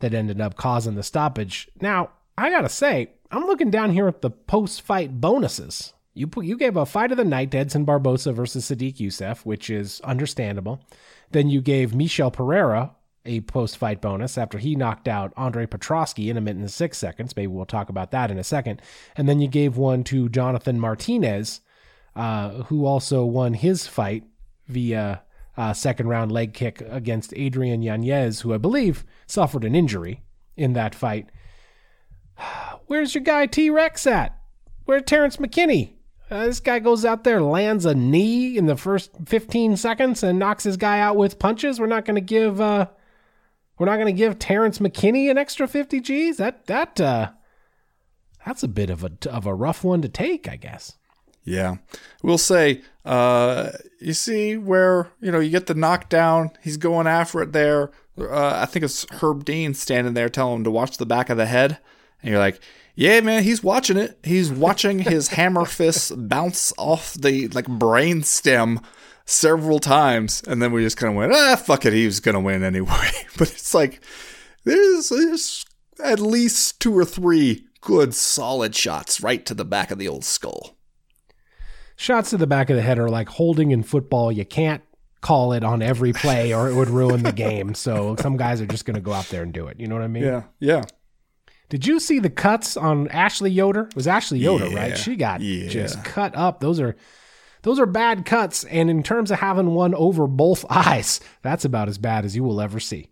that 0.00 0.14
ended 0.14 0.40
up 0.40 0.56
causing 0.56 0.94
the 0.94 1.02
stoppage. 1.02 1.68
Now 1.80 2.10
I 2.36 2.50
gotta 2.50 2.68
say, 2.68 3.10
I'm 3.30 3.46
looking 3.46 3.70
down 3.70 3.90
here 3.90 4.08
at 4.08 4.22
the 4.22 4.30
post 4.30 4.82
fight 4.82 5.20
bonuses. 5.20 5.92
You 6.14 6.26
put, 6.26 6.46
you 6.46 6.56
gave 6.56 6.76
a 6.76 6.86
fight 6.86 7.12
of 7.12 7.16
the 7.16 7.24
night 7.24 7.52
to 7.52 7.58
Edson 7.58 7.84
Barboza 7.84 8.32
versus 8.32 8.68
Sodiq 8.68 8.96
Yusuff, 8.96 9.44
which 9.44 9.70
is 9.70 10.00
understandable. 10.00 10.80
Then 11.30 11.48
you 11.48 11.60
gave 11.60 11.94
Michel 11.94 12.30
Pereira 12.30 12.92
a 13.28 13.42
post 13.42 13.76
fight 13.76 14.00
bonus 14.00 14.36
after 14.38 14.58
he 14.58 14.74
knocked 14.74 15.06
out 15.06 15.32
Andre 15.36 15.66
Petroski 15.66 16.28
in 16.28 16.36
a 16.36 16.40
minute 16.40 16.60
and 16.60 16.70
six 16.70 16.98
seconds. 16.98 17.36
Maybe 17.36 17.48
we'll 17.48 17.66
talk 17.66 17.88
about 17.88 18.10
that 18.10 18.30
in 18.30 18.38
a 18.38 18.44
second. 18.44 18.82
And 19.16 19.28
then 19.28 19.40
you 19.40 19.46
gave 19.46 19.76
one 19.76 20.02
to 20.04 20.28
Jonathan 20.28 20.80
Martinez, 20.80 21.60
uh, 22.16 22.64
who 22.64 22.86
also 22.86 23.24
won 23.24 23.54
his 23.54 23.86
fight 23.86 24.24
via 24.66 25.22
uh, 25.56 25.72
second 25.72 26.08
round 26.08 26.32
leg 26.32 26.54
kick 26.54 26.80
against 26.88 27.34
Adrian 27.36 27.82
Yanez, 27.82 28.40
who 28.40 28.54
I 28.54 28.58
believe 28.58 29.04
suffered 29.26 29.64
an 29.64 29.74
injury 29.74 30.22
in 30.56 30.72
that 30.72 30.94
fight. 30.94 31.30
Where's 32.86 33.14
your 33.14 33.24
guy 33.24 33.46
T 33.46 33.68
Rex 33.68 34.06
at? 34.06 34.38
Where's 34.84 35.02
Terrance 35.04 35.36
McKinney? 35.36 35.92
Uh, 36.30 36.46
this 36.46 36.60
guy 36.60 36.78
goes 36.78 37.04
out 37.04 37.24
there, 37.24 37.40
lands 37.40 37.86
a 37.86 37.94
knee 37.94 38.56
in 38.56 38.66
the 38.66 38.76
first 38.76 39.10
15 39.26 39.76
seconds, 39.76 40.22
and 40.22 40.38
knocks 40.38 40.64
his 40.64 40.76
guy 40.76 41.00
out 41.00 41.16
with 41.16 41.38
punches. 41.38 41.80
We're 41.80 41.86
not 41.86 42.04
going 42.04 42.16
to 42.16 42.20
give 42.20 42.60
uh, 42.60 42.88
we're 43.78 43.86
not 43.86 43.96
going 43.96 44.06
to 44.06 44.12
give 44.12 44.38
Terrance 44.38 44.78
McKinney 44.78 45.30
an 45.30 45.38
extra 45.38 45.68
50 45.68 46.00
G's. 46.00 46.36
That 46.36 46.66
that 46.66 47.00
uh, 47.00 47.30
that's 48.44 48.62
a 48.62 48.68
bit 48.68 48.90
of 48.90 49.04
a 49.04 49.12
of 49.30 49.46
a 49.46 49.54
rough 49.54 49.84
one 49.84 50.02
to 50.02 50.08
take, 50.08 50.48
I 50.48 50.56
guess. 50.56 50.94
Yeah, 51.44 51.76
we'll 52.22 52.38
say. 52.38 52.82
Uh, 53.04 53.70
you 54.00 54.12
see 54.12 54.56
where 54.56 55.10
you 55.20 55.30
know 55.30 55.40
you 55.40 55.50
get 55.50 55.66
the 55.66 55.74
knockdown. 55.74 56.50
He's 56.62 56.76
going 56.76 57.06
after 57.06 57.40
it 57.40 57.52
there. 57.52 57.90
Uh, 58.18 58.60
I 58.62 58.66
think 58.66 58.84
it's 58.84 59.06
Herb 59.10 59.44
Dean 59.44 59.74
standing 59.74 60.14
there 60.14 60.28
telling 60.28 60.56
him 60.56 60.64
to 60.64 60.70
watch 60.70 60.98
the 60.98 61.06
back 61.06 61.30
of 61.30 61.36
the 61.36 61.46
head, 61.46 61.78
and 62.20 62.30
you're 62.30 62.38
like, 62.40 62.60
yeah, 62.94 63.20
man, 63.20 63.44
he's 63.44 63.62
watching 63.62 63.96
it. 63.96 64.18
He's 64.24 64.50
watching 64.50 64.98
his 64.98 65.28
hammer 65.28 65.64
fist 65.64 66.12
bounce 66.28 66.72
off 66.76 67.14
the 67.14 67.48
like 67.48 67.68
brain 67.68 68.24
stem 68.24 68.80
several 69.28 69.78
times, 69.78 70.42
and 70.46 70.62
then 70.62 70.72
we 70.72 70.82
just 70.82 70.96
kind 70.96 71.10
of 71.12 71.16
went, 71.16 71.32
ah, 71.32 71.54
fuck 71.56 71.84
it, 71.84 71.92
he 71.92 72.06
was 72.06 72.18
gonna 72.20 72.40
win 72.40 72.64
anyway. 72.64 73.10
but 73.38 73.50
it's 73.52 73.74
like 73.74 74.00
there's, 74.64 75.10
there's 75.10 75.64
at 76.02 76.18
least 76.18 76.80
two 76.80 76.96
or 76.96 77.04
three 77.04 77.66
good 77.80 78.14
solid 78.14 78.74
shots 78.74 79.20
right 79.22 79.44
to 79.46 79.54
the 79.54 79.64
back 79.64 79.90
of 79.90 79.98
the 79.98 80.08
old 80.08 80.24
skull. 80.24 80.76
Shots 81.96 82.30
to 82.30 82.36
the 82.36 82.46
back 82.46 82.70
of 82.70 82.76
the 82.76 82.82
head 82.82 82.98
are 82.98 83.08
like 83.08 83.28
holding 83.28 83.70
in 83.70 83.82
football. 83.82 84.30
You 84.30 84.44
can't 84.44 84.82
call 85.20 85.52
it 85.52 85.64
on 85.64 85.82
every 85.82 86.12
play 86.12 86.54
or 86.54 86.68
it 86.68 86.74
would 86.74 86.88
ruin 86.88 87.24
the 87.24 87.32
game. 87.32 87.74
So 87.74 88.14
some 88.20 88.36
guys 88.36 88.60
are 88.60 88.66
just 88.66 88.84
going 88.84 88.94
to 88.94 89.00
go 89.00 89.12
out 89.12 89.26
there 89.30 89.42
and 89.42 89.52
do 89.52 89.66
it. 89.66 89.80
You 89.80 89.88
know 89.88 89.96
what 89.96 90.04
I 90.04 90.08
mean? 90.08 90.22
Yeah, 90.22 90.44
yeah. 90.60 90.84
Did 91.68 91.86
you 91.86 91.98
see 91.98 92.20
the 92.20 92.30
cuts 92.30 92.76
on 92.76 93.08
Ashley 93.08 93.50
Yoder? 93.50 93.88
It 93.88 93.96
was 93.96 94.06
Ashley 94.06 94.38
Yoder, 94.38 94.68
Yeah, 94.68 94.78
right? 94.78 94.98
She 94.98 95.16
got 95.16 95.40
yeah. 95.40 95.68
just 95.68 96.04
cut 96.04 96.36
up. 96.36 96.60
Those 96.60 96.78
are 96.80 96.94
those 97.68 97.78
are 97.78 97.86
bad 97.86 98.24
cuts. 98.24 98.64
And 98.64 98.88
in 98.88 99.02
terms 99.02 99.30
of 99.30 99.40
having 99.40 99.74
one 99.74 99.94
over 99.94 100.26
both 100.26 100.64
eyes, 100.70 101.20
that's 101.42 101.64
about 101.66 101.88
as 101.88 101.98
bad 101.98 102.24
as 102.24 102.34
you 102.34 102.42
will 102.42 102.60
ever 102.60 102.80
see. 102.80 103.10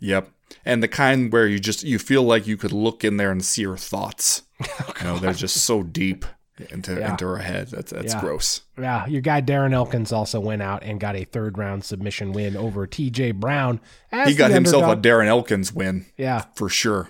Yep. 0.00 0.30
And 0.64 0.82
the 0.82 0.88
kind 0.88 1.32
where 1.32 1.46
you 1.48 1.58
just 1.58 1.82
you 1.82 1.98
feel 1.98 2.22
like 2.22 2.46
you 2.46 2.56
could 2.56 2.72
look 2.72 3.04
in 3.04 3.16
there 3.16 3.30
and 3.30 3.44
see 3.44 3.64
her 3.64 3.76
thoughts. 3.76 4.42
you 4.60 5.04
know, 5.04 5.18
they're 5.18 5.32
just 5.32 5.56
so 5.64 5.82
deep 5.82 6.24
into 6.70 6.94
Yeah. 6.94 7.10
into 7.12 7.24
her 7.26 7.38
head. 7.38 7.68
That's 7.68 7.90
that's 7.92 8.12
Yeah. 8.14 8.20
gross. 8.20 8.60
Yeah, 8.78 9.06
your 9.06 9.22
guy 9.22 9.40
Darren 9.40 9.72
Elkins 9.72 10.12
also 10.12 10.38
went 10.40 10.60
out 10.62 10.82
and 10.82 11.00
got 11.00 11.16
a 11.16 11.24
third 11.24 11.56
round 11.58 11.84
submission 11.84 12.32
win 12.32 12.56
over 12.56 12.86
TJ 12.86 13.32
Brown. 13.32 13.80
He 14.26 14.34
got 14.34 14.50
himself 14.50 14.84
underdog. 14.84 15.04
a 15.04 15.08
Darren 15.08 15.26
Elkins 15.26 15.72
win 15.72 16.06
Yeah, 16.16 16.44
for 16.54 16.68
sure. 16.68 17.08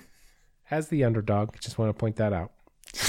as 0.71 0.89
the 0.89 1.03
underdog. 1.05 1.59
Just 1.61 1.79
want 1.79 1.89
to 1.91 1.95
point 1.95 2.17
that 2.17 2.33
out. 2.33 2.53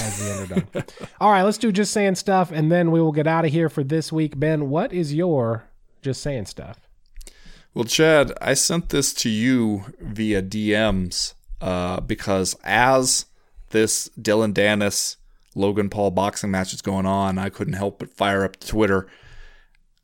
As 0.00 0.18
the 0.18 0.56
underdog. 0.56 0.90
All 1.20 1.30
right, 1.30 1.42
let's 1.42 1.58
do 1.58 1.70
just 1.70 1.92
saying 1.92 2.14
stuff, 2.14 2.50
and 2.50 2.72
then 2.72 2.90
we 2.90 3.00
will 3.00 3.12
get 3.12 3.26
out 3.26 3.44
of 3.44 3.52
here 3.52 3.68
for 3.68 3.84
this 3.84 4.12
week. 4.12 4.38
Ben, 4.38 4.70
what 4.70 4.92
is 4.92 5.14
your 5.14 5.64
just 6.02 6.22
saying 6.22 6.46
stuff? 6.46 6.80
Well, 7.74 7.84
Chad, 7.84 8.32
I 8.40 8.54
sent 8.54 8.90
this 8.90 9.12
to 9.14 9.28
you 9.28 9.86
via 10.00 10.42
DMs 10.42 11.34
uh, 11.60 12.00
because 12.00 12.56
as 12.62 13.26
this 13.70 14.08
Dylan 14.20 14.54
Danis 14.54 15.16
Logan 15.54 15.90
Paul 15.90 16.10
boxing 16.12 16.50
match 16.50 16.72
is 16.72 16.82
going 16.82 17.06
on, 17.06 17.38
I 17.38 17.48
couldn't 17.48 17.74
help 17.74 17.98
but 17.98 18.10
fire 18.10 18.44
up 18.44 18.58
Twitter. 18.60 19.08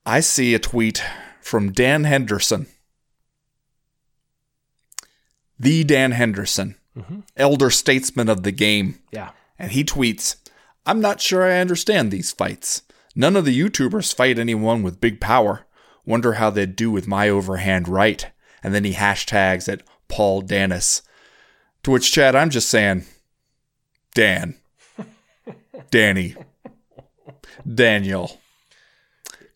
I 0.05 0.21
see 0.21 0.55
a 0.55 0.59
tweet 0.59 1.03
from 1.41 1.73
Dan 1.73 2.05
Henderson, 2.05 2.67
the 5.59 5.85
Dan 5.85 6.13
Henderson, 6.13 6.77
elder 7.37 7.71
statesman 7.71 8.29
of 8.29 8.43
the 8.43 8.53
game. 8.53 8.99
Yeah. 9.13 9.31
And 9.61 9.73
he 9.73 9.85
tweets, 9.85 10.37
I'm 10.87 11.01
not 11.01 11.21
sure 11.21 11.45
I 11.45 11.61
understand 11.61 12.11
these 12.11 12.33
fights. 12.33 12.83
None 13.15 13.37
of 13.37 13.45
the 13.45 13.59
YouTubers 13.59 14.15
fight 14.15 14.39
anyone 14.39 14.83
with 14.83 15.01
big 15.01 15.21
power. 15.21 15.67
Wonder 16.07 16.35
how 16.35 16.49
they'd 16.49 16.75
do 16.75 16.91
with 16.91 17.07
my 17.07 17.29
overhand 17.29 17.87
right. 17.87 18.27
And 18.63 18.75
then 18.75 18.85
he 18.85 18.95
hashtags 18.95 19.71
at 19.71 19.83
Paul 20.09 20.43
Danis. 20.43 21.03
To 21.83 21.91
which, 21.91 22.11
Chad, 22.11 22.35
I'm 22.35 22.49
just 22.49 22.71
saying, 22.71 23.05
Dan, 24.15 24.57
Danny, 25.91 26.37
Daniel, 27.73 28.41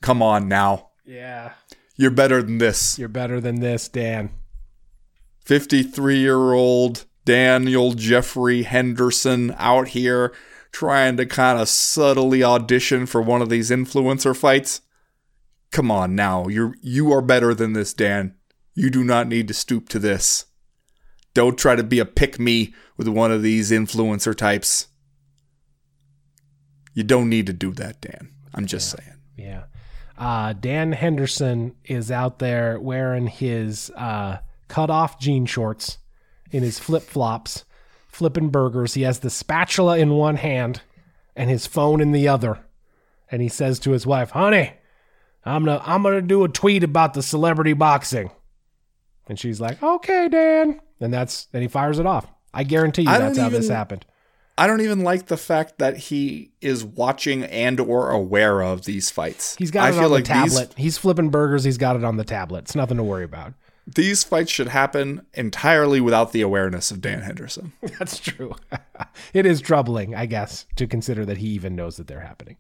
come 0.03 0.23
on 0.23 0.49
now. 0.49 0.91
Yeah. 1.07 1.53
You're 1.97 2.11
better 2.11 2.43
than 2.43 2.59
this. 2.59 2.99
You're 2.99 3.09
better 3.09 3.41
than 3.41 3.61
this, 3.61 3.89
Dan. 3.89 4.31
53 5.45 6.19
year 6.19 6.53
old 6.53 7.07
Daniel 7.25 7.93
Jeffrey 7.93 8.63
Henderson 8.63 9.55
out 9.59 9.89
here 9.89 10.33
trying 10.73 11.17
to 11.17 11.27
kind 11.27 11.59
of 11.59 11.69
subtly 11.69 12.43
audition 12.43 13.07
for 13.07 13.23
one 13.23 13.41
of 13.41 13.49
these 13.49 13.71
influencer 13.71 14.37
fights. 14.37 14.81
Come 15.71 15.91
on 15.91 16.15
now, 16.15 16.49
you're 16.49 16.75
you 16.83 17.13
are 17.13 17.23
better 17.23 17.55
than 17.55 17.73
this, 17.73 17.95
Dan. 17.95 18.35
You 18.75 18.91
do 18.91 19.05
not 19.05 19.29
need 19.29 19.49
to 19.49 19.55
stoop 19.55 19.89
to 19.91 19.99
this. 19.99 20.47
Don't 21.33 21.59
try 21.59 21.75
to 21.75 21.83
be 21.83 21.99
a 21.99 22.05
pick 22.05 22.39
me 22.39 22.75
with 22.97 23.09
one 23.09 23.33
of 23.33 23.43
these 23.43 23.71
influencer 23.71 24.37
types. 24.37 24.89
You 26.93 27.03
don't 27.03 27.29
need 27.29 27.47
to 27.47 27.53
do 27.53 27.73
that, 27.73 28.01
Dan. 28.01 28.31
I'm 28.55 28.67
just 28.67 28.91
saying. 28.91 29.19
Yeah. 29.37 29.65
Uh, 30.17 30.53
Dan 30.53 30.93
Henderson 30.93 31.75
is 31.85 32.13
out 32.13 32.39
there 32.39 32.79
wearing 32.79 33.27
his 33.27 33.91
uh, 33.97 34.39
cut 34.69 34.91
off 34.91 35.19
jean 35.19 35.45
shorts 35.45 35.99
in 36.55 36.63
his 36.63 36.79
flip 36.79 37.03
flops, 37.03 37.65
flipping 38.07 38.49
burgers. 38.49 38.95
He 38.95 39.03
has 39.03 39.19
the 39.19 39.31
spatula 39.31 39.99
in 39.99 40.15
one 40.15 40.37
hand 40.37 40.83
and 41.35 41.51
his 41.51 41.67
phone 41.67 42.01
in 42.01 42.13
the 42.13 42.29
other. 42.29 42.61
And 43.31 43.43
he 43.43 43.49
says 43.49 43.81
to 43.81 43.91
his 43.91 44.07
wife, 44.07 44.31
Honey, 44.31 44.73
I'm 45.45 45.65
gonna 45.65 45.83
I'm 45.85 46.05
gonna 46.05 46.23
do 46.23 46.45
a 46.45 46.49
tweet 46.49 46.85
about 46.85 47.15
the 47.15 47.23
celebrity 47.23 47.73
boxing. 47.73 48.31
And 49.29 49.39
she's 49.39 49.61
like, 49.61 49.83
Okay, 49.83 50.29
Dan. 50.29 50.81
And 51.01 51.13
that's 51.13 51.49
and 51.53 51.63
he 51.63 51.69
fires 51.69 51.99
it 51.99 52.07
off. 52.07 52.27
I 52.53 52.63
guarantee 52.63 53.03
you 53.03 53.09
I 53.11 53.19
that's 53.19 53.39
how 53.39 53.49
this 53.49 53.69
happened. 53.69 54.07
I 54.57 54.69
don't 54.69 54.83
even 54.83 55.01
like 55.01 55.27
the 55.27 55.37
fact 55.37 55.79
that 55.79 55.97
he 55.97 56.53
is 56.61 56.85
watching 56.85 57.43
and 57.43 57.81
or 57.81 58.11
aware 58.11 58.63
of 58.63 58.85
these 58.85 59.11
fights. 59.11 59.57
He's 59.57 59.73
got 59.73 59.87
I 59.87 59.89
it 59.89 59.95
feel 59.95 60.05
on 60.05 60.11
like 60.13 60.25
the 60.25 60.29
tablet. 60.29 60.75
He's 60.77 60.97
flipping 60.97 61.31
burgers. 61.31 61.65
He's 61.65 61.79
got 61.79 61.97
it 61.97 62.05
on 62.05 62.17
the 62.17 62.25
tablet. 62.25 62.61
It's 62.61 62.77
nothing 62.77 62.99
to 62.99 63.03
worry 63.03 63.25
about. 63.25 63.55
These, 63.87 64.25
fights 64.25 64.51
should 64.51 64.69
happen 64.69 65.27
entirely 65.35 66.01
without 66.01 66.33
the 66.33 66.41
awareness 66.41 66.91
of 66.91 67.03
Dan 67.03 67.21
Henderson. 67.21 67.73
That's 67.99 68.19
true. 68.19 68.55
it 69.35 69.45
is 69.45 69.61
troubling, 69.61 70.15
I 70.15 70.27
guess, 70.27 70.65
to 70.77 70.87
consider 70.87 71.27
that 71.27 71.39
he 71.39 71.49
even 71.49 71.77
knows 71.77 71.97
that 71.99 72.07
they're 72.07 72.21
happening. 72.21 72.57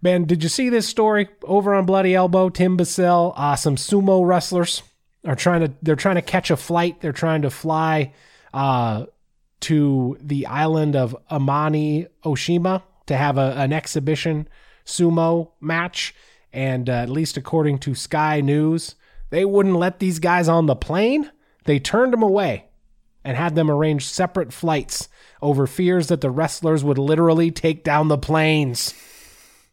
Man, 0.00 0.24
did 0.24 0.42
you 0.42 0.48
see 0.48 0.68
this 0.68 0.88
story 0.88 1.28
over 1.42 1.74
on 1.74 1.84
Bloody 1.84 2.14
Elbow? 2.14 2.48
Tim 2.48 2.76
Bissell, 2.76 3.34
uh, 3.36 3.56
some 3.56 3.76
sumo 3.76 4.24
wrestlers 4.26 4.82
are 5.26 5.34
trying 5.34 5.60
to 5.60 5.72
they're 5.82 5.96
trying 5.96 6.14
to 6.14 6.22
catch 6.22 6.50
a 6.50 6.56
flight. 6.56 7.00
They're 7.00 7.12
trying 7.12 7.42
to 7.42 7.50
fly 7.50 8.12
uh, 8.54 9.06
to 9.60 10.16
the 10.20 10.46
island 10.46 10.94
of 10.94 11.16
Amami 11.30 12.06
Oshima 12.24 12.82
to 13.06 13.16
have 13.16 13.38
a, 13.38 13.54
an 13.56 13.72
exhibition 13.72 14.48
sumo 14.86 15.50
match. 15.60 16.14
And 16.52 16.88
uh, 16.88 16.94
at 16.94 17.10
least 17.10 17.36
according 17.36 17.78
to 17.80 17.94
Sky 17.94 18.40
News, 18.40 18.94
they 19.30 19.44
wouldn't 19.44 19.76
let 19.76 19.98
these 19.98 20.18
guys 20.18 20.48
on 20.48 20.66
the 20.66 20.76
plane. 20.76 21.30
They 21.64 21.78
turned 21.78 22.12
them 22.12 22.22
away 22.22 22.68
and 23.24 23.36
had 23.36 23.54
them 23.54 23.70
arrange 23.70 24.06
separate 24.06 24.52
flights 24.52 25.08
over 25.42 25.66
fears 25.66 26.08
that 26.08 26.20
the 26.20 26.30
wrestlers 26.30 26.82
would 26.82 26.98
literally 26.98 27.50
take 27.50 27.84
down 27.84 28.08
the 28.08 28.18
planes. 28.18 28.94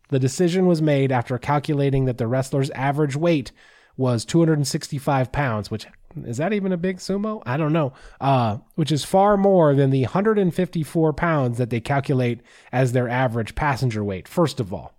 The 0.09 0.19
decision 0.19 0.67
was 0.67 0.81
made 0.81 1.11
after 1.11 1.37
calculating 1.37 2.05
that 2.05 2.17
the 2.17 2.27
wrestlers' 2.27 2.69
average 2.71 3.15
weight 3.15 3.51
was 3.97 4.25
265 4.25 5.31
pounds, 5.31 5.71
which 5.71 5.87
is 6.23 6.37
that 6.37 6.53
even 6.53 6.71
a 6.71 6.77
big 6.77 6.97
sumo? 6.97 7.41
I 7.45 7.57
don't 7.57 7.73
know. 7.73 7.93
Uh, 8.21 8.59
which 8.75 8.91
is 8.91 9.03
far 9.03 9.35
more 9.35 9.73
than 9.73 9.89
the 9.89 10.03
154 10.03 11.13
pounds 11.13 11.57
that 11.57 11.69
they 11.69 11.81
calculate 11.81 12.41
as 12.71 12.91
their 12.91 13.09
average 13.09 13.55
passenger 13.55 14.03
weight. 14.03 14.27
First 14.27 14.59
of 14.59 14.73
all, 14.73 14.93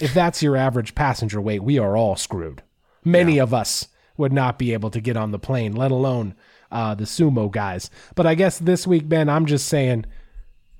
if 0.00 0.14
that's 0.14 0.42
your 0.42 0.56
average 0.56 0.94
passenger 0.94 1.40
weight, 1.40 1.62
we 1.62 1.78
are 1.78 1.96
all 1.96 2.16
screwed. 2.16 2.62
Many 3.04 3.38
of 3.38 3.52
us 3.52 3.88
would 4.16 4.32
not 4.32 4.58
be 4.58 4.72
able 4.72 4.90
to 4.90 5.00
get 5.00 5.16
on 5.16 5.30
the 5.30 5.38
plane, 5.38 5.74
let 5.74 5.90
alone 5.90 6.34
uh, 6.70 6.94
the 6.94 7.04
sumo 7.04 7.50
guys. 7.50 7.90
But 8.14 8.26
I 8.26 8.34
guess 8.34 8.58
this 8.58 8.86
week, 8.86 9.08
Ben, 9.08 9.28
I'm 9.28 9.46
just 9.46 9.66
saying, 9.66 10.06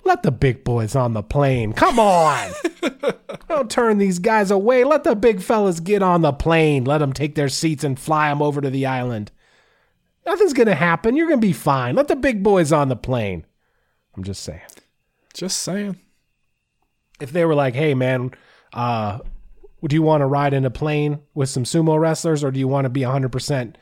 let 0.04 0.22
the 0.22 0.32
big 0.32 0.64
boys 0.64 0.96
on 0.96 1.12
the 1.12 1.22
plane. 1.22 1.72
Come 1.72 1.98
on. 1.98 2.52
Don't 3.48 3.70
turn 3.70 3.98
these 3.98 4.18
guys 4.18 4.50
away. 4.50 4.84
Let 4.84 5.04
the 5.04 5.14
big 5.14 5.40
fellas 5.40 5.80
get 5.80 6.02
on 6.02 6.22
the 6.22 6.32
plane. 6.32 6.84
Let 6.84 6.98
them 6.98 7.12
take 7.12 7.34
their 7.34 7.48
seats 7.48 7.84
and 7.84 7.98
fly 7.98 8.28
them 8.28 8.42
over 8.42 8.60
to 8.60 8.70
the 8.70 8.86
island. 8.86 9.30
Nothing's 10.26 10.52
going 10.52 10.68
to 10.68 10.74
happen. 10.74 11.16
You're 11.16 11.28
going 11.28 11.40
to 11.40 11.46
be 11.46 11.52
fine. 11.52 11.94
Let 11.94 12.08
the 12.08 12.16
big 12.16 12.42
boys 12.42 12.72
on 12.72 12.88
the 12.88 12.96
plane. 12.96 13.44
I'm 14.16 14.24
just 14.24 14.42
saying. 14.42 14.60
Just 15.34 15.58
saying. 15.58 15.98
If 17.20 17.32
they 17.32 17.44
were 17.44 17.54
like, 17.54 17.74
hey, 17.74 17.94
man, 17.94 18.32
uh, 18.72 19.20
do 19.88 19.96
you 19.96 20.02
want 20.02 20.20
to 20.20 20.26
ride 20.26 20.54
in 20.54 20.64
a 20.64 20.70
plane 20.70 21.20
with 21.34 21.48
some 21.48 21.64
sumo 21.64 21.98
wrestlers 21.98 22.44
or 22.44 22.50
do 22.50 22.58
you 22.60 22.68
want 22.68 22.84
to 22.84 22.88
be 22.90 23.00
100% 23.00 23.74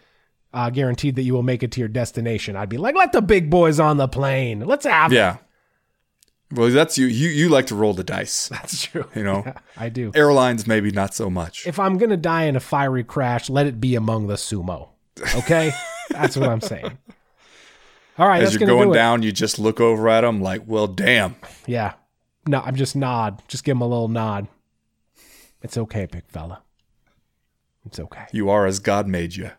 uh, 0.53 0.71
guaranteed 0.71 1.17
that 1.17 1.23
you 1.23 1.35
will 1.35 1.43
make 1.43 1.63
it 1.63 1.73
to 1.73 1.81
your 1.81 1.89
destination? 1.89 2.57
I'd 2.57 2.69
be 2.69 2.79
like, 2.79 2.95
let 2.95 3.13
the 3.13 3.23
big 3.23 3.51
boys 3.51 3.79
on 3.79 3.97
the 3.99 4.09
plane. 4.09 4.61
Let's 4.61 4.87
have 4.87 5.13
it. 5.13 5.17
Yeah. 5.17 5.37
Well, 6.53 6.71
that's 6.71 6.99
you. 6.99 7.07
You 7.07 7.29
you 7.29 7.49
like 7.49 7.69
to 7.69 7.77
roll 7.77 7.95
the 7.95 8.03
dice. 8.03 8.49
That's 8.53 8.83
true. 8.83 9.05
You 9.15 9.23
know? 9.23 9.45
Yeah, 9.47 9.59
I 9.77 9.89
do. 9.89 10.11
Airlines 10.17 10.67
maybe 10.67 10.91
not 10.91 11.15
so 11.15 11.31
much. 11.31 11.65
If 11.65 11.79
I'm 11.79 11.97
going 11.97 12.11
to 12.11 12.17
die 12.17 12.45
in 12.45 12.57
a 12.57 12.61
fiery 12.61 13.05
crash, 13.05 13.49
let 13.49 13.67
it 13.69 13.81
be 13.81 13.95
among 13.95 14.27
the 14.27 14.35
sumo. 14.35 14.89
Okay? 15.37 15.71
that's 16.11 16.37
what 16.37 16.49
I'm 16.49 16.61
saying. 16.61 16.99
All 18.19 18.27
right, 18.27 18.43
As 18.43 18.51
that's 18.51 18.61
you're 18.61 18.67
going 18.69 18.89
do 18.89 18.93
it. 18.93 18.97
down, 18.97 19.23
you 19.23 19.31
just 19.31 19.61
look 19.61 19.81
over 19.81 20.09
at 20.09 20.23
them 20.23 20.43
like, 20.43 20.63
well, 20.67 20.89
damn. 20.89 21.37
Yeah. 21.67 21.93
No, 22.49 22.61
I'm 22.61 22.75
just 22.75 22.97
nod. 22.97 23.41
Just 23.47 23.63
give 23.63 23.77
him 23.77 23.83
a 23.83 23.87
little 23.87 24.09
nod. 24.09 24.49
It's 25.63 25.77
okay, 25.77 26.07
big 26.07 26.27
fella. 26.29 26.63
It's 27.85 27.99
okay. 27.99 28.27
You 28.33 28.51
are 28.51 28.67
as 28.67 28.79
God 28.79 29.07
made 29.09 29.37
you. 29.37 29.51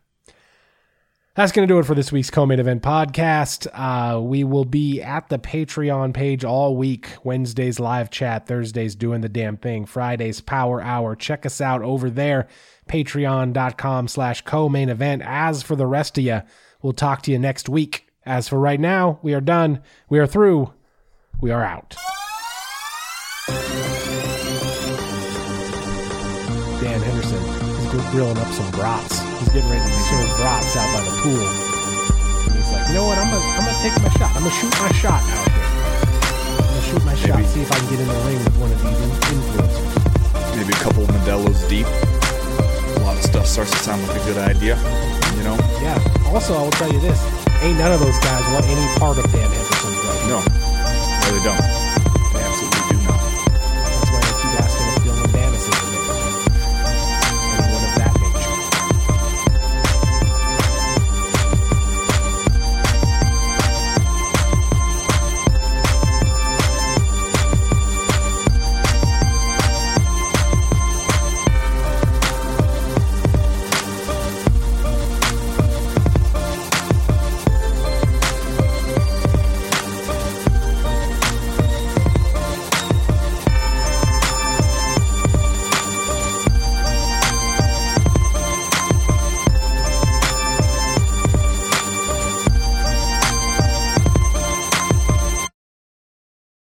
That's 1.33 1.53
going 1.53 1.65
to 1.65 1.73
do 1.73 1.79
it 1.79 1.85
for 1.85 1.95
this 1.95 2.11
week's 2.11 2.29
co-main 2.29 2.59
event 2.59 2.83
podcast. 2.83 3.65
Uh, 3.73 4.19
we 4.19 4.43
will 4.43 4.65
be 4.65 5.01
at 5.01 5.29
the 5.29 5.39
Patreon 5.39 6.13
page 6.13 6.43
all 6.43 6.75
week. 6.75 7.07
Wednesdays 7.23 7.79
live 7.79 8.09
chat, 8.09 8.47
Thursdays 8.47 8.95
doing 8.95 9.21
the 9.21 9.29
damn 9.29 9.55
thing, 9.55 9.85
Fridays 9.85 10.41
power 10.41 10.81
hour. 10.81 11.15
Check 11.15 11.45
us 11.45 11.61
out 11.61 11.83
over 11.83 12.09
there, 12.09 12.49
patreon.com 12.89 14.09
slash 14.09 14.41
co-main 14.41 14.89
event. 14.89 15.21
As 15.25 15.63
for 15.63 15.77
the 15.77 15.87
rest 15.87 16.17
of 16.17 16.25
you, 16.25 16.41
we'll 16.81 16.91
talk 16.91 17.21
to 17.23 17.31
you 17.31 17.39
next 17.39 17.69
week. 17.69 18.09
As 18.25 18.49
for 18.49 18.59
right 18.59 18.79
now, 18.79 19.17
we 19.21 19.33
are 19.33 19.41
done. 19.41 19.81
We 20.09 20.19
are 20.19 20.27
through. 20.27 20.73
We 21.39 21.49
are 21.49 21.63
out. 21.63 21.95
Grilling 28.11 28.38
up 28.38 28.47
some 28.53 28.69
brats. 28.72 29.19
He's 29.39 29.49
getting 29.49 29.69
ready 29.69 29.84
to 29.84 30.01
serve 30.07 30.30
brats 30.39 30.76
out 30.80 30.88
by 30.95 31.01
the 31.03 31.11
pool. 31.19 31.43
And 32.47 32.55
he's 32.55 32.72
like, 32.72 32.88
you 32.88 32.93
know 32.95 33.05
what? 33.05 33.18
I'm 33.18 33.27
gonna, 33.27 33.43
I'm 33.59 33.65
gonna 33.68 33.84
take 33.84 33.95
my 33.99 34.09
shot. 34.15 34.31
I'm 34.31 34.43
gonna 34.47 34.55
shoot 34.55 34.72
my 34.80 34.91
shot 34.95 35.19
out 35.19 35.47
here. 35.51 35.68
I'm 36.55 36.72
gonna 36.72 36.88
shoot 36.88 37.03
my 37.03 37.15
shot. 37.15 37.43
See 37.51 37.61
if 37.61 37.72
I 37.72 37.76
can 37.76 37.89
get 37.91 37.99
in 37.99 38.07
the 38.07 38.19
ring 38.23 38.39
with 38.39 38.57
one 38.63 38.72
of 38.72 38.80
these 38.80 38.99
in- 39.01 39.35
influencers. 39.35 40.55
Maybe 40.55 40.72
a 40.72 40.80
couple 40.80 41.03
of 41.03 41.09
Modelo's 41.11 41.68
deep. 41.68 41.88
A 42.95 42.99
lot 43.03 43.18
of 43.18 43.23
stuff 43.23 43.45
starts 43.45 43.72
to 43.72 43.80
sound 43.84 44.07
like 44.07 44.22
a 44.22 44.26
good 44.26 44.38
idea. 44.38 44.80
You 45.35 45.43
know? 45.43 45.57
Yeah. 45.84 45.99
Also, 46.31 46.55
I 46.55 46.61
will 46.63 46.72
tell 46.80 46.91
you 46.91 46.99
this: 46.99 47.19
ain't 47.59 47.77
none 47.77 47.91
of 47.91 47.99
those 47.99 48.18
guys 48.23 48.43
want 48.53 48.65
any 48.72 48.88
part 48.99 49.18
of 49.18 49.26
Dan 49.31 49.49
Henderson's 49.51 49.99
right. 50.05 50.23
No, 50.31 50.39
really 51.27 51.43
don't. 51.43 51.80